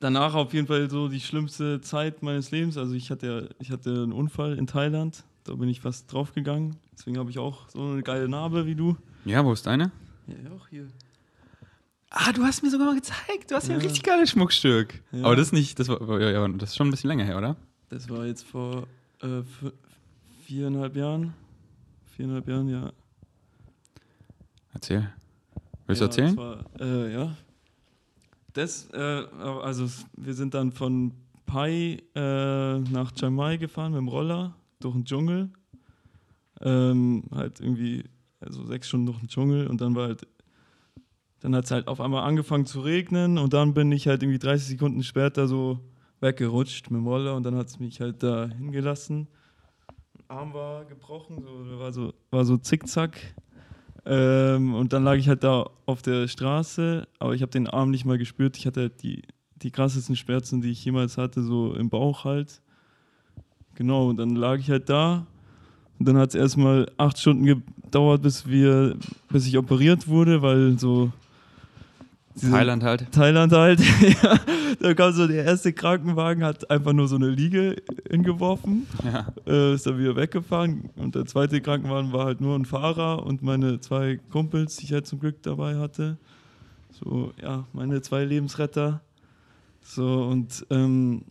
[0.00, 2.76] danach auf jeden Fall so die schlimmste Zeit meines Lebens.
[2.76, 6.76] Also ich hatte ja, ich hatte einen Unfall in Thailand, da bin ich fast draufgegangen.
[6.92, 8.96] Deswegen habe ich auch so eine geile Narbe wie du.
[9.24, 9.90] Ja, wo ist deine?
[10.26, 10.86] Ja, auch hier.
[12.10, 13.50] Ah, du hast mir sogar mal gezeigt.
[13.50, 15.02] Du hast ja ein richtig geiles Schmuckstück.
[15.10, 15.24] Ja.
[15.24, 17.36] Aber das ist nicht, das war, ja, ja, das ist schon ein bisschen länger her,
[17.36, 17.56] oder?
[17.88, 18.86] Das war jetzt vor
[19.20, 19.72] äh, vi-
[20.46, 21.34] viereinhalb Jahren.
[22.16, 22.92] Viereinhalb Jahren, ja.
[24.74, 25.12] Erzähl.
[25.86, 26.36] Willst ja, du erzählen?
[26.36, 27.36] Das war, äh, ja.
[28.52, 29.26] Das, äh,
[29.62, 31.12] also wir sind dann von
[31.46, 35.50] Pai äh, nach Chiang Mai gefahren mit dem Roller durch den Dschungel.
[36.60, 38.04] Ähm, halt irgendwie
[38.40, 40.26] also sechs Stunden durch den Dschungel und dann war halt,
[41.40, 44.38] dann hat es halt auf einmal angefangen zu regnen und dann bin ich halt irgendwie
[44.38, 45.80] 30 Sekunden später so
[46.20, 49.28] weggerutscht mit dem Roller und dann hat es mich halt da hingelassen.
[50.28, 53.34] Arm war gebrochen, so, war so, war so zickzack.
[54.06, 57.90] Ähm, und dann lag ich halt da auf der Straße, aber ich habe den Arm
[57.90, 58.56] nicht mal gespürt.
[58.56, 59.22] Ich hatte halt die,
[59.56, 62.60] die krassesten Schmerzen, die ich jemals hatte, so im Bauch halt.
[63.74, 65.26] Genau, und dann lag ich halt da.
[65.98, 68.96] Und dann hat es erstmal acht Stunden gedauert, bis wir,
[69.30, 71.12] bis ich operiert wurde, weil so
[72.40, 73.12] Thailand halt.
[73.12, 73.80] Thailand halt.
[74.22, 74.38] ja,
[74.80, 77.76] da kam so der erste Krankenwagen, hat einfach nur so eine Liege
[78.10, 79.26] hingeworfen, Ja.
[79.46, 80.90] äh, ist dann wieder weggefahren.
[80.96, 84.92] Und der zweite Krankenwagen war halt nur ein Fahrer und meine zwei Kumpels, die ich
[84.92, 86.18] halt zum Glück dabei hatte.
[86.90, 89.00] So, ja, meine zwei Lebensretter.
[89.82, 91.22] So, und ähm,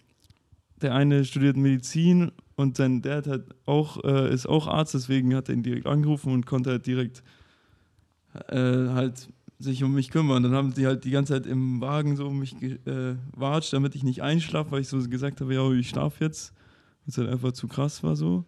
[0.81, 5.49] der eine studiert Medizin und sein Dad hat auch, äh, ist auch Arzt, deswegen hat
[5.49, 7.23] er ihn direkt angerufen und konnte halt direkt
[8.49, 9.27] äh, halt
[9.59, 10.43] sich um mich kümmern.
[10.43, 13.95] Dann haben sie halt die ganze Zeit im Wagen so um mich gewatscht, äh, damit
[13.95, 16.53] ich nicht einschlafe, weil ich so gesagt habe, ja, ich schlafe jetzt.
[17.01, 18.45] Weil es halt einfach zu krass war so.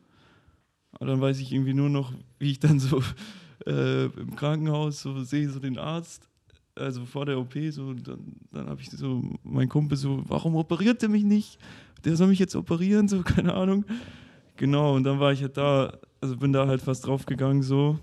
[0.91, 3.01] Aber dann weiß ich irgendwie nur noch, wie ich dann so
[3.65, 6.27] äh, im Krankenhaus so sehe, so den Arzt,
[6.75, 10.55] also vor der OP, so, und dann, dann habe ich so, mein Kumpel so, warum
[10.55, 11.57] operiert der mich nicht?
[12.03, 13.85] Der soll mich jetzt operieren, so, keine Ahnung.
[14.57, 17.99] Genau, und dann war ich halt da, also bin da halt fast draufgegangen, so.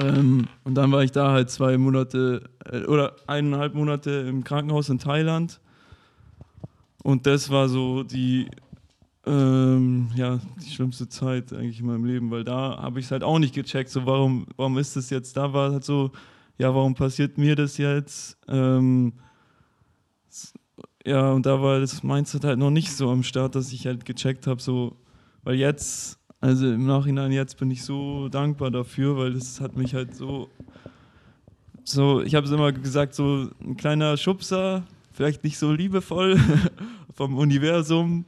[0.00, 4.88] Ähm, und dann war ich da halt zwei Monate äh, oder eineinhalb Monate im Krankenhaus
[4.88, 5.60] in Thailand.
[7.02, 8.48] Und das war so die,
[9.26, 13.22] ähm, ja, die schlimmste Zeit eigentlich in meinem Leben, weil da habe ich es halt
[13.22, 16.12] auch nicht gecheckt, so warum, warum ist das jetzt, da war halt so,
[16.58, 18.36] ja, warum passiert mir das jetzt?
[18.48, 19.12] Ähm,
[21.04, 24.04] ja, und da war das Mindset halt noch nicht so am Start, dass ich halt
[24.04, 24.96] gecheckt habe, so,
[25.44, 29.94] weil jetzt, also im Nachhinein jetzt bin ich so dankbar dafür, weil das hat mich
[29.94, 30.48] halt so,
[31.84, 36.38] so, ich habe es immer gesagt, so ein kleiner Schubser, vielleicht nicht so liebevoll
[37.14, 38.24] vom Universum,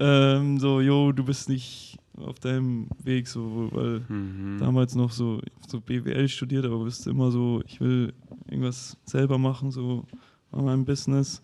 [0.00, 4.58] ähm, so, yo, du bist nicht auf deinem Weg, so, weil Mhm.
[4.58, 8.12] damals noch so, so BWL studiert, aber bist immer so, ich will
[8.48, 10.04] irgendwas selber machen, so
[10.52, 11.42] an meinem Business.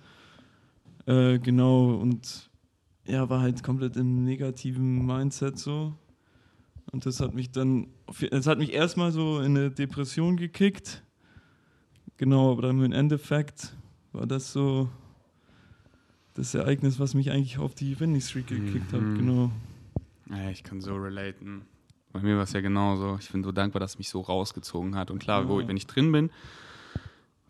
[1.06, 2.47] Äh, genau, und
[3.08, 5.94] ja, war halt komplett im negativen Mindset so.
[6.92, 7.88] Und das hat mich dann,
[8.30, 11.02] es hat mich erstmal so in eine Depression gekickt.
[12.16, 13.76] Genau, aber dann im Endeffekt
[14.12, 14.88] war das so
[16.34, 19.16] das Ereignis, was mich eigentlich auf die Winning Streak gekickt hat, Mhm.
[19.18, 19.50] genau.
[20.30, 21.62] Ja, ich kann so relaten.
[22.12, 23.18] Bei mir war es ja genauso.
[23.20, 25.10] Ich bin so dankbar, dass es mich so rausgezogen hat.
[25.10, 25.68] Und klar, wo, Ja.
[25.68, 26.30] wenn ich drin bin,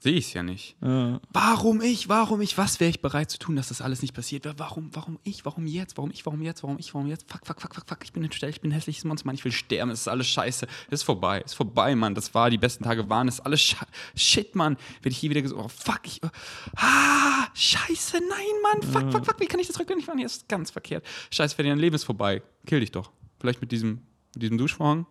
[0.00, 0.76] sehe ich es ja nicht.
[0.80, 2.08] Ja, Warum ich?
[2.08, 2.56] Warum ich?
[2.56, 4.46] Was wäre ich bereit zu tun, dass das alles nicht passiert?
[4.58, 4.90] Warum?
[4.94, 5.44] Warum ich?
[5.44, 5.96] Warum jetzt?
[5.96, 6.24] Warum ich?
[6.24, 6.62] Warum jetzt?
[6.62, 6.94] Warum ich?
[6.94, 7.30] Warum jetzt?
[7.30, 7.98] Fuck, fuck, fuck, fuck, fuck.
[8.04, 9.34] Ich bin ein Stell, ich bin ein hässliches Monster, Mann.
[9.34, 9.90] Ich will sterben.
[9.90, 10.66] Es ist alles scheiße.
[10.86, 11.42] Es ist vorbei.
[11.44, 12.14] Es ist vorbei, Mann.
[12.14, 13.40] Das war, die besten Tage waren es.
[13.40, 13.76] Alles Sche
[14.14, 14.76] Shit, Mann.
[15.02, 16.00] Werde ich hier wieder gesagt, oh, fuck.
[16.04, 16.28] Ich, oh,
[16.76, 18.82] ah, scheiße, nein, Mann.
[18.82, 19.40] Fuck, fuck, fuck.
[19.40, 20.18] Wie kann ich das rückgängig machen?
[20.18, 21.04] Hier ist ganz verkehrt.
[21.30, 22.42] Scheiße, dein Leben ist vorbei.
[22.66, 23.10] Kill dich doch.
[23.40, 24.02] Vielleicht mit diesem,
[24.34, 25.06] mit diesem Duschvorhang.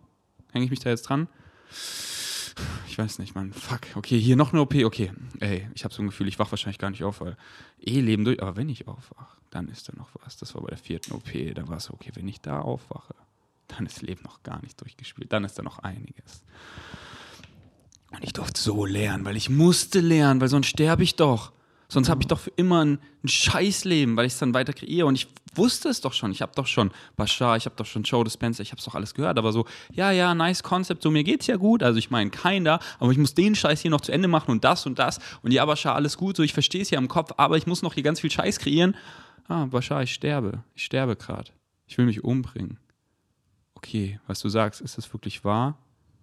[0.52, 1.28] Hänge ich mich da jetzt dran?
[2.86, 3.52] Ich weiß nicht, Mann.
[3.52, 3.80] Fuck.
[3.94, 4.74] Okay, hier noch eine OP.
[4.74, 5.12] Okay.
[5.40, 7.36] Ey, ich habe so ein Gefühl, ich wach wahrscheinlich gar nicht auf, weil
[7.80, 8.42] eh Leben durch.
[8.42, 10.36] Aber wenn ich aufwache, dann ist da noch was.
[10.36, 11.30] Das war bei der vierten OP.
[11.54, 13.14] Da war es so, okay, wenn ich da aufwache,
[13.68, 15.32] dann ist Leben noch gar nicht durchgespielt.
[15.32, 16.42] Dann ist da noch einiges.
[18.10, 21.52] Und ich durfte so lernen, weil ich musste lernen, weil sonst sterbe ich doch.
[21.90, 25.06] Sonst habe ich doch für immer ein, ein Scheißleben, weil ich es dann weiter kreiere.
[25.06, 26.30] Und ich wusste es doch schon.
[26.32, 28.94] Ich habe doch schon Bashar, ich habe doch schon Joe Dispenza, ich habe es doch
[28.94, 29.38] alles gehört.
[29.38, 31.82] Aber so, ja, ja, nice Concept, so mir geht's ja gut.
[31.82, 34.64] Also ich meine, keiner, aber ich muss den Scheiß hier noch zu Ende machen und
[34.64, 35.18] das und das.
[35.42, 37.82] Und ja, Bashar, alles gut, so ich verstehe es ja im Kopf, aber ich muss
[37.82, 38.94] noch hier ganz viel Scheiß kreieren.
[39.48, 40.62] Ah, Bashar, ich sterbe.
[40.74, 41.50] Ich sterbe gerade.
[41.86, 42.78] Ich will mich umbringen.
[43.74, 45.78] Okay, was du sagst, ist das wirklich wahr?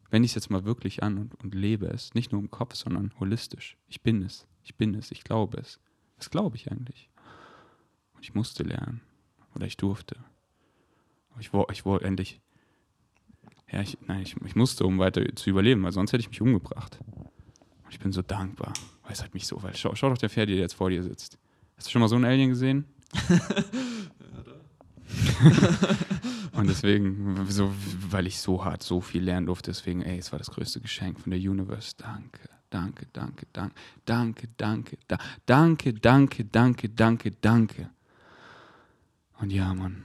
[0.09, 2.13] Wende ich es jetzt mal wirklich an und, und lebe es.
[2.13, 3.77] Nicht nur im Kopf, sondern holistisch.
[3.87, 4.47] Ich bin es.
[4.63, 5.11] Ich bin es.
[5.11, 5.79] Ich glaube es.
[6.17, 7.09] Was glaube ich eigentlich?
[8.13, 9.01] Und ich musste lernen.
[9.55, 10.17] Oder ich durfte.
[11.39, 12.41] Ich wollte ich wollt endlich.
[13.71, 16.41] Ja, ich, nein, ich, ich musste, um weiter zu überleben, weil sonst hätte ich mich
[16.41, 16.99] umgebracht.
[17.05, 18.73] Und ich bin so dankbar.
[19.03, 21.03] Weil es hat mich so, weil schau, schau doch der Pferd, der jetzt vor dir
[21.03, 21.37] sitzt.
[21.75, 22.85] Hast du schon mal so einen Alien gesehen?
[26.53, 27.71] Und deswegen, so,
[28.09, 31.19] weil ich so hart so viel lernen durfte, deswegen, ey, es war das größte Geschenk
[31.19, 31.93] von der Universe.
[31.97, 33.75] Danke, danke, danke, danke,
[34.05, 37.89] danke, danke, da, danke, danke, danke, danke, danke.
[39.39, 40.03] Und ja, Mann.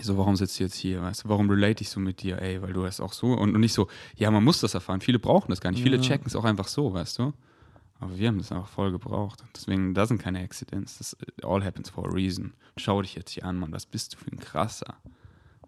[0.00, 1.28] So, warum sitzt du jetzt hier, weißt du?
[1.28, 2.62] Warum relate ich so mit dir, ey?
[2.62, 5.00] Weil du das auch so und, und nicht so, ja, man muss das erfahren.
[5.00, 5.82] Viele brauchen das gar nicht.
[5.82, 6.02] Viele Ja.
[6.02, 7.32] checken es auch einfach so, weißt du?
[8.02, 9.44] Aber wir haben das einfach voll gebraucht.
[9.54, 10.98] Deswegen, da sind keine Accidents.
[10.98, 12.52] Das all happens for a reason.
[12.76, 13.70] Schau dich jetzt hier an, Mann.
[13.70, 14.96] Was bist du für ein krasser?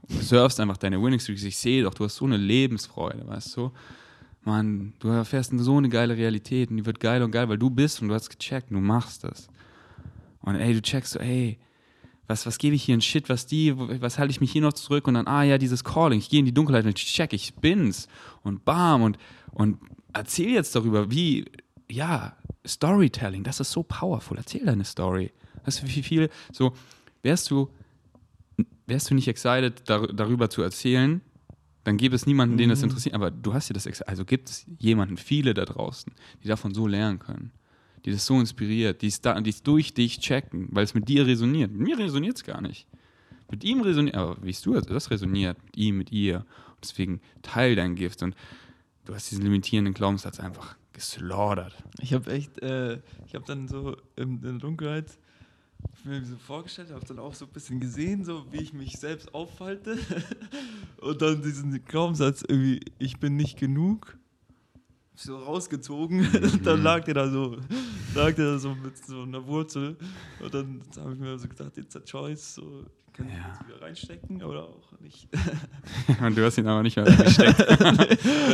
[0.09, 1.45] Du surfst einfach deine Winning Streaks.
[1.45, 3.71] Ich sehe doch, du hast so eine Lebensfreude, weißt du?
[4.43, 7.71] Mann, du erfährst so eine geile Realität und die wird geil und geil, weil du
[7.71, 9.49] bist und du hast gecheckt, du machst das.
[10.43, 11.59] Und ey, du checkst so, ey,
[12.27, 14.73] was, was gebe ich hier in Shit, was die, was halte ich mich hier noch
[14.73, 17.55] zurück und dann, ah ja, dieses Calling, ich gehe in die Dunkelheit und check, ich
[17.55, 18.09] bin's
[18.43, 19.19] und bam und,
[19.53, 19.79] und
[20.13, 21.45] erzähl jetzt darüber, wie,
[21.91, 22.37] ja,
[22.67, 25.33] Storytelling, das ist so powerful, erzähl deine Story.
[25.65, 26.75] Weißt du, wie viel, so,
[27.23, 27.69] wärst du,
[28.87, 31.21] wärst du nicht excited, dar, darüber zu erzählen,
[31.85, 32.85] dann gäbe es niemanden, den das Mhm.
[32.85, 36.13] interessiert, aber du hast ja das, also gibt es jemanden, viele da draußen,
[36.43, 37.53] die davon so lernen können
[38.05, 41.27] die das so inspiriert, die es da, es durch dich checken, weil es mit dir
[41.27, 41.73] resoniert.
[41.73, 42.87] Mit mir resoniert es gar nicht.
[43.51, 46.39] Mit ihm resoniert, aber wie du das, das resoniert, mit ihm, mit ihr.
[46.39, 48.35] Und deswegen teil dein Gift und
[49.07, 51.75] du hast diesen limitierenden Glaubenssatz einfach geslaughtert.
[52.01, 55.19] Ich habe echt, äh, ich habe dann so in, der Dunkelheit
[56.05, 59.35] mir so vorgestellt, habe dann auch so ein bisschen gesehen, so wie ich mich selbst
[59.35, 59.99] aufhalte
[61.03, 64.17] und dann diesen Glaubenssatz irgendwie, ich bin nicht genug,
[65.15, 66.61] so rausgezogen.
[66.65, 67.59] dann lag der da so,
[68.15, 69.97] lag der da so mit so einer Wurzel
[70.41, 73.49] und dann habe ich mir so gedacht, it's a choice, so kann ich Ja.
[73.49, 75.29] jetzt wieder reinstecken oder auch nicht.
[76.21, 77.59] Und du hast ihn aber nicht mehr gesteckt.
[77.61, 77.85] du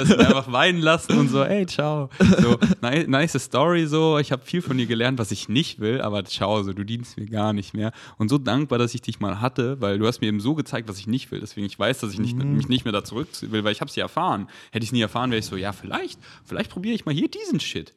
[0.00, 2.10] hast ihn einfach weinen lassen und so, ey, ciao.
[2.40, 6.00] So, ni- nice Story so, ich habe viel von dir gelernt, was ich nicht will,
[6.00, 7.92] aber ciao, so, du dienst mir gar nicht mehr.
[8.18, 10.88] Und so dankbar, dass ich dich mal hatte, weil du hast mir eben so gezeigt,
[10.88, 11.40] was ich nicht will.
[11.40, 13.88] Deswegen ich weiß, dass ich nicht, mich nicht mehr da zurück will, weil ich habe
[13.88, 14.48] es ja erfahren.
[14.72, 17.28] Hätte ich es nie erfahren, wäre ich so, ja, vielleicht, vielleicht probiere ich mal hier
[17.28, 17.94] diesen Shit.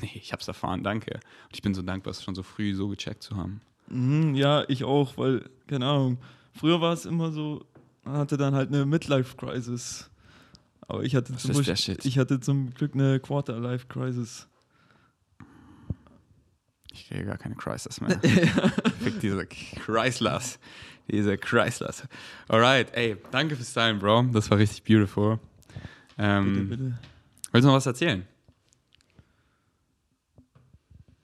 [0.00, 1.14] Nee, ich hab's erfahren, danke.
[1.14, 3.60] Und ich bin so dankbar, es schon so früh so gecheckt zu haben.
[3.90, 6.18] Mhm, ja, ich auch, weil, keine Ahnung,
[6.54, 7.64] früher war es immer so,
[8.04, 10.10] man hatte dann halt eine Midlife-Crisis.
[10.88, 14.48] Aber ich hatte, Was zum Beispiel- ich hatte zum Glück eine Quarter-Life-Crisis.
[16.92, 18.18] Ich kriege gar keine Chryslers mehr.
[19.00, 20.58] Fick diese Chryslers.
[21.08, 22.04] Diese Chryslers.
[22.48, 24.24] Alright, ey, danke fürs Teilen, Bro.
[24.32, 25.38] Das war richtig beautiful.
[26.18, 26.98] Ähm, Bitte, bitte.
[27.52, 28.26] Willst du noch was erzählen?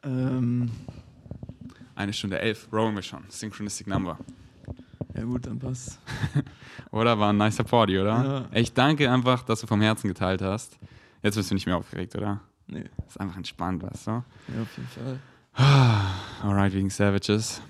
[0.02, 0.70] Ähm,
[1.96, 3.24] Eine Stunde elf, rollen wir schon.
[3.28, 4.18] Synchronistic Number.
[5.14, 5.98] ja gut, dann passt.
[6.92, 7.18] Oder?
[7.18, 8.46] War ein nicer Party, oder?
[8.52, 8.58] Ja.
[8.58, 10.78] Ich danke einfach, dass du vom Herzen geteilt hast.
[11.22, 12.40] Jetzt bist du nicht mehr aufgeregt, oder?
[12.66, 14.10] Nee, Ist einfach entspannt, weißt du?
[14.10, 15.18] ja, auf jeden Fall.
[16.42, 17.62] Alright, wegen Savages.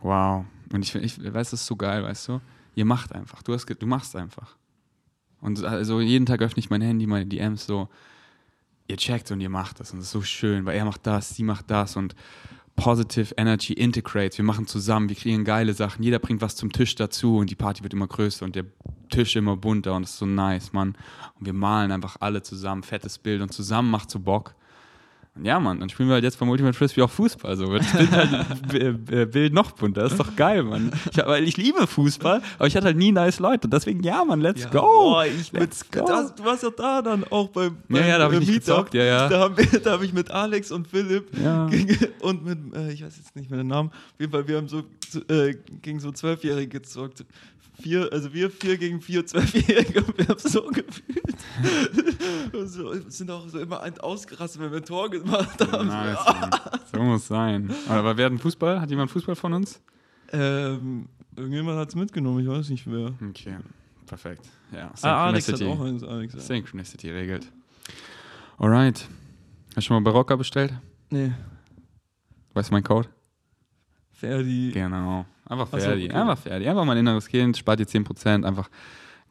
[0.00, 0.46] Wow.
[0.72, 2.40] Und ich, ich weiß, das ist so geil, weißt du?
[2.74, 3.42] Ihr macht einfach.
[3.42, 4.56] Du, hast, du machst einfach.
[5.40, 7.88] Und also jeden Tag öffne ich mein Handy, meine DMs so.
[8.86, 9.92] Ihr checkt und ihr macht das.
[9.92, 12.14] Und das ist so schön, weil er macht das, sie macht das und
[12.78, 14.38] Positive Energy integrates.
[14.38, 16.04] Wir machen zusammen, wir kreieren geile Sachen.
[16.04, 18.66] Jeder bringt was zum Tisch dazu und die Party wird immer größer und der
[19.10, 20.96] Tisch immer bunter und das ist so nice, Mann.
[21.38, 24.54] Und wir malen einfach alle zusammen, fettes Bild und zusammen macht so Bock.
[25.42, 27.56] Ja, Mann, dann spielen wir halt jetzt beim Ultimate Frisbee auch Fußball.
[27.56, 30.02] So wird das Bild, halt, Bild noch bunter.
[30.02, 30.92] Das ist doch geil, Mann.
[31.10, 33.68] Ich, weil ich liebe Fußball, aber ich hatte halt nie nice Leute.
[33.68, 34.80] Deswegen, ja, Mann, let's go.
[34.80, 36.04] Boah, ich let's go.
[36.06, 38.52] das, du warst ja da dann auch beim, Ja, beim ja, da hab ich nicht
[38.52, 39.28] gezockt, ja, ja.
[39.28, 41.68] Da habe da hab ich mit Alex und Philipp Ja.
[42.20, 44.68] und mit, äh, ich weiß jetzt nicht mehr den Namen, auf jeden Fall, wir haben
[44.68, 44.82] so
[45.28, 47.24] äh, gegen so Zwölfjährige gezockt.
[47.80, 51.36] Vier, also wir vier gegen vier Zwölfjährige und wir haben so gefühlt.
[52.68, 55.86] so, sind auch so immer ein- ausgerastet, wenn wir ein Tor gemacht haben.
[55.86, 56.18] Nice.
[56.92, 57.70] So muss sein.
[57.88, 58.80] Aber wer hat einen Fußball?
[58.80, 59.80] Hat jemand Fußball von uns?
[60.32, 63.14] Ähm, irgendjemand hat es mitgenommen, ich weiß nicht wer.
[63.30, 63.56] Okay,
[64.06, 64.46] perfekt.
[64.72, 65.66] Ja, Ah, Alex hat Synchronicity.
[65.66, 66.34] auch eins, Alex.
[66.34, 66.40] Ja.
[66.40, 67.46] Synchronicity regelt.
[68.58, 69.06] Alright.
[69.68, 70.72] Hast du schon mal Rocker bestellt?
[71.10, 71.32] Nee,
[72.54, 73.08] Weißt du meinen Code?
[74.10, 74.72] Ferdi.
[74.74, 75.24] Genau.
[75.48, 76.10] Einfach Ach so, okay.
[76.10, 76.68] Einfach fertig.
[76.68, 78.44] Einfach mal ein inneres Kind, spart dir 10%.
[78.44, 78.68] Einfach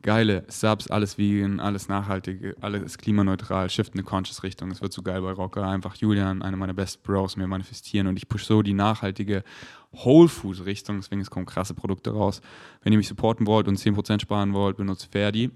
[0.02, 4.72] geile Subs, alles vegan, alles nachhaltig, alles klimaneutral, shift in eine conscious Richtung.
[4.72, 5.68] Es wird so geil bei Rocker.
[5.68, 9.44] Einfach Julian, einer meiner besten Bros, mir manifestieren und ich push so die nachhaltige
[9.91, 10.98] Whole Food Richtung.
[10.98, 12.41] Deswegen es kommen krasse Produkte raus.
[12.84, 15.52] Wenn ihr mich supporten wollt und 10% sparen wollt, benutzt Ferdi.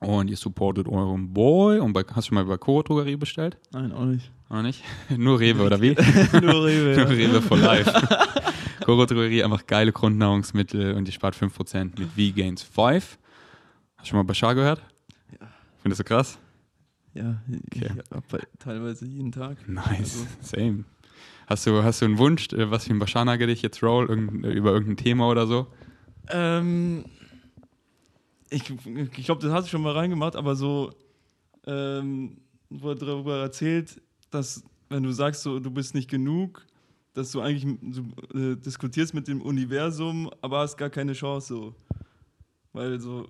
[0.00, 1.78] Und ihr supportet euren Boy.
[1.78, 3.58] Und bei, hast du schon mal bei Coro Drogerie bestellt?
[3.72, 4.30] Nein, auch nicht.
[4.50, 4.82] Oder nicht?
[5.16, 5.90] Nur Rewe, oder wie?
[6.32, 6.96] Nur Rewe.
[6.96, 7.92] Nur Rewe for life.
[8.84, 12.74] Coro Drogerie, einfach geile Grundnahrungsmittel und ihr spart 5% mit V-Gains 5.
[12.82, 13.18] Hast
[14.00, 14.82] du schon mal Bashar gehört?
[15.40, 15.46] Ja.
[15.82, 16.38] Findest du krass?
[17.14, 17.90] Ja, Okay.
[17.94, 19.68] ich teilweise jeden Tag.
[19.68, 20.84] Nice, Also, same.
[21.46, 24.50] Hast du, hast du einen Wunsch, äh, was für ein Bashar dich jetzt roll, irgendein,
[24.52, 25.66] über irgendein Thema oder so?
[26.28, 27.04] ähm,
[28.50, 30.92] ich ich glaube, das hast du schon mal reingemacht, aber so,
[31.66, 32.38] ähm,
[32.84, 34.00] er darüber erzählt,
[34.30, 36.66] dass, wenn du sagst, so, du bist nicht genug,
[37.14, 38.02] dass du eigentlich du,
[38.38, 41.74] äh, diskutierst mit dem Universum, aber hast gar keine Chance so.
[42.72, 43.28] Weil so,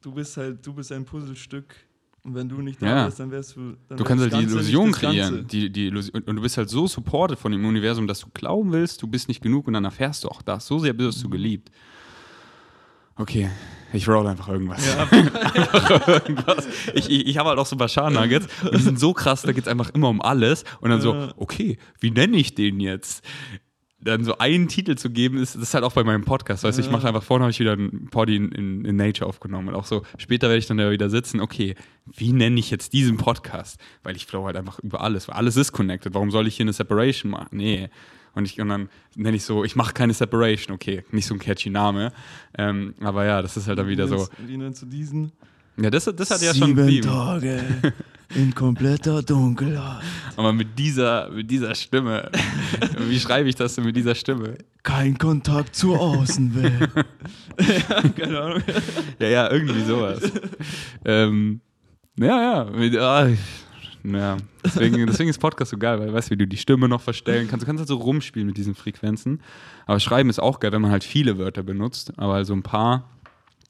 [0.00, 1.74] du bist halt, du bist ein Puzzlestück
[2.22, 3.04] und wenn du nicht da Ja.
[3.06, 3.74] bist, dann wärst du.
[3.88, 5.46] Dann Du kannst halt die Ganze Illusion kreieren.
[5.48, 8.70] Die, die Illusion, und du bist halt so supported von dem Universum, dass du glauben
[8.72, 10.66] willst, du bist nicht genug und dann erfährst du auch das.
[10.66, 11.22] So sehr Mhm.
[11.24, 11.70] du geliebt.
[13.16, 13.50] Okay,
[13.94, 14.98] ich roll einfach irgendwas.
[14.98, 16.66] einfach irgendwas.
[16.94, 19.52] Ich, ich, ich habe halt auch so Bashar Nuggets und die sind so krass, da
[19.52, 20.64] geht es einfach immer um alles.
[20.80, 23.24] Und dann so, okay, wie nenne ich den jetzt?
[24.00, 26.64] Dann so einen Titel zu geben, ist das ist halt auch bei meinem Podcast.
[26.64, 29.28] Weißt du, ich mache einfach vorne habe ich wieder einen Poddy in, in, in Nature
[29.28, 29.68] aufgenommen.
[29.68, 31.74] Und auch so, später werde ich dann da wieder sitzen, okay,
[32.04, 33.80] wie nenne ich jetzt diesen Podcast?
[34.02, 36.12] Weil ich flow halt einfach über alles, weil alles ist connected.
[36.14, 37.48] Warum soll ich hier eine Separation machen?
[37.52, 37.88] Nee.
[38.34, 41.40] Und, ich, und dann nenne ich so, ich mache keine Separation, okay, nicht so ein
[41.40, 42.12] catchy Name.
[42.58, 44.28] Ähm, aber ja, das ist halt dann wieder so.
[44.46, 45.32] Wie nennst du diesen?
[45.76, 47.08] Ja, das, das hat ja schon Sieben.
[47.08, 47.60] Tage
[48.34, 50.02] in kompletter Dunkelheit.
[50.36, 52.30] Aber mit dieser, mit dieser Stimme,
[53.08, 54.58] wie schreibe ich das denn mit dieser Stimme?
[54.82, 56.90] Kein Kontakt zur Außenwelt.
[57.58, 58.62] ja, keine Ahnung.
[59.18, 60.20] Ja, ja, irgendwie sowas.
[61.04, 61.60] ähm,
[62.16, 63.26] ja, ja.
[64.04, 64.36] Ja.
[64.64, 67.48] Deswegen, deswegen ist Podcast so geil, weil weißt du, wie du die Stimme noch verstellen
[67.48, 67.62] kannst.
[67.62, 69.40] Du kannst halt so rumspielen mit diesen Frequenzen.
[69.86, 73.08] Aber Schreiben ist auch geil, wenn man halt viele Wörter benutzt, aber so ein paar.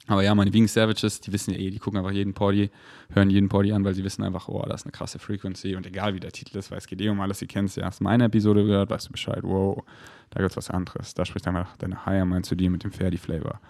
[0.07, 2.71] Aber ja, meine Wing Savages, die wissen ja eh, die gucken einfach jeden Poddy,
[3.15, 5.87] hören jeden Poddy an, weil sie wissen einfach, oh, das ist eine krasse Frequency und
[5.87, 8.03] egal wie der Titel ist, weil es geht eh um alles, ihr kennst ja, hast
[8.03, 9.83] meine Episode gehört, weißt du Bescheid, wow,
[10.29, 11.15] da gibt's was anderes.
[11.15, 13.61] Da spricht einfach deine Higher Mind zu dir mit dem Ferdi Flavor.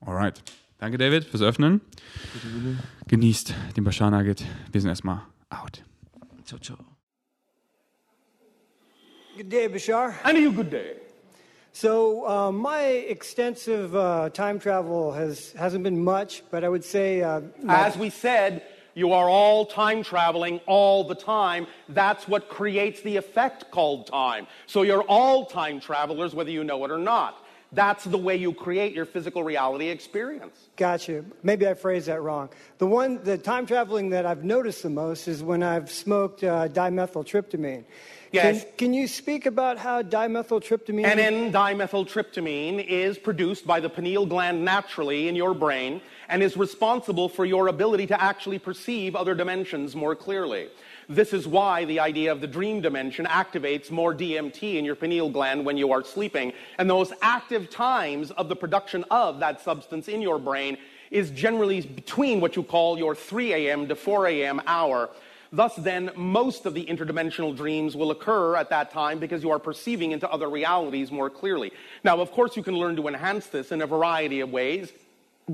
[0.00, 0.40] Alright.
[0.78, 1.80] Danke, David, fürs Öffnen.
[3.08, 4.44] Genießt den Bashar Nugget.
[4.70, 5.80] Wir sind erstmal out.
[6.44, 6.78] Ciao, ciao.
[9.36, 10.14] Good day, Bashar.
[10.24, 10.96] And you good day.
[11.72, 17.22] So uh, my extensive uh, time travel has hasn't been much, but I would say
[17.22, 18.64] uh, As we said,
[18.94, 21.68] you are all time traveling all the time.
[21.88, 24.48] That's what creates the effect called time.
[24.66, 27.46] So you're all time travelers, whether you know it or not.
[27.72, 30.68] That's the way you create your physical reality experience.
[30.76, 31.24] Gotcha.
[31.42, 32.48] Maybe I phrased that wrong.
[32.78, 36.68] The one, the time traveling that I've noticed the most is when I've smoked uh,
[36.68, 37.84] dimethyltryptamine.
[38.32, 38.62] Yes.
[38.62, 41.04] Can, can you speak about how dimethyltryptamine?
[41.04, 47.28] NN dimethyltryptamine is produced by the pineal gland naturally in your brain and is responsible
[47.28, 50.68] for your ability to actually perceive other dimensions more clearly.
[51.10, 55.30] This is why the idea of the dream dimension activates more DMT in your pineal
[55.30, 56.52] gland when you are sleeping.
[56.76, 60.76] And those active times of the production of that substance in your brain
[61.10, 63.88] is generally between what you call your 3 a.m.
[63.88, 64.60] to 4 a.m.
[64.66, 65.08] hour.
[65.50, 69.58] Thus, then, most of the interdimensional dreams will occur at that time because you are
[69.58, 71.72] perceiving into other realities more clearly.
[72.04, 74.92] Now, of course, you can learn to enhance this in a variety of ways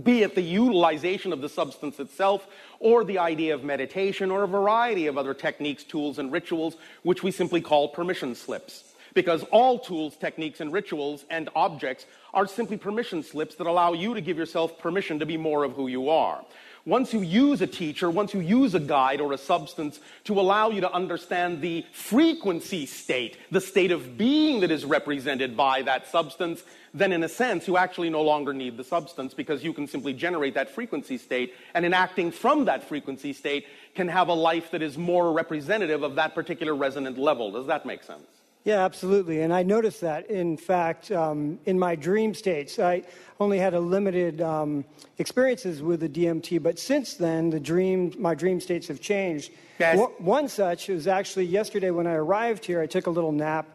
[0.03, 2.47] be it the utilization of the substance itself
[2.81, 7.23] or the idea of meditation or a variety of other techniques, tools, and rituals, which
[7.23, 8.95] we simply call permission slips.
[9.15, 14.15] Because all tools, techniques, and rituals and objects are simply permission slips that allow you
[14.15, 16.45] to give yourself permission to be more of who you are.
[16.86, 20.69] Once you use a teacher, once you use a guide or a substance to allow
[20.69, 26.06] you to understand the frequency state, the state of being that is represented by that
[26.06, 26.62] substance,
[26.93, 30.12] then in a sense, you actually no longer need the substance because you can simply
[30.12, 31.55] generate that frequency state.
[31.73, 36.02] And in acting from that frequency state, can have a life that is more representative
[36.02, 37.51] of that particular resonant level.
[37.51, 38.27] Does that make sense?
[38.65, 39.43] Yeah, absolutely.
[39.43, 42.78] And I noticed that, in fact, um, in my dream states.
[42.78, 43.03] I
[43.39, 44.86] only had a limited um,
[45.19, 49.53] experiences with the DMT, but since then, the dream, my dream states have changed.
[49.78, 49.99] Yes.
[49.99, 52.81] One, one such was actually yesterday when I arrived here.
[52.81, 53.69] I took a little nap,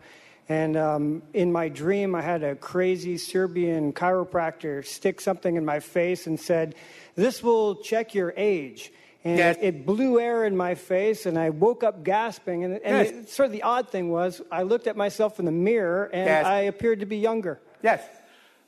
[0.47, 5.81] and um, in my dream, I had a crazy Serbian chiropractor stick something in my
[5.81, 6.73] face and said,
[7.13, 8.91] "This will check your age."
[9.25, 9.57] And Yes.
[9.57, 12.63] it, it blew air in my face, and I woke up gasping.
[12.63, 13.09] And, and Yes.
[13.11, 16.25] it- sort of the odd thing was, I looked at myself in the mirror, and
[16.25, 16.45] Yes.
[16.45, 17.59] I appeared to be younger.
[17.83, 18.01] Yes.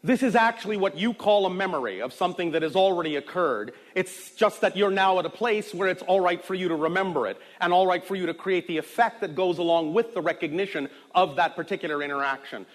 [0.04, 3.74] This is actually what you call a memory of something that has already occurred.
[3.94, 6.76] It's just that you're now at a place where it's all right for you to
[6.76, 10.16] remember it and all right for you to create the effect that goes along with
[10.16, 12.66] the recognition of that particular interaction.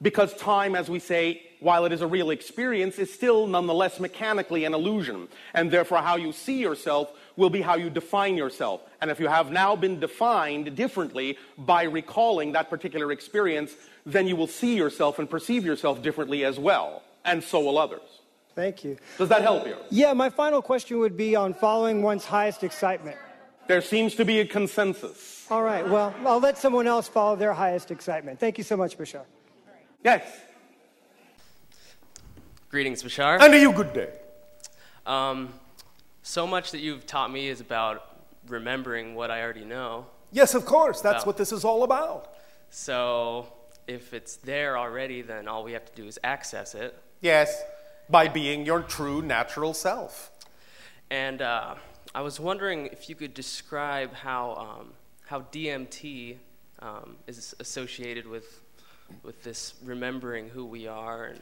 [0.00, 4.64] Because time, as we say, while it is a real experience, is still nonetheless mechanically
[4.64, 5.28] an illusion.
[5.54, 8.80] And therefore, how you see yourself will be how you define yourself.
[9.00, 13.74] And if you have now been defined differently by recalling that particular experience,
[14.06, 17.02] then you will see yourself and perceive yourself differently as well.
[17.24, 18.20] And so will others.
[18.54, 18.98] Thank you.
[19.18, 19.76] Does that help you?
[19.90, 23.16] Yeah, my final question would be on following one's highest excitement.
[23.68, 25.46] There seems to be a consensus.
[25.50, 28.40] All right, well, I'll let someone else follow their highest excitement.
[28.40, 29.24] Thank you so much, Bashar.
[30.08, 30.40] Yes.
[32.70, 33.42] Greetings, Bashar.
[33.42, 34.08] And a you good day.
[35.04, 35.52] Um,
[36.22, 40.06] so much that you've taught me is about remembering what I already know.
[40.32, 41.02] Yes, of course.
[41.02, 41.28] That's Wow.
[41.28, 42.32] what this is all about.
[42.70, 43.52] So
[43.86, 46.96] if it's there already, then all we have to do is access it.
[47.20, 47.62] Yes,
[48.08, 50.30] by being your true natural self.
[51.10, 51.74] And uh,
[52.14, 54.92] I was wondering if you could describe how, um,
[55.26, 56.38] how DMT
[56.80, 58.62] um, is associated with,
[59.22, 61.32] with this remembering who we are.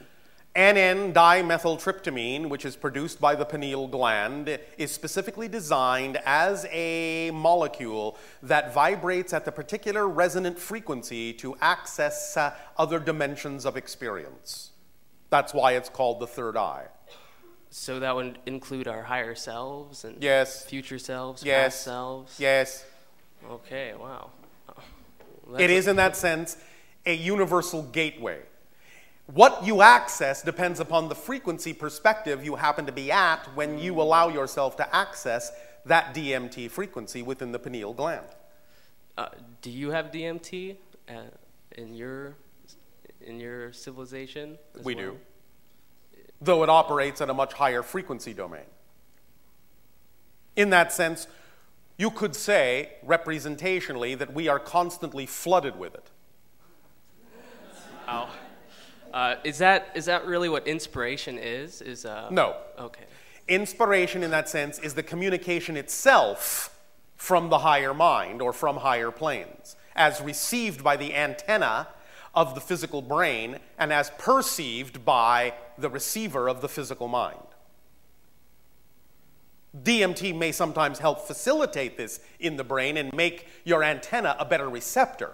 [0.54, 7.30] And NN dimethyltryptamine, which is produced by the pineal gland, is specifically designed as a
[7.32, 14.70] molecule that vibrates at the particular resonant frequency to access uh, other dimensions of experience.
[15.28, 16.86] That's why it's called the third eye.
[17.68, 20.64] So that would include our higher selves and Yes.
[20.64, 21.74] future selves, Yes.
[21.74, 22.40] past selves.
[22.40, 22.84] Yes.
[23.50, 23.92] Okay.
[23.94, 24.30] Wow.
[24.68, 26.56] It that's- in that sense,
[27.06, 28.40] a universal gateway.
[29.32, 34.00] What you access depends upon the frequency perspective you happen to be at when you
[34.00, 35.52] allow yourself to access
[35.84, 38.26] that DMT frequency within the pineal gland.
[39.16, 39.28] Uh,
[39.62, 40.76] do you have DMT
[41.08, 41.12] uh,
[41.76, 42.36] in your
[43.20, 44.58] in your civilization?
[44.82, 45.04] We well?
[45.04, 45.18] do.
[46.40, 48.66] Though it operates at a much higher frequency domain.
[50.54, 51.26] In that sense,
[51.98, 56.10] you could say, representationally, that we are constantly flooded with it.
[58.08, 58.28] Oh.
[59.12, 61.80] Uh, is that is that really what inspiration is?
[61.80, 62.56] Is uh, No.
[62.78, 63.04] Okay.
[63.48, 66.76] Inspiration, in that sense, is the communication itself
[67.16, 71.88] from the higher mind or from higher planes, as received by the antenna
[72.34, 77.38] of the physical brain and as perceived by the receiver of the physical mind.
[79.82, 84.68] DMT may sometimes help facilitate this in the brain and make your antenna a better
[84.68, 85.32] receptor,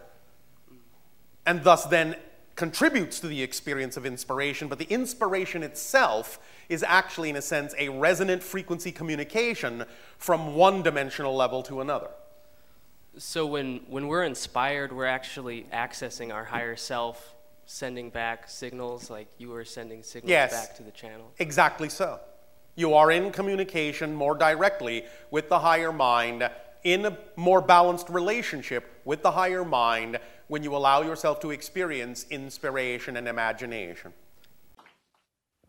[1.47, 2.17] and thus then
[2.57, 6.39] contributes to the experience of inspiration, but the inspiration itself
[6.69, 9.85] is actually, in a sense, a resonant frequency communication
[10.19, 12.09] from one dimensional level to another.
[13.19, 17.35] So when when we're inspired, we're actually accessing our higher self,
[17.67, 20.51] sending back signals like you were sending signals Yes.
[20.53, 21.31] back to the channel.
[21.39, 22.21] Exactly so.
[22.75, 26.49] You are in communication more directly with the higher mind,
[26.85, 30.19] in a more balanced relationship with the higher mind
[30.49, 34.13] when you allow yourself to experience inspiration and imagination.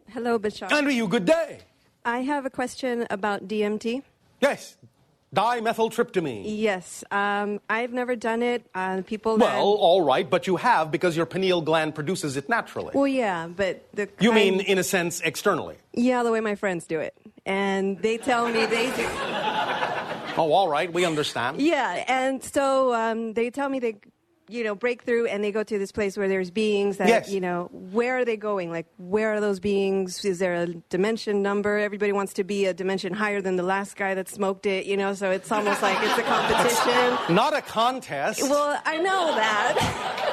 [0.10, 0.72] Hello, Bashar.
[0.72, 1.60] Andrew, you good day.
[2.06, 4.04] I have a question about DMT.
[4.42, 4.76] Yes,
[5.34, 6.44] dimethyltryptamine.
[6.46, 8.66] Yes, um, I've never done it.
[8.76, 9.56] Uh, people that.
[9.56, 12.92] Well, all right, but you have because your pineal gland produces it naturally.
[12.94, 14.10] Well, yeah, but the.
[14.20, 15.78] You mean, in a sense, externally?
[15.94, 17.16] Yeah, the way my friends do it,
[17.46, 19.08] and they tell me they do.
[20.38, 21.62] Oh, all right, we understand.
[21.62, 23.98] Yeah, and so um, they tell me they,
[24.50, 27.30] you know, break through and they go to this place where there's beings that, Yes.
[27.30, 28.72] you know, where are they going?
[28.72, 30.26] Like, where are those beings?
[30.26, 31.78] Is there a dimension number?
[31.78, 34.98] Everybody wants to be a dimension higher than the last guy that smoked it, you
[34.98, 35.14] know.
[35.14, 37.36] So it's almost like it's a competition.
[37.36, 38.42] Not a contest.
[38.44, 40.30] Well, I know that.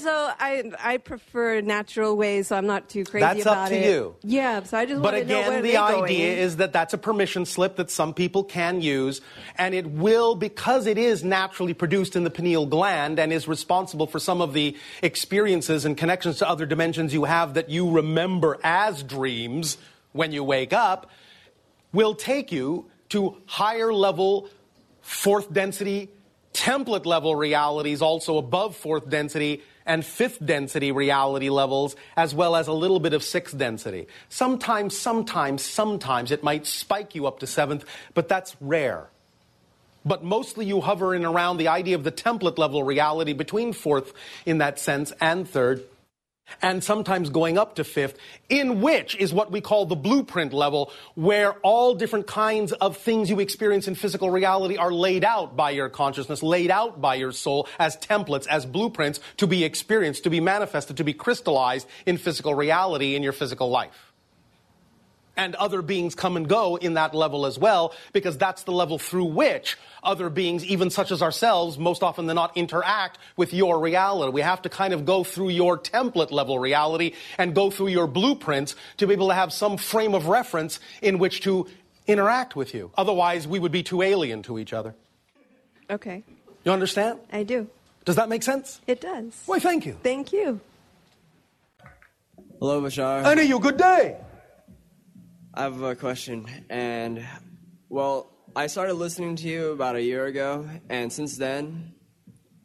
[0.00, 3.76] so I I prefer natural ways, so I'm not too crazy That's up about to
[3.76, 3.84] it.
[3.86, 4.16] you.
[4.22, 6.38] Yeah, so I just But want know where again, the idea going.
[6.38, 9.20] is that that's a permission slip that some people can use,
[9.56, 14.06] and it will, because it is naturally produced in the pineal gland and is responsible
[14.06, 18.58] for some of the experiences and connections to other dimensions you have that you remember
[18.62, 19.78] as dreams
[20.12, 21.10] when you wake up,
[21.92, 24.48] will take you to higher level,
[25.00, 26.08] fourth density,
[26.52, 32.68] template level realities, also above fourth density and fifth density reality levels, as well as
[32.68, 34.06] a little bit of sixth density.
[34.28, 37.84] Sometimes, sometimes, sometimes it might spike you up to seventh,
[38.14, 39.08] but that's rare.
[40.04, 44.12] But mostly you hover in around the idea of the template level reality between fourth
[44.44, 45.84] in that sense and third
[46.62, 48.18] and sometimes going up to fifth,
[48.48, 53.30] in which is what we call the blueprint level, where all different kinds of things
[53.30, 57.32] you experience in physical reality are laid out by your consciousness, laid out by your
[57.32, 62.16] soul as templates, as blueprints to be experienced, to be manifested, to be crystallized in
[62.16, 64.03] physical reality in your physical life.
[65.36, 68.98] And other beings come and go in that level as well, because that's the level
[68.98, 73.80] through which other beings, even such as ourselves, most often than not interact with your
[73.80, 74.30] reality.
[74.32, 78.06] We have to kind of go through your template level reality and go through your
[78.06, 81.66] blueprints to be able to have some frame of reference in which to
[82.06, 82.92] interact with you.
[82.96, 84.94] Otherwise, we would be too alien to each other.
[85.90, 86.22] okay,
[86.64, 87.18] You understand?
[87.32, 87.68] I do.
[88.04, 88.80] Does that make sense?
[88.86, 89.32] It does.
[89.46, 89.96] Why, thank you.
[90.02, 90.60] Thank you.
[92.60, 93.24] Hello, Bashar.
[93.24, 93.58] I know you.
[93.58, 94.16] Good day.
[95.56, 97.24] I have a question, and
[97.88, 101.94] well, I started listening to you about a year ago, and since then,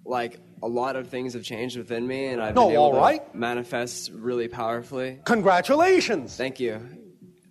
[0.06, 3.12] like a lot of things have changed within me, and I've No, been able all
[3.20, 5.20] to manifest really powerfully.
[5.26, 6.36] Congratulations.
[6.36, 6.82] Thank you,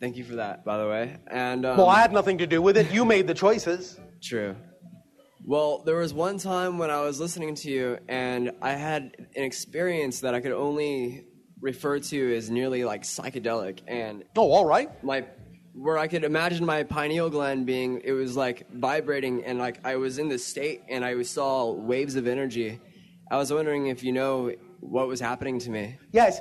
[0.01, 1.17] thank you for that, by the way.
[1.31, 2.91] And um, Well, I had nothing to do with it.
[2.91, 3.97] You made the choices.
[4.21, 4.57] True.
[5.47, 9.45] Well, there was one time when I was listening to you, and I had an
[9.45, 11.28] experience that I could only
[11.61, 14.91] refer to as nearly like psychedelic, and Oh, all right.
[15.05, 15.25] my
[15.75, 19.95] where I could imagine my pineal gland being it was like vibrating and like I
[19.95, 22.81] was in this state and I saw waves of energy.
[23.31, 25.97] I was wondering if you know what was happening to me.
[26.11, 26.41] Yes.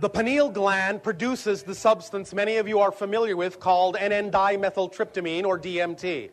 [0.00, 5.44] The pineal gland produces the substance many of you are familiar with called NN dimethyltryptamine
[5.44, 6.30] or DMT.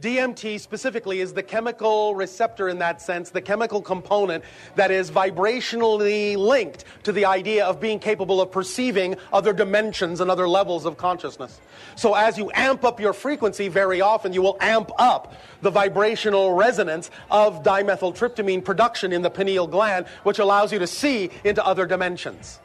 [0.00, 4.42] DMT specifically is the chemical receptor in that sense, the chemical component
[4.74, 10.30] that is vibrationally linked to the idea of being capable of perceiving other dimensions and
[10.30, 11.60] other levels of consciousness.
[11.96, 16.54] So as you amp up your frequency, very often you will amp up the vibrational
[16.54, 21.84] resonance of dimethyltryptamine production in the pineal gland, which allows you to see into other
[21.84, 22.58] dimensions.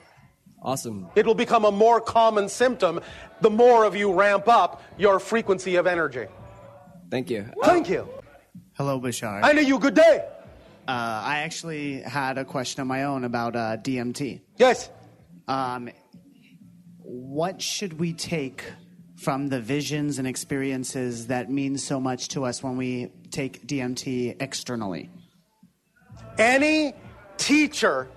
[0.62, 1.10] Awesome.
[1.16, 3.02] It will become a more common symptom
[3.42, 6.28] the more of you ramp up your frequency of energy.
[7.10, 7.50] Thank you.
[7.64, 8.08] Thank you.
[8.74, 9.42] Hello, Bashar.
[9.44, 9.80] I know you.
[9.80, 10.28] Good day.
[10.88, 14.42] Uh, I actually had a question of my own about uh, DMT.
[14.58, 14.90] Yes.
[15.48, 15.90] Um,
[17.00, 18.64] what should we take
[19.16, 24.42] from the visions and experiences that mean so much to us when we take DMT
[24.42, 25.10] externally?
[26.38, 26.94] Any
[27.38, 28.08] teacher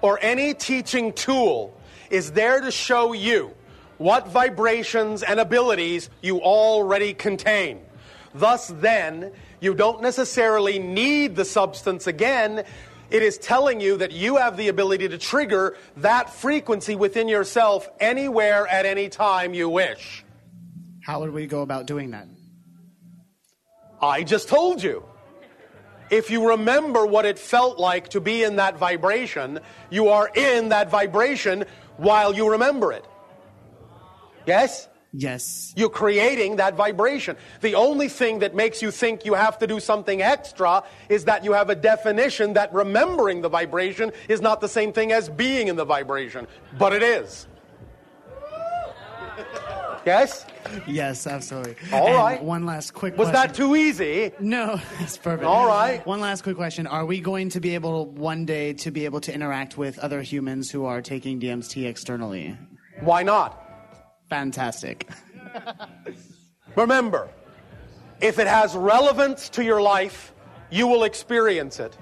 [0.00, 1.78] or any teaching tool
[2.10, 3.52] is there to show you
[3.98, 7.80] what vibrations and abilities you already contain.
[8.38, 12.64] Thus, then, you don't necessarily need the substance again.
[13.10, 17.88] It is telling you that you have the ability to trigger that frequency within yourself
[18.00, 20.24] anywhere at any time you wish.
[21.02, 22.26] How would we go about doing that?
[24.00, 25.04] I just told you.
[26.08, 29.58] If you remember what it felt like to be in that vibration,
[29.90, 31.64] you are in that vibration
[31.96, 33.04] while you remember it.
[34.46, 34.88] Yes?
[35.18, 35.72] Yes.
[35.76, 37.36] You're creating that vibration.
[37.62, 41.42] The only thing that makes you think you have to do something extra is that
[41.42, 45.68] you have a definition that remembering the vibration is not the same thing as being
[45.68, 46.46] in the vibration,
[46.78, 47.46] but it is.
[50.04, 50.46] Yes?
[50.86, 51.76] Yes, absolutely.
[51.92, 52.42] All and right.
[52.42, 53.48] One last quick Was question.
[53.48, 54.32] that too easy?
[54.38, 55.44] No, that's perfect.
[55.44, 56.06] All right.
[56.06, 56.86] One last quick question.
[56.86, 60.20] Are we going to be able one day to be able to interact with other
[60.22, 62.56] humans who are taking DMT externally?
[63.00, 63.65] Why not?
[64.28, 65.08] Fantastic.
[66.74, 67.28] Remember,
[68.20, 70.32] if it has relevance to your life,
[70.70, 71.96] you will experience it.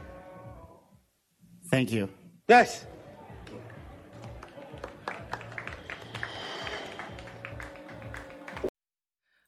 [1.68, 2.08] Thank you.
[2.48, 2.86] Yes.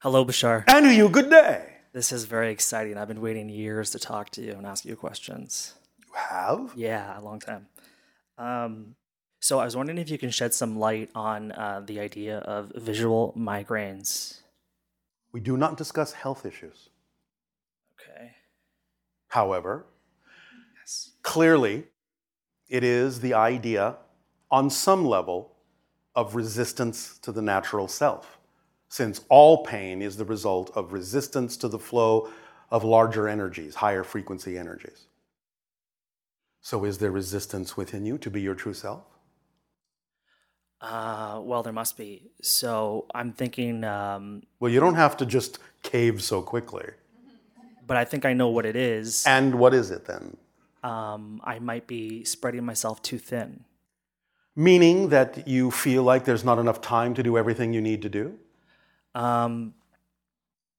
[0.00, 0.64] Hello, Bashar.
[0.68, 1.64] And you, good day.
[1.92, 2.98] This is very exciting.
[2.98, 5.74] I've been waiting years to talk to you and ask you questions.
[5.98, 6.72] You have?
[6.76, 7.66] Yeah, a long time.
[8.38, 8.94] Um,
[9.46, 12.72] so I was wondering if you can shed some light on uh, the idea of
[12.74, 14.40] visual migraines.
[15.30, 16.88] We do not discuss health issues.
[17.94, 18.32] Okay.
[19.28, 19.86] However,
[20.80, 21.12] Yes.
[21.22, 21.84] clearly,
[22.68, 23.98] it is the idea,
[24.50, 25.52] on some level,
[26.16, 28.38] of resistance to the natural self,
[28.88, 32.28] since all pain is the result of resistance to the flow
[32.72, 35.06] of larger energies, higher frequency energies.
[36.62, 39.15] So, is there resistance within you to be your true self?
[40.88, 42.22] Uh, well, there must be.
[42.42, 46.86] So I'm thinking, um, Well, you don't have to just cave so quickly.
[47.86, 49.24] but I think I know what it is.
[49.26, 50.36] And what is it then?
[50.82, 53.64] Um, I might be spreading myself too thin.
[54.54, 58.08] Meaning that you feel like there's not enough time to do everything you need to
[58.08, 58.38] do?
[59.14, 59.74] Um,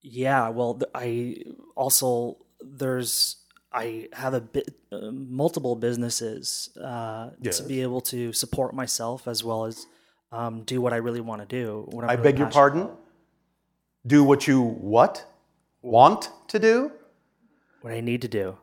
[0.02, 1.44] yeah, well, I
[1.76, 3.38] also there's
[3.74, 7.60] I have a bit uh, multiple businesses uh, Yes.
[7.60, 9.86] to be able to support myself as well as
[10.32, 11.90] um, do what I really want to do.
[12.04, 12.82] I really beg your pardon?
[12.82, 13.00] about.
[14.06, 15.26] Do what you what?
[15.82, 16.92] Want to do?
[17.82, 18.58] What I need to do.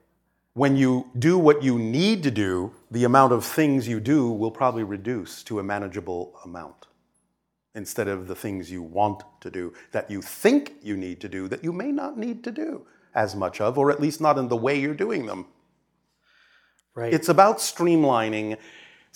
[0.55, 4.51] When you do what you need to do, the amount of things you do will
[4.51, 6.87] probably reduce to a manageable amount
[7.75, 11.49] instead of the things you want to do that you think you need to do
[11.49, 14.49] that you may not need to do as much of, or at least not in
[14.49, 15.47] the way you're doing them.
[16.95, 17.13] Right.
[17.13, 18.57] It's about streamlining,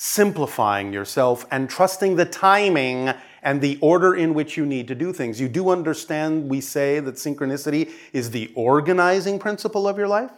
[0.00, 3.12] simplifying yourself, and trusting the timing
[3.42, 5.40] and the order in which you need to do things.
[5.40, 10.30] You do understand we say that synchronicity is the organizing principle of your life?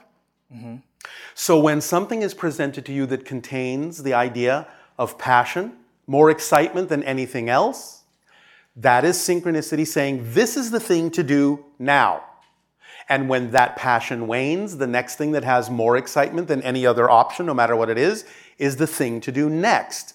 [0.50, 0.76] Mm-hmm.
[1.34, 4.66] So when something is presented to you that contains the idea
[4.98, 5.72] of passion,
[6.06, 8.04] more excitement than anything else,
[8.76, 12.24] that is synchronicity saying, this is the thing to do now.
[13.10, 17.10] And when that passion wanes, the next thing that has more excitement than any other
[17.10, 18.24] option, no matter what it is,
[18.56, 20.14] is the thing to do next.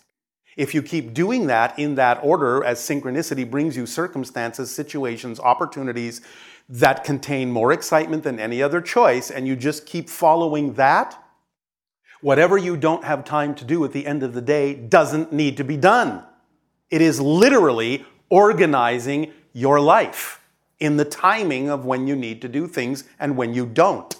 [0.56, 6.22] If you keep doing that in that order, as synchronicity brings you circumstances, situations, opportunities
[6.70, 11.22] that contain more excitement than any other choice, and you just keep following that,
[12.22, 15.58] whatever you don't have time to do at the end of the day doesn't need
[15.58, 16.24] to be done.
[16.90, 20.42] It is literally organizing your life
[20.80, 24.16] in the timing of when you need to do things and when you don't.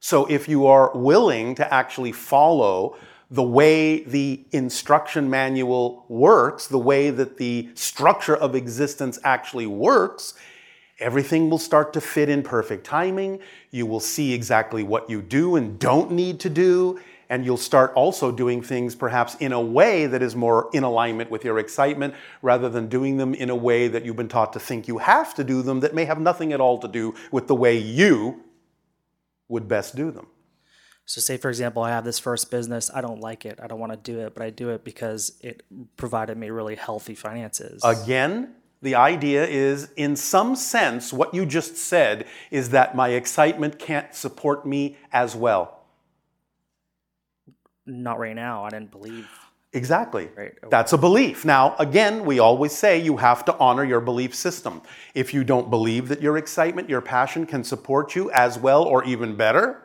[0.00, 2.96] So if you are willing to actually follow
[3.30, 10.34] the way the instruction manual works, the way that the structure of existence actually works,
[10.98, 13.40] everything will start to fit in perfect timing.
[13.70, 16.98] You will see exactly what you do and don't need to do.
[17.30, 21.30] And you'll start also doing things perhaps in a way that is more in alignment
[21.30, 24.60] with your excitement rather than doing them in a way that you've been taught to
[24.60, 27.46] think you have to do them that may have nothing at all to do with
[27.46, 28.42] the way you
[29.48, 30.26] would best do them.
[31.04, 32.90] So, say for example, I have this first business.
[32.92, 33.58] I don't like it.
[33.62, 35.62] I don't want to do it, but I do it because it
[35.96, 37.80] provided me really healthy finances.
[37.82, 43.78] Again, the idea is, in some sense, what you just said is that my excitement
[43.78, 45.77] can't support me as well.
[47.88, 48.64] Not right now.
[48.64, 49.28] I didn't believe.
[49.72, 50.28] Exactly.
[50.36, 50.52] Right.
[50.58, 50.68] Okay.
[50.70, 51.44] That's a belief.
[51.44, 54.80] Now, again, we always say you have to honor your belief system.
[55.14, 59.04] If you don't believe that your excitement, your passion can support you as well or
[59.04, 59.82] even better,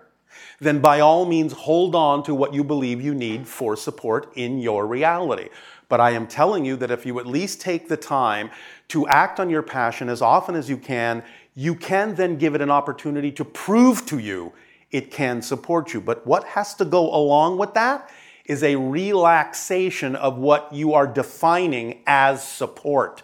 [0.59, 4.59] then by all means hold on to what you believe you need for support in
[4.59, 5.49] your reality.
[5.89, 8.49] But I am telling you that if you at least take the time
[8.87, 11.23] to act on your passion as often as you can,
[11.55, 14.53] you can then give it an opportunity to prove to you
[14.93, 15.99] it can support you.
[15.99, 18.09] But what has to go along with that
[18.45, 23.23] is a relaxation of what you are defining as support.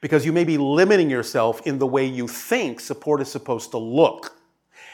[0.00, 3.78] Because you may be limiting yourself in the way you think support is supposed to
[3.78, 4.36] look.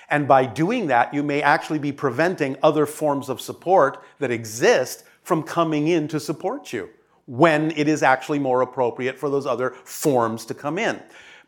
[0.08, 5.04] And by doing that, you may actually be preventing other forms of support that exist
[5.22, 6.88] from coming in to support you
[7.26, 11.00] when it is actually more appropriate for those other forms to come in.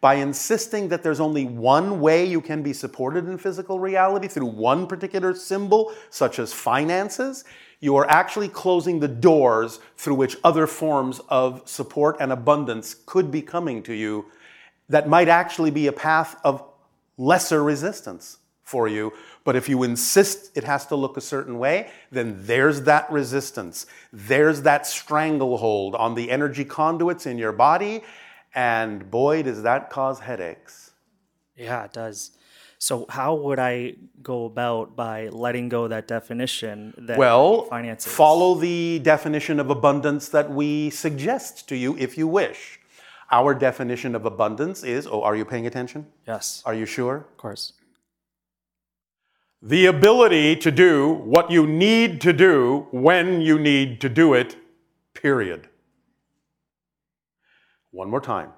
[0.03, 4.49] By insisting that there's only one way you can be supported in physical reality through
[4.49, 7.45] one particular symbol, such as finances,
[7.79, 13.31] you are actually closing the doors through which other forms of support and abundance could
[13.31, 14.27] be coming to you
[14.89, 16.65] that might actually be a path of
[17.17, 19.13] lesser resistance for you.
[19.45, 23.87] But if you insist it has to look a certain way, then there's that resistance.
[24.13, 28.03] There's that stranglehold on the energy conduits in your body.
[28.55, 30.93] And boy, does that cause headaches.
[31.57, 32.33] Yeah, it does.
[32.79, 38.13] So how would I go about by letting go of that definition that well, finances?
[38.13, 42.81] follow the definition of abundance that we suggest to you if you wish.
[43.31, 46.07] Our definition of abundance is, oh, are you paying attention?
[46.27, 46.61] Yes.
[46.67, 47.19] Are you sure?
[47.19, 47.73] Of course.
[49.63, 54.57] The ability to do what you need to do when you need to do it,
[55.15, 55.69] period.
[57.93, 58.53] One more time.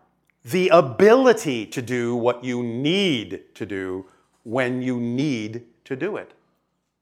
[0.44, 4.06] The ability to do what you need to do
[4.44, 6.32] when you need to do it,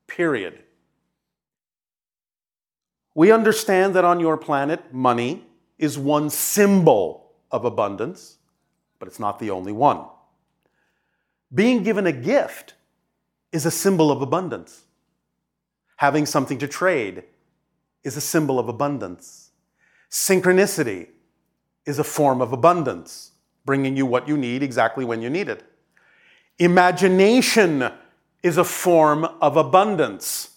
[0.06, 0.62] period.
[3.14, 5.44] We understand that on your planet, money
[5.78, 8.38] is one symbol of abundance,
[8.98, 10.06] but it's not the only one.
[11.52, 12.74] Being given a gift
[13.50, 14.84] is a symbol of abundance.
[15.96, 17.24] Having something to trade
[18.02, 19.50] is a symbol of abundance.
[20.10, 21.08] Synchronicity
[21.86, 23.32] is a form of abundance,
[23.64, 25.64] bringing you what you need exactly when you need it.
[26.58, 27.90] Imagination
[28.42, 30.50] is a form of abundance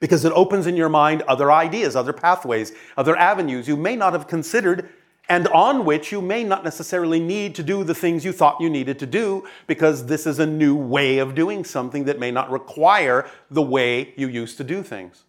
[0.00, 4.12] because it opens in your mind other ideas, other pathways, other avenues you may not
[4.12, 4.88] have considered
[5.28, 8.70] and on which you may not necessarily need to do the things you thought you
[8.70, 12.50] needed to do because this is a new way of doing something that may not
[12.50, 15.24] require the way you used to do things.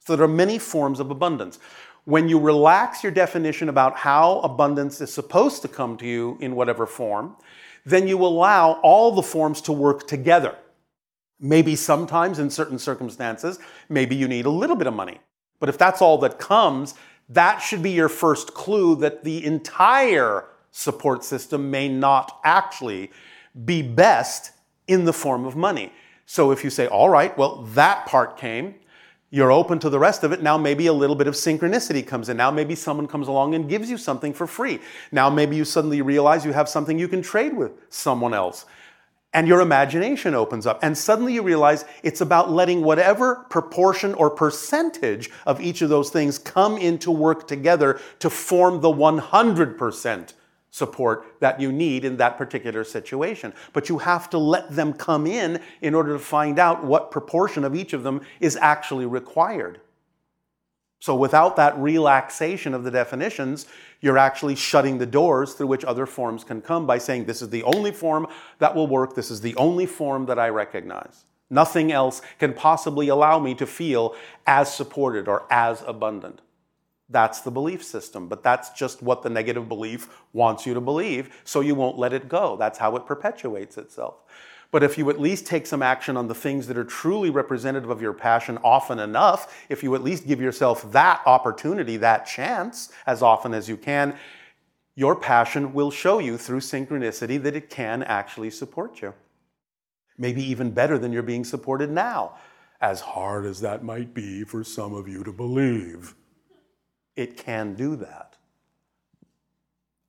[0.00, 1.58] So there are many forms of abundance.
[2.04, 6.54] When you relax your definition about how abundance is supposed to come to you in
[6.54, 7.36] whatever form,
[7.84, 10.56] then you allow all the forms to work together.
[11.38, 13.58] Maybe sometimes in certain circumstances,
[13.88, 15.20] maybe you need a little bit of money.
[15.58, 16.94] But if that's all that comes,
[17.28, 23.10] that should be your first clue that the entire support system may not actually
[23.64, 24.52] be best
[24.88, 25.92] in the form of money.
[26.26, 28.74] So if you say, all right, well, that part came,
[29.30, 30.42] you're open to the rest of it.
[30.42, 32.36] Now maybe a little bit of synchronicity comes in.
[32.36, 34.80] Now maybe someone comes along and gives you something for free.
[35.12, 38.66] Now maybe you suddenly realize you have something you can trade with someone else
[39.32, 40.80] and your imagination opens up.
[40.82, 46.10] And suddenly you realize it's about letting whatever proportion or percentage of each of those
[46.10, 50.32] things come into work together to form the 100%
[50.70, 53.52] support that you need in that particular situation.
[53.72, 57.64] But you have to let them come in in order to find out what proportion
[57.64, 59.80] of each of them is actually required.
[61.00, 63.66] So without that relaxation of the definitions,
[64.02, 67.48] you're actually shutting the doors through which other forms can come by saying, this is
[67.48, 68.26] the only form
[68.58, 71.24] that will work, this is the only form that I recognize.
[71.48, 74.14] Nothing else can possibly allow me to feel
[74.46, 76.42] as supported or as abundant.
[77.10, 81.40] That's the belief system, but that's just what the negative belief wants you to believe,
[81.44, 82.56] so you won't let it go.
[82.56, 84.22] That's how it perpetuates itself.
[84.70, 87.90] But if you at least take some action on the things that are truly representative
[87.90, 92.92] of your passion often enough, if you at least give yourself that opportunity, that chance,
[93.06, 94.16] as often as you can,
[94.94, 99.12] your passion will show you through synchronicity that it can actually support you.
[100.16, 102.36] Maybe even better than you're being supported now,
[102.80, 106.14] as hard as that might be for some of you to believe.
[107.20, 108.36] It can do that.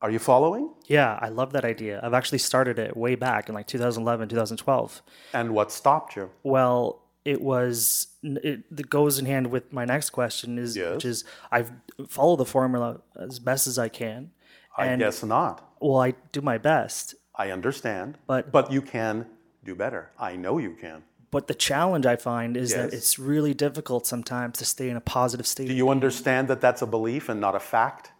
[0.01, 0.71] Are you following?
[0.87, 1.99] Yeah, I love that idea.
[2.01, 5.01] I've actually started it way back in like 2011, 2012.
[5.33, 6.29] And what stopped you?
[6.43, 10.95] Well, it was it, goes in hand with my next question is Yes.
[10.95, 11.71] which is I've
[12.07, 14.31] followed the formula as best as I can.
[14.77, 15.67] I and- guess not.
[15.81, 18.17] Well, I do my best, I understand.
[18.25, 19.25] But- but you can
[19.65, 20.11] do better.
[20.17, 21.03] I know you can.
[21.31, 25.01] But the challenge I find is that it's really difficult sometimes to stay in a
[25.01, 25.67] positive state.
[25.67, 28.11] Do you understand that that's a belief and not a fact?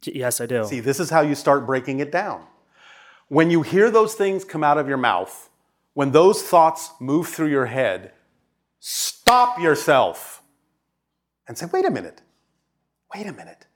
[0.00, 0.64] D- yes, I do.
[0.64, 2.46] See, this is how you start breaking it down.
[3.28, 5.50] When you hear those things come out of your mouth,
[5.94, 8.12] when those thoughts move through your head,
[8.78, 10.42] stop yourself
[11.48, 12.22] and say, wait a minute,
[13.14, 13.66] wait a minute.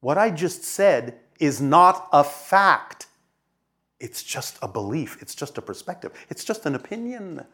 [0.00, 3.06] What I just said is not a fact.
[4.02, 7.46] It's just a belief, it's just a perspective, it's just an opinion.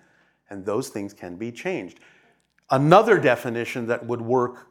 [0.49, 2.01] And those things can be changed.
[2.71, 4.67] Another definition that would work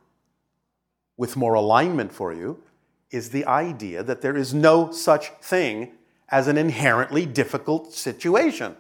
[1.18, 2.64] with more alignment for you
[3.12, 5.92] is the idea that there is no such thing
[6.30, 8.76] as an inherently difficult situation.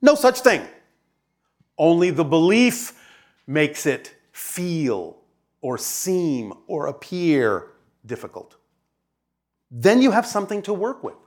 [0.00, 0.66] No such thing.
[1.78, 3.00] Only the belief
[3.46, 5.16] makes it feel
[5.60, 7.68] or seem or appear
[8.04, 8.56] difficult.
[9.70, 11.21] Then you have something to work with.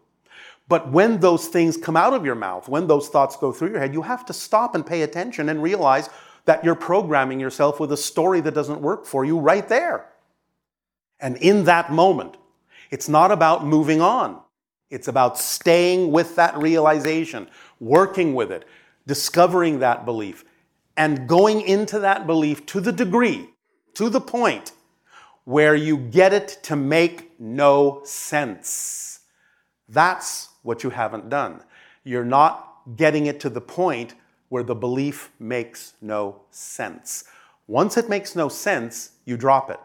[0.67, 3.79] But when those things come out of your mouth, when those thoughts go through your
[3.79, 6.09] head, you have to stop and pay attention and realize
[6.45, 10.07] that you're programming yourself with a story that doesn't work for you right there.
[11.19, 12.37] And in that moment,
[12.91, 14.41] it's not about moving on.
[14.89, 17.47] It's about staying with that realization,
[17.79, 18.65] working with it,
[19.07, 20.45] discovering that belief,
[20.97, 23.49] and going into that belief to the degree,
[23.95, 24.71] to the point
[25.43, 29.19] where you get it to make no sense.
[29.87, 31.61] That's what you haven't done.
[32.03, 34.15] You're not getting it to the point
[34.49, 37.25] where the belief makes no sense.
[37.67, 39.79] Once it makes no sense, you drop it.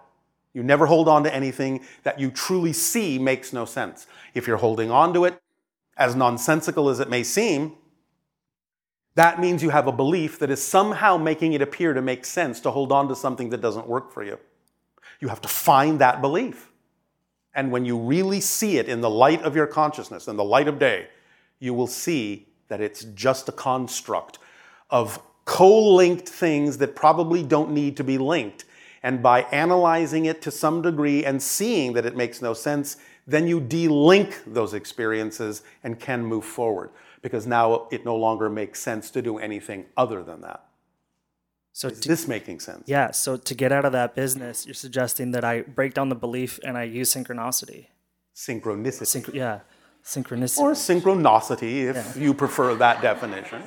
[0.52, 4.06] You never hold on to anything that you truly see makes no sense.
[4.34, 5.40] If you're holding on to it,
[5.96, 7.74] as nonsensical as it may seem,
[9.14, 12.60] that means you have a belief that is somehow making it appear to make sense
[12.60, 14.38] to hold on to something that doesn't work for you.
[15.20, 16.69] You have to find that belief.
[17.54, 20.68] And when you really see it in the light of your consciousness, in the light
[20.68, 21.08] of day,
[21.58, 24.38] you will see that it's just a construct
[24.88, 28.64] of co linked things that probably don't need to be linked.
[29.02, 33.46] And by analyzing it to some degree and seeing that it makes no sense, then
[33.46, 36.90] you de-link those experiences and can move forward
[37.22, 40.64] because now it no longer makes sense to do anything other than that.
[41.80, 42.82] So Is to- this making sense?
[42.86, 46.14] yeah, so to get out of that business, you're suggesting that I break down the
[46.14, 47.86] belief and I use synchronicity.
[48.36, 49.06] Synchronicity.
[49.24, 49.60] Synch- yeah,
[50.04, 50.58] synchronicity.
[50.58, 53.62] or synchronicity, if you prefer that definition.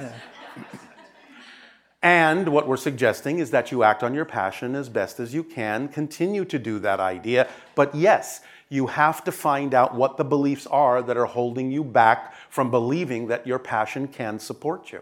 [2.03, 5.43] And what we're suggesting is that you act on your passion as best as you
[5.43, 7.47] can, continue to do that idea.
[7.73, 11.83] But yes, you have to find out what the beliefs are that are holding you
[11.83, 15.01] back from believing that your passion can support you.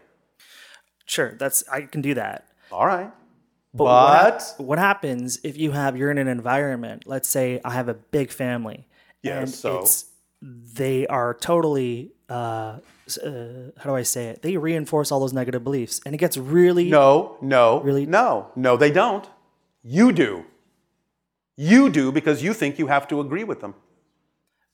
[1.06, 2.46] Sure, that's I can do that.
[2.72, 3.12] All right.
[3.74, 7.04] But, what, But- what happens if you have you're in an environment?
[7.06, 8.88] Let's say I have a big family.
[9.24, 9.80] Yes, and so?
[9.80, 10.06] it's
[10.42, 12.80] they are totally uh, uh,
[13.78, 14.42] how do I say it?
[14.42, 18.06] They reinforce all those negative beliefs, and it gets really No, no, Really?
[18.06, 19.28] no, no, they don't.
[19.84, 20.46] You do.
[21.56, 23.76] You do because you think you have to agree with them.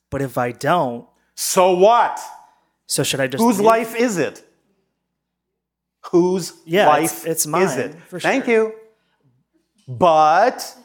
[0.09, 1.05] But if I don't,
[1.35, 2.19] So what?
[2.85, 4.46] so should I just Whose life is it?
[6.11, 7.95] Whose Yeah, life it's- it's is mine, it?
[8.07, 8.73] for Thank you.
[9.87, 10.75] But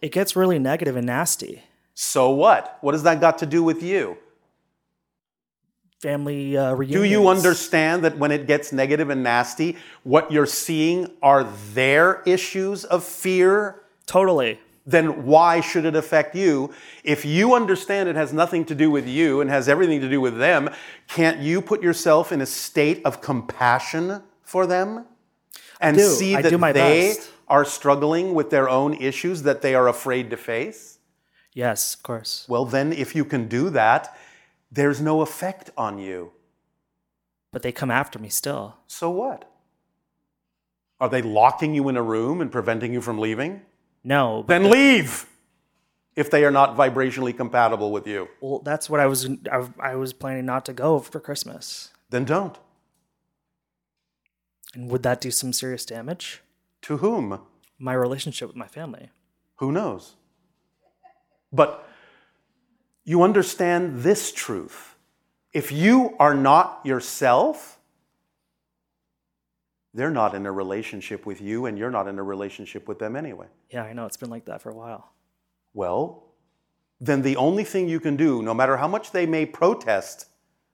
[0.00, 1.62] It gets really negative and nasty.
[1.94, 2.78] so what?
[2.80, 4.16] What has that got to do with you?
[6.00, 7.02] Family uh, reunions.
[7.02, 11.44] Do you understand that when it gets negative and nasty, what you're seeing are
[11.74, 13.82] their issues of fear?
[14.06, 14.58] Totally.
[14.84, 16.72] Then why should it affect you?
[17.04, 20.20] If you understand it has nothing to do with you and has everything to do
[20.20, 20.70] with them,
[21.06, 25.06] can't you put yourself in a state of compassion for them?
[25.80, 26.08] And do.
[26.08, 27.30] see I that they best.
[27.48, 30.98] are struggling with their own issues that they are afraid to face?
[31.52, 32.46] Yes, of course.
[32.48, 34.16] Well, then, if you can do that,
[34.70, 36.32] there's no effect on you.
[37.52, 38.76] But they come after me still.
[38.86, 39.50] So what?
[40.98, 43.62] Are they locking you in a room and preventing you from leaving?
[44.04, 44.44] No.
[44.46, 45.26] Then leave
[46.16, 48.28] if they are not vibrationally compatible with you.
[48.40, 51.90] well, that's what I was I, I was planning not to go for Christmas.
[52.10, 52.56] Then don't.
[54.74, 56.42] And would that do some serious damage?
[56.82, 57.40] To whom?
[57.78, 59.10] My relationship with my family.
[59.56, 60.14] Who knows?
[61.52, 61.88] But
[63.04, 64.96] you understand this truth.
[65.52, 67.78] If you are not yourself,
[69.92, 73.14] they're not in a relationship with you, and you're not in a relationship with them
[73.14, 73.46] anyway.
[73.70, 75.12] Yeah, I know it's been like that for a while.
[75.74, 76.24] Well,
[77.00, 80.26] then the only thing you can do, no matter how much they may protest,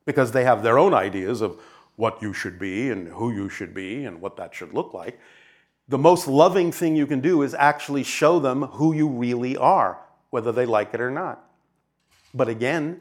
[0.05, 1.61] because they have their own ideas of
[1.99, 5.19] what you should be and who you should be and what that should look like,
[5.89, 9.99] the most loving thing you can do is actually show them who you really are,
[10.31, 11.51] whether they like it or not.
[12.33, 13.01] But again,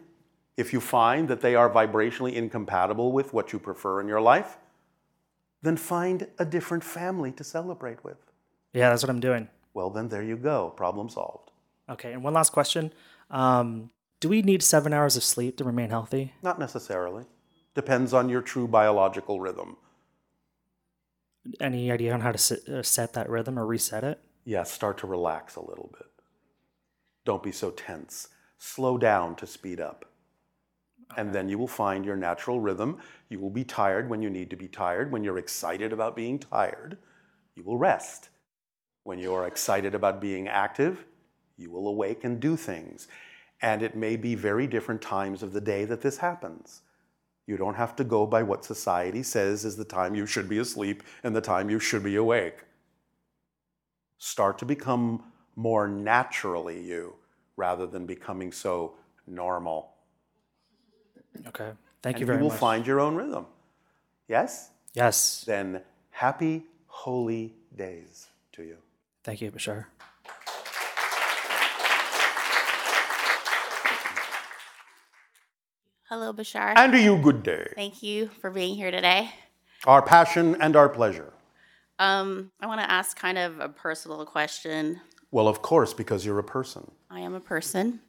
[0.58, 4.58] if you find that they are vibrationally incompatible with what you prefer in your life,
[5.62, 8.18] then find a different family to celebrate with.
[8.74, 9.48] Yeah, that's what I'm doing.
[9.76, 10.74] Well, then there you go.
[10.76, 11.52] Problem solved.
[11.88, 12.92] Okay, and one last question.
[13.30, 16.34] Um, do we need seven hours of sleep to remain healthy?
[16.42, 17.26] Not necessarily.
[17.78, 19.78] Depends on your true biological rhythm.
[21.60, 24.20] Any idea on how to uh, set that rhythm or reset it?
[24.46, 26.08] Yeah, start to relax a little bit.
[27.24, 28.30] Don't be so tense.
[28.58, 30.06] Slow down to speed up.
[31.18, 32.98] And then you will find your natural rhythm.
[33.30, 35.12] You will be tired when you need to be tired.
[35.12, 36.98] When you're excited about being tired,
[37.54, 38.30] you will rest.
[39.04, 41.06] When you are excited about being active,
[41.58, 43.08] you will awake and do things.
[43.62, 46.82] And it may be very different times of the day that this happens.
[47.48, 50.60] You don't have to go by what society says is the time you should be
[50.60, 52.58] asleep and the time you should be awake.
[54.18, 55.24] Start to become
[55.56, 57.16] more naturally you
[57.56, 58.96] rather than becoming so
[59.26, 59.94] normal.
[61.48, 61.72] Okay.
[62.04, 62.42] Thank and you very much.
[62.42, 62.60] you will much.
[62.60, 63.46] find your own rhythm.
[64.28, 64.72] Yes?
[64.94, 65.44] Yes.
[65.48, 68.78] Then happy, holy days to you.
[69.24, 69.86] Thank you, Bashar.
[76.10, 76.72] Hello, Bashar.
[76.78, 77.68] And to you, good day.
[77.76, 79.30] Thank you for being here today.
[79.86, 81.34] Our passion and our pleasure.
[82.00, 85.02] Um, I want to ask kind of a personal question.
[85.32, 86.90] Well, of course, because you're a person.
[87.10, 88.00] I am a person.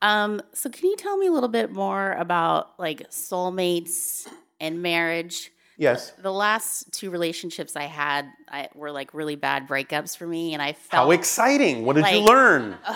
[0.00, 4.26] Um, so can you tell me a little bit more about like soulmates
[4.58, 5.52] and marriage?
[5.78, 6.10] Yes.
[6.20, 10.60] The last two relationships I had I, were like really bad breakups for me, and
[10.62, 11.84] I felt How exciting.
[11.84, 12.76] What did you like- learn?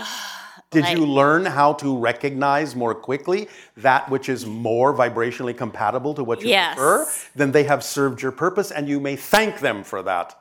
[0.77, 3.49] Did like- you learn how to recognize more quickly
[3.79, 6.75] that which is more vibrationally compatible to what you Yes.
[6.77, 7.07] prefer?
[7.35, 10.35] Then they have served your purpose and you may thank them for that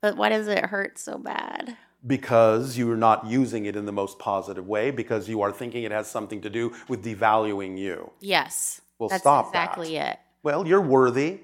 [0.00, 1.76] But why does it hurt so bad?
[2.06, 5.90] because you're not using it in the most positive way because you are thinking it
[5.92, 8.10] has something to do with devaluing you.
[8.20, 8.80] Yes.
[8.98, 9.62] Well, that's stop that.
[9.64, 10.18] exactly it.
[10.42, 11.40] Well, you're worthy.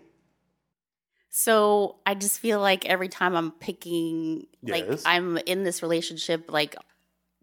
[1.31, 6.77] So I just feel like every time I'm picking, like I'm in this relationship, like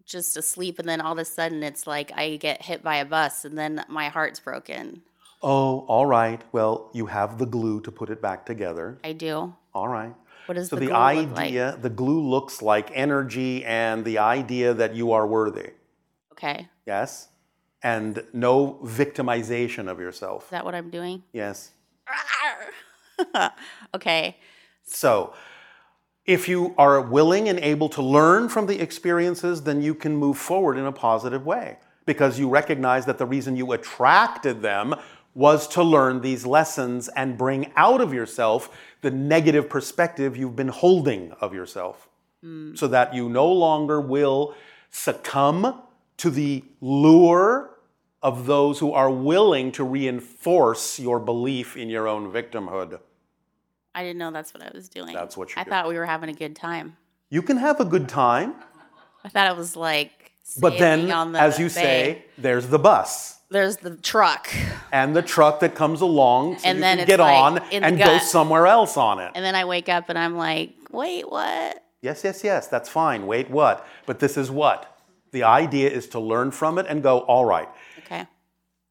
[0.08, 3.04] just asleep, and then all of a sudden it's like I get hit by a
[3.04, 5.02] bus, and then my heart's broken.
[5.42, 6.40] Oh, all right.
[6.50, 8.98] Well, you have the glue to put it back together.
[9.04, 9.54] I do.
[9.72, 10.14] All right.
[10.46, 11.46] What does so the the, glue look like?
[11.46, 15.70] idea, the glue looks like energy and the idea that you are worthy.
[16.32, 16.68] Okay.
[16.86, 17.28] Yes?
[17.82, 20.44] And no victimization of yourself.
[20.44, 21.22] Is that what I'm doing?
[21.32, 21.72] Yes.
[23.94, 24.38] okay.
[24.84, 25.34] So,
[26.28, 30.36] if you are willing and able to learn from the experiences, then you can move
[30.36, 34.94] forward in a positive way because you recognize that the reason you attracted them
[35.34, 40.68] was to learn these lessons and bring out of yourself the negative perspective you've been
[40.68, 42.08] holding of yourself
[42.76, 44.54] so that you no longer will
[44.90, 45.80] succumb
[46.18, 47.70] to the lure
[48.22, 53.00] of those who are willing to reinforce your belief in your own victimhood.
[53.98, 55.12] I didn't know that's what I was doing.
[55.14, 56.96] That's what you're I thought we were having a good time.
[57.30, 58.54] You can have a good time,
[59.24, 60.32] I thought it was like.
[60.60, 61.70] but then, on the as you bay.
[61.72, 64.48] say, there's the bus there's the truck,
[64.92, 67.98] and the truck that comes along so And you then can get like on and
[67.98, 69.32] go somewhere else on it.
[69.34, 71.82] and then I wake up and I'm like, wait, what?
[72.02, 73.26] Yes, yes, yes, that's fine.
[73.26, 73.86] Wait, what?
[74.06, 74.98] But this is what?
[75.32, 77.68] The idea is to learn from it and go, all right,
[78.04, 78.26] Okay.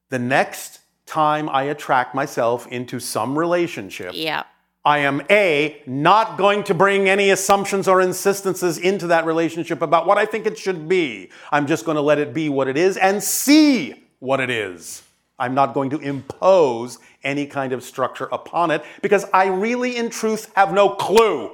[0.09, 4.43] the next time I attract myself into some relationship, Yeah.
[4.87, 10.07] I am A, not going to bring any assumptions or insistences into that relationship about
[10.07, 11.29] what I think it should be.
[11.51, 15.03] I'm just going to let it be what it is and see what it is.
[15.37, 20.09] I'm not going to impose any kind of structure upon it because I really, in
[20.09, 21.51] truth, have no clue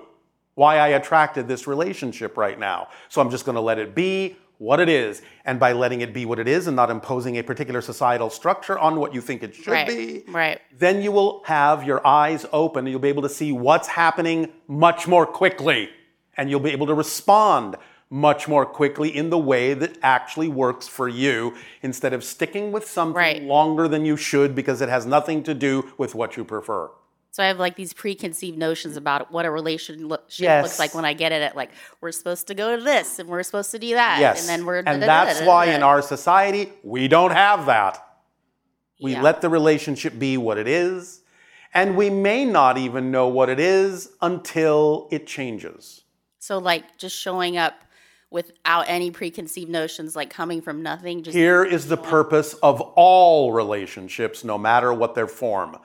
[0.53, 2.89] why I attracted this relationship right now.
[3.09, 5.21] So I'm just going to let it be what it is.
[5.45, 8.79] And by letting it be what it is and not imposing a particular societal structure
[8.79, 9.87] on what you think it should right.
[9.87, 10.59] be, Right.
[10.79, 14.51] then you will have your eyes open and you'll be able to see what's happening
[14.67, 15.89] much more quickly.
[16.37, 17.75] And you'll be able to respond
[18.09, 22.87] much more quickly in the way that actually works for you instead of sticking with
[22.87, 23.43] something Right.
[23.43, 26.89] longer than you should because it has nothing to do with what you prefer.
[27.33, 30.07] So I have like these preconceived notions about what a relationship
[30.37, 30.63] Yes.
[30.63, 31.41] looks like when I get it.
[31.41, 34.41] At like we're supposed to go to this and we're supposed to do that, Yes.
[34.41, 37.97] and then we're and that's why in our society we don't have that.
[39.01, 39.23] We Yeah.
[39.23, 41.21] let the relationship be what it is,
[41.73, 46.03] and we may not even know what it is until it changes.
[46.37, 47.73] So like just showing up
[48.29, 51.23] without any preconceived notions, like coming from nothing.
[51.23, 55.77] Just Here is the purpose of all relationships, no matter what their form.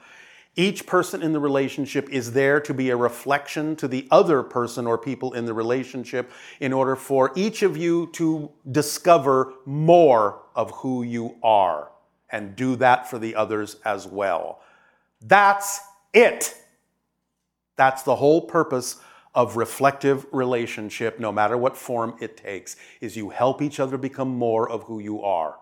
[0.55, 4.87] Each person in the relationship is there to be a reflection to the other person
[4.87, 10.71] or people in the relationship in order for each of you to discover more of
[10.71, 11.91] who you are
[12.31, 14.61] and do that for the others as well.
[15.21, 15.79] That's
[16.13, 16.55] it.
[17.75, 18.97] That's the whole purpose
[19.35, 24.29] of reflective relationship, no matter what form it takes, is you help each other become
[24.29, 25.57] more of who you are.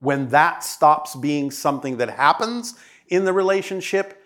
[0.00, 2.74] When that stops being something that happens
[3.08, 4.22] in the relationship,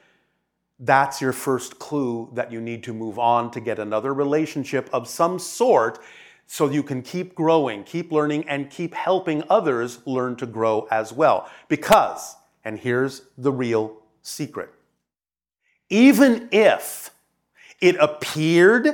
[0.79, 5.09] that's your first clue that you need to move on to get another relationship of
[5.09, 5.99] some sort
[6.47, 11.13] so you can keep growing, keep learning, and keep helping others learn to grow as
[11.13, 11.51] well.
[11.69, 14.71] Because, and here's the real secret
[15.91, 17.11] even if
[17.81, 18.89] it appeared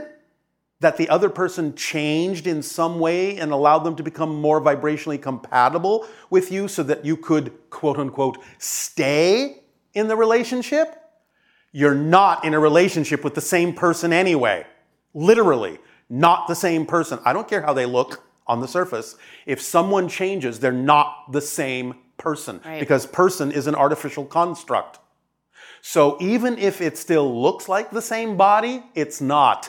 [0.81, 5.21] that the other person changed in some way and allowed them to become more vibrationally
[5.21, 9.64] compatible with you so that you could, quote unquote, stay
[9.95, 11.01] in the relationship,
[11.73, 14.67] you're not in a relationship with the same person anyway.
[15.15, 17.19] Literally, not the same person.
[17.25, 19.17] I don't care how they look on the surface.
[19.47, 22.79] If someone changes, they're not the same person Right.
[22.81, 24.99] because person is an artificial construct.
[25.81, 29.69] So even if it still looks like the same body, it's not.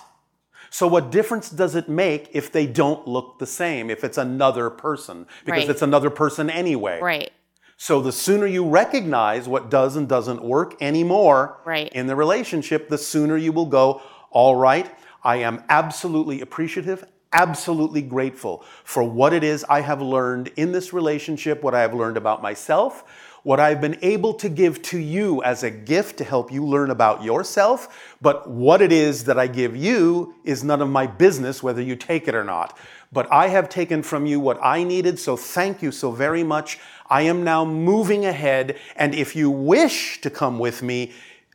[0.70, 4.70] So what difference does it make if they don't look the same, if it's another
[4.70, 5.26] person?
[5.46, 5.70] Because Right.
[5.70, 7.00] it's another person anyway.
[7.02, 7.32] right.
[7.78, 11.92] So the sooner you recognize what does and doesn't work anymore Right.
[11.92, 14.90] in the relationship, the sooner you will go, all right,
[15.24, 17.04] I am absolutely appreciative,
[17.34, 21.94] absolutely grateful for what it is I have learned in this relationship, what I have
[21.94, 23.04] learned about myself,
[23.44, 26.90] what I've been able to give to you as a gift to help you learn
[26.90, 28.16] about yourself.
[28.22, 31.96] But what it is that I give you is none of my business whether you
[31.96, 32.76] take it or not.
[33.12, 36.80] But I have taken from you what I needed, so thank you so very much.
[37.10, 41.12] I am now moving ahead, and if you wish to come with me,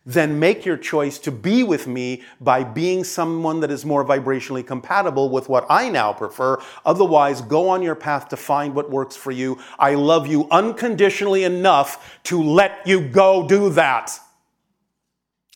[0.06, 4.66] then make your choice to be with me by being someone that is more vibrationally
[4.66, 6.58] compatible with what I now prefer.
[6.86, 9.58] Otherwise, go on your path to find what works for you.
[9.78, 14.18] I love you unconditionally enough to let you go do that.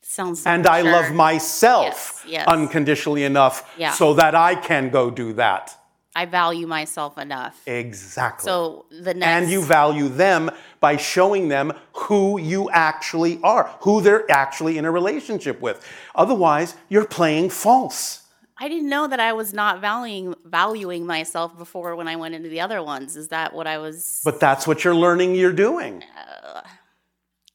[0.03, 0.93] Sounds And I sure.
[0.93, 2.47] love myself Yes, yes.
[2.47, 3.93] unconditionally enough Yeah.
[3.93, 5.77] so that I can go do that.
[6.17, 7.61] I value myself enough.
[7.67, 8.49] Exactly.
[8.49, 10.51] So the next and you value them
[10.81, 15.85] by showing them who you actually are, who they're actually in a relationship with.
[16.15, 18.25] Otherwise, you're playing false.
[18.57, 22.49] I didn't know that I was not valuing valuing myself before when I went into
[22.49, 23.17] the other ones.
[23.17, 24.21] Is that what I was?
[24.25, 26.05] But that's what you're learning you're doing.
[26.17, 26.44] Uh,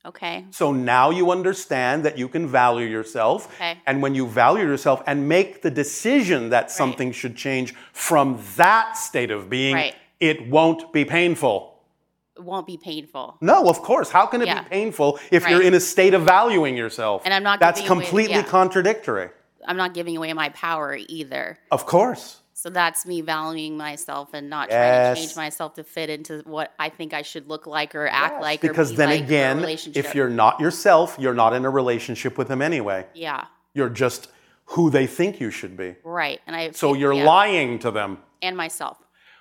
[0.09, 0.45] Okay.
[0.49, 3.39] So now you understand that you can value yourself.
[3.55, 3.77] Okay.
[3.87, 8.27] And when you value yourself and make the decision that something should change from
[8.57, 9.95] that state of being, Right.
[10.19, 11.57] it won't be painful.
[12.37, 13.37] It won't be painful.
[13.41, 14.09] No, of course.
[14.09, 14.63] How can it Yeah.
[14.63, 17.21] be painful if you're in a state of valuing yourself?
[17.25, 18.43] And I'm not That's giving away- completely yeah.
[18.57, 19.29] contradictory.
[19.67, 21.59] I'm not giving away my power either.
[21.69, 22.37] Of course.
[22.61, 26.73] So that's me valuing myself and not trying to change myself to fit into what
[26.77, 28.59] I think I should look like or act like.
[28.59, 29.63] Because be then like again,
[29.95, 33.05] if you're not yourself, you're not in a relationship with them anyway.
[33.13, 34.27] yeah, You're just
[34.65, 35.95] who they think you should be.
[36.03, 37.23] right, and I So you're yeah.
[37.23, 38.17] lying to them.
[38.41, 38.97] and myself.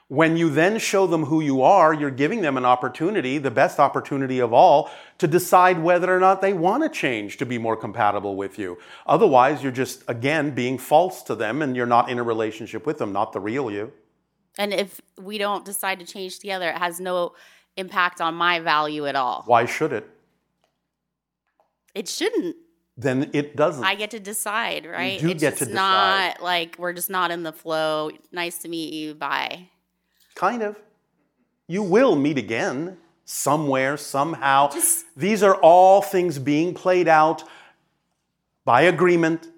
[0.09, 3.79] When you then show them who you are, you're giving them an opportunity, the best
[3.79, 7.77] opportunity of all, to decide whether or not they want to change to be more
[7.77, 8.79] compatible with you.
[9.07, 12.97] Otherwise, you're just, again, being false to them and you're not in a relationship with
[12.97, 13.93] them, not the real you.
[14.57, 17.35] And if we don't decide to change together, it has no
[17.77, 19.43] impact on my value at all.
[19.45, 20.09] Why should it?
[21.95, 22.57] It shouldn't.
[22.97, 23.85] Then it doesn't.
[23.85, 25.21] I get to decide, right?
[25.21, 28.11] do it's get to just not like we're just not in the flow.
[28.33, 29.15] Nice to meet you.
[29.15, 29.69] Bye.
[30.39, 30.77] Kind of.
[31.67, 34.71] You will meet again somewhere, somehow.
[35.17, 37.43] These are all things being played out
[38.65, 39.49] by agreement.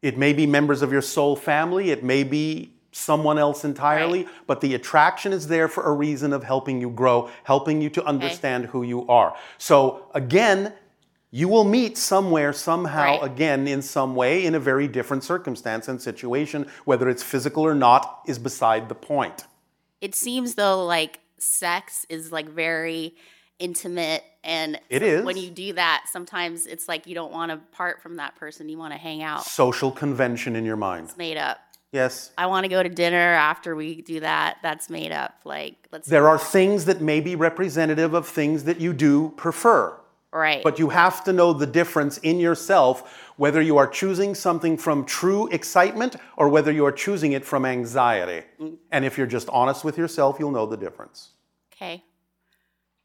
[0.00, 4.60] It may be members of your soul family, it may be someone else entirely, but
[4.60, 8.66] the attraction is there for a reason of helping you grow, helping you to understand
[8.66, 9.36] who you are.
[9.58, 10.72] So, again,
[11.32, 13.24] you will meet somewhere, somehow, Right.
[13.24, 16.66] again, in some way, in a very different circumstance and situation.
[16.84, 19.44] Whether it's physical or not is beside the point.
[20.00, 23.14] It seems though like sex is like very
[23.58, 25.24] intimate and It is.
[25.24, 28.68] when you do that sometimes it's like you don't want to part from that person
[28.68, 31.08] you want to hang out Social convention in your mind.
[31.08, 31.58] it's made up
[31.90, 32.30] Yes.
[32.38, 36.06] i want to go to dinner after we do that that's made up like let's
[36.08, 39.97] There are things that may be representative of things that you do prefer.
[40.32, 42.94] Right But you have to know the difference in yourself
[43.36, 47.64] whether you are choosing something from true excitement or whether you are choosing it from
[47.64, 48.44] anxiety.
[48.90, 51.32] And if you're just honest with yourself, you'll know the difference.
[51.72, 52.04] okay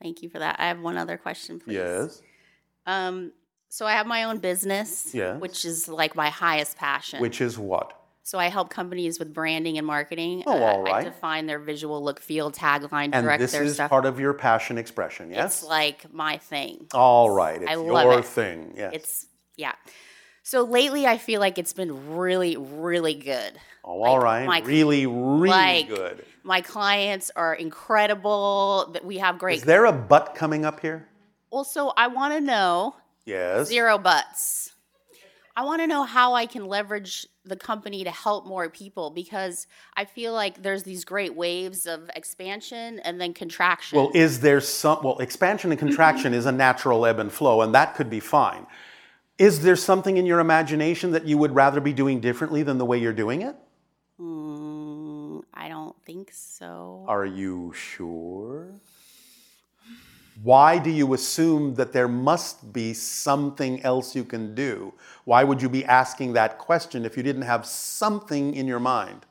[0.02, 2.22] thank you for that i have one other question please Yes.
[2.86, 3.32] um
[3.70, 5.40] so i have my own business Yes.
[5.40, 7.94] which is like my highest passion Which is what?
[8.26, 10.44] So I help companies with branding and marketing.
[10.48, 11.04] Oh, Uh, all I right.
[11.06, 13.90] define their visual look, feel, tagline, And direct this their is stuff.
[13.90, 15.62] part of your passion expression, yes?
[15.62, 16.88] It's like my thing.
[16.94, 17.62] All right.
[17.62, 18.26] It's I love your it.
[18.26, 18.74] thing.
[18.78, 18.91] Yes.
[18.94, 19.26] It's
[19.58, 19.74] yeah.
[20.41, 23.54] So lately, I feel like it's been really, really good.
[23.86, 24.45] oh, all right.
[24.45, 26.26] my- really, really like, good.
[26.44, 28.90] My clients are incredible.
[28.94, 29.58] That we have great.
[29.60, 31.08] Is there a butt coming up here?
[31.50, 32.95] also, I want to know
[33.26, 33.68] Yes.
[33.68, 34.73] zero buts.
[35.56, 39.68] I want to know how I can leverage the company to help more people because
[39.96, 43.98] I feel like there's these great waves of expansion and then contraction.
[43.98, 47.74] Well, is there some, well, expansion and contraction is a natural ebb and flow, and
[47.76, 48.66] that could be fine.
[49.38, 52.86] Is there something in your imagination that you would rather be doing differently than the
[52.86, 53.56] way you're doing it?
[54.20, 57.06] Mm, I don't think so.
[57.08, 58.74] Are you sure?
[60.41, 64.93] Why do you assume that there must be something else you can do?
[65.26, 69.26] Why would you be asking that question if you didn't have something in your mind?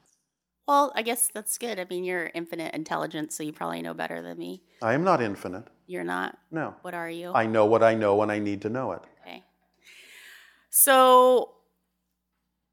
[0.69, 1.81] Well, I guess that's good.
[1.81, 4.63] I mean, you're infinite intelligence, so you probably know better than me.
[4.81, 5.67] I am not infinite.
[5.87, 6.39] You're not.
[6.51, 6.77] No.
[6.83, 7.33] What are you?
[7.33, 9.03] I know what I know when I need to know it.
[9.23, 9.43] Okay.
[10.71, 11.51] So,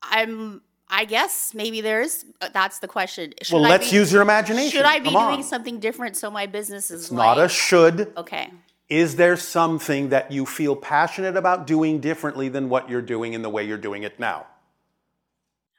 [0.03, 0.61] I'm.
[0.89, 2.25] I guess maybe there's.
[2.41, 3.33] Uh, that's the question.
[3.41, 4.71] Should Well, I let's be- use your imagination.
[4.71, 5.43] Should I be Come doing on.
[5.43, 8.11] something different so my business is It's not a should.
[8.17, 8.51] Okay.
[8.89, 13.43] Is there something that you feel passionate about doing differently than what you're doing in
[13.43, 14.47] the way you're doing it now?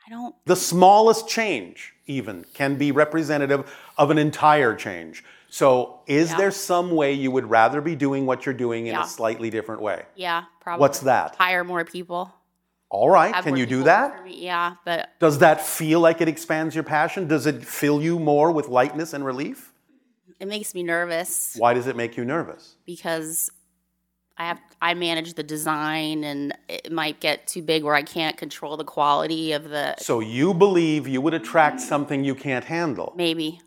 [0.06, 0.34] I don't.
[0.46, 3.68] The smallest change, even, can be representative
[3.98, 5.24] of an entire change.
[5.48, 6.36] So, is Yeah.
[6.36, 9.02] there some way you would rather be doing what you're doing in Yeah.
[9.04, 10.04] a slightly different way?
[10.14, 10.44] Yeah.
[10.60, 10.80] Probably.
[10.80, 11.34] What's that?
[11.36, 12.32] Hire more people.
[12.90, 14.28] All right, Have can you do that?
[14.28, 17.28] Yeah, but Does that feel like it expands your passion?
[17.28, 19.72] Does it fill you more with lightness and relief?
[20.40, 21.54] it makes me nervous.
[21.58, 22.76] Why does it make you nervous?
[22.86, 23.50] because
[24.38, 28.38] I have I manage the design and it might get too big where I can't
[28.38, 33.12] control the quality of the So, you believe you would attract something you can't handle.
[33.16, 33.60] maybe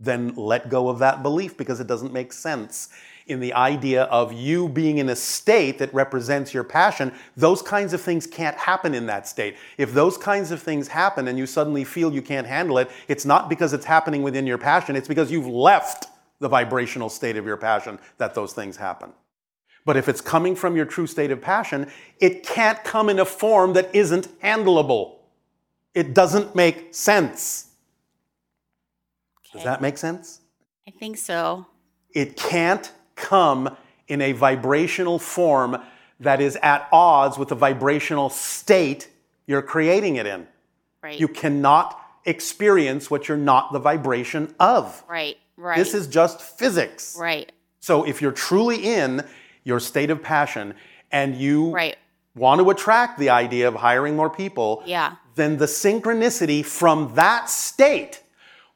[0.00, 2.88] then let go of that belief because it doesn't make sense
[3.26, 7.12] in the idea of you being in a state that represents your passion.
[7.36, 9.56] Those kinds of things can't happen in that state.
[9.78, 13.24] If those kinds of things happen and you suddenly feel you can't handle it, it's
[13.24, 16.06] not because it's happening within your passion, it's because you've left
[16.40, 19.10] the vibrational state of your passion that those things happen.
[19.86, 21.90] But if it's coming from your true state of passion,
[22.20, 25.16] it can't come in a form that isn't handleable.
[25.94, 27.70] It doesn't make sense.
[29.52, 30.40] Does that make sense?
[30.86, 31.66] I think so.
[32.12, 33.76] It can't come
[34.08, 35.76] in a vibrational form
[36.20, 39.08] that is at odds with the vibrational state
[39.46, 40.46] you're creating it in.
[41.02, 41.18] Right.
[41.20, 45.02] You cannot experience what you're not the vibration of.
[45.08, 45.36] right.
[45.56, 45.76] Right.
[45.76, 47.16] This is just physics.
[47.18, 47.52] right.
[47.80, 49.22] So if you're truly in
[49.62, 50.74] your state of passion
[51.12, 51.96] and you Right.
[52.34, 55.12] want to attract the idea of hiring more people, Yeah.
[55.36, 58.22] then the synchronicity from that state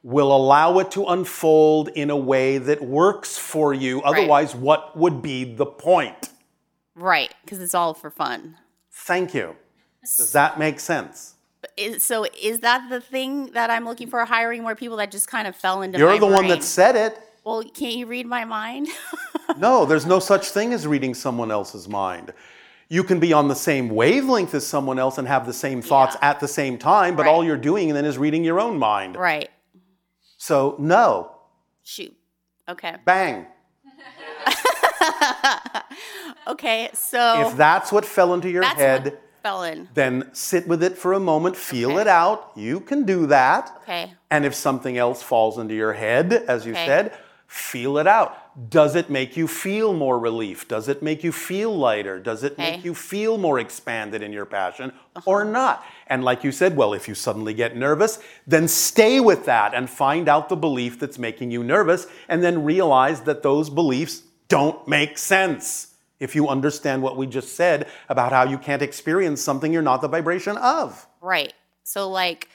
[0.09, 4.01] will allow it to unfold in a way that works for you.
[4.03, 6.31] Otherwise, what would be the point?
[6.95, 7.35] Right.
[7.45, 8.57] Because it's all for fun.
[8.91, 9.55] Thank you.
[10.01, 11.35] Does that make sense?
[11.77, 14.25] Is, so is that the thing that I'm looking for?
[14.25, 17.21] Hiring more people that just kind of fell into You're the one that said it.
[17.45, 18.89] Well, can't you read my mind?
[19.57, 22.35] No, there's no such thing as reading someone else's mind.
[22.91, 26.17] You can be on the same wavelength as someone else and have the same thoughts
[26.21, 27.33] at the same time, but Right.
[27.33, 29.17] all you're doing then is reading your own mind.
[29.17, 29.49] right.
[30.49, 31.33] So, no.
[31.83, 32.17] Shoot.
[32.67, 32.95] Okay.
[33.05, 33.45] Bang.
[36.47, 36.89] okay.
[36.95, 39.89] So If that's what fell into your that's head, what fell in.
[39.93, 42.53] then sit with it for a moment, feel it out.
[42.57, 43.71] You can do that.
[43.83, 44.15] Okay.
[44.31, 46.87] And if something else falls into your head, as you Okay.
[46.87, 47.13] said,
[47.47, 48.35] feel it out.
[48.69, 50.67] Does it make you feel more relief?
[50.67, 52.19] Does it make you feel lighter?
[52.19, 52.53] Does it.
[52.53, 52.71] Uh-huh.
[52.71, 54.93] make you feel more expanded in your passion
[55.27, 55.85] or not?
[56.09, 59.89] And like you said, well, if you suddenly get nervous, then stay with that and
[59.89, 64.89] find out the belief that's making you nervous and then realize that those beliefs don't
[64.89, 65.95] make sense.
[66.19, 70.01] If you understand what we just said about how you can't experience something you're not
[70.01, 71.07] the vibration of.
[71.21, 71.53] Right.
[71.85, 72.49] So like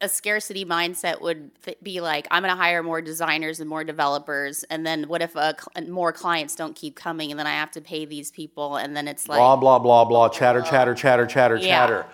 [0.00, 3.82] a scarcity mindset would th- be like, I'm going to hire more designers and more
[3.84, 7.52] developers, and then what if uh, cl- more clients don't keep coming, and then I
[7.54, 10.94] have to pay these people, and then it's like, blah, blah, blah, blah, chatter, chatter,
[10.94, 11.64] chatter, chatter, Yeah.
[11.86, 12.06] chatter.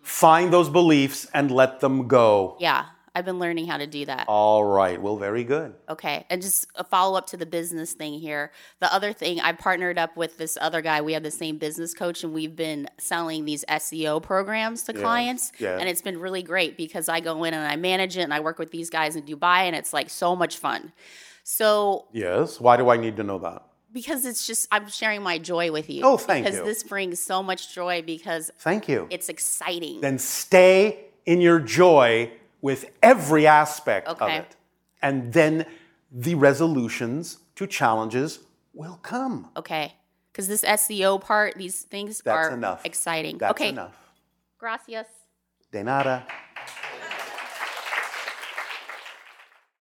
[0.00, 2.56] Find those beliefs and let them go.
[2.60, 4.26] yeah, I've been learning how to do that.
[4.28, 5.00] All right.
[5.00, 5.74] Well, very good.
[5.88, 6.26] Okay.
[6.30, 8.52] And just a follow up to the business thing here.
[8.80, 11.00] The other thing, I partnered up with this other guy.
[11.00, 15.00] We have the same business coach, and we've been selling these SEO programs to Yeah.
[15.00, 15.52] clients.
[15.58, 15.78] Yeah.
[15.78, 18.40] And it's been really great because I go in and I manage it and I
[18.40, 20.92] work with these guys in Dubai, and it's like so much fun.
[21.44, 22.60] So, Yes.
[22.60, 23.62] Why do I need to know that?
[23.90, 26.02] because it's just, I'm sharing my joy with you.
[26.04, 26.62] Oh, thank because you.
[26.64, 29.06] Because this brings so much joy because Thank you.
[29.10, 30.02] it's exciting.
[30.02, 32.30] Then stay in your joy
[32.60, 34.56] with every aspect of it.
[35.02, 35.66] And then
[36.10, 38.40] the resolutions to challenges
[38.74, 39.50] will come.
[39.56, 39.94] okay.
[40.32, 42.84] Because this SEO part, these things That's are enough.
[42.86, 43.38] exciting.
[43.38, 43.70] That's okay.
[43.70, 43.96] enough.
[44.56, 45.06] Gracias.
[45.72, 46.24] De nada.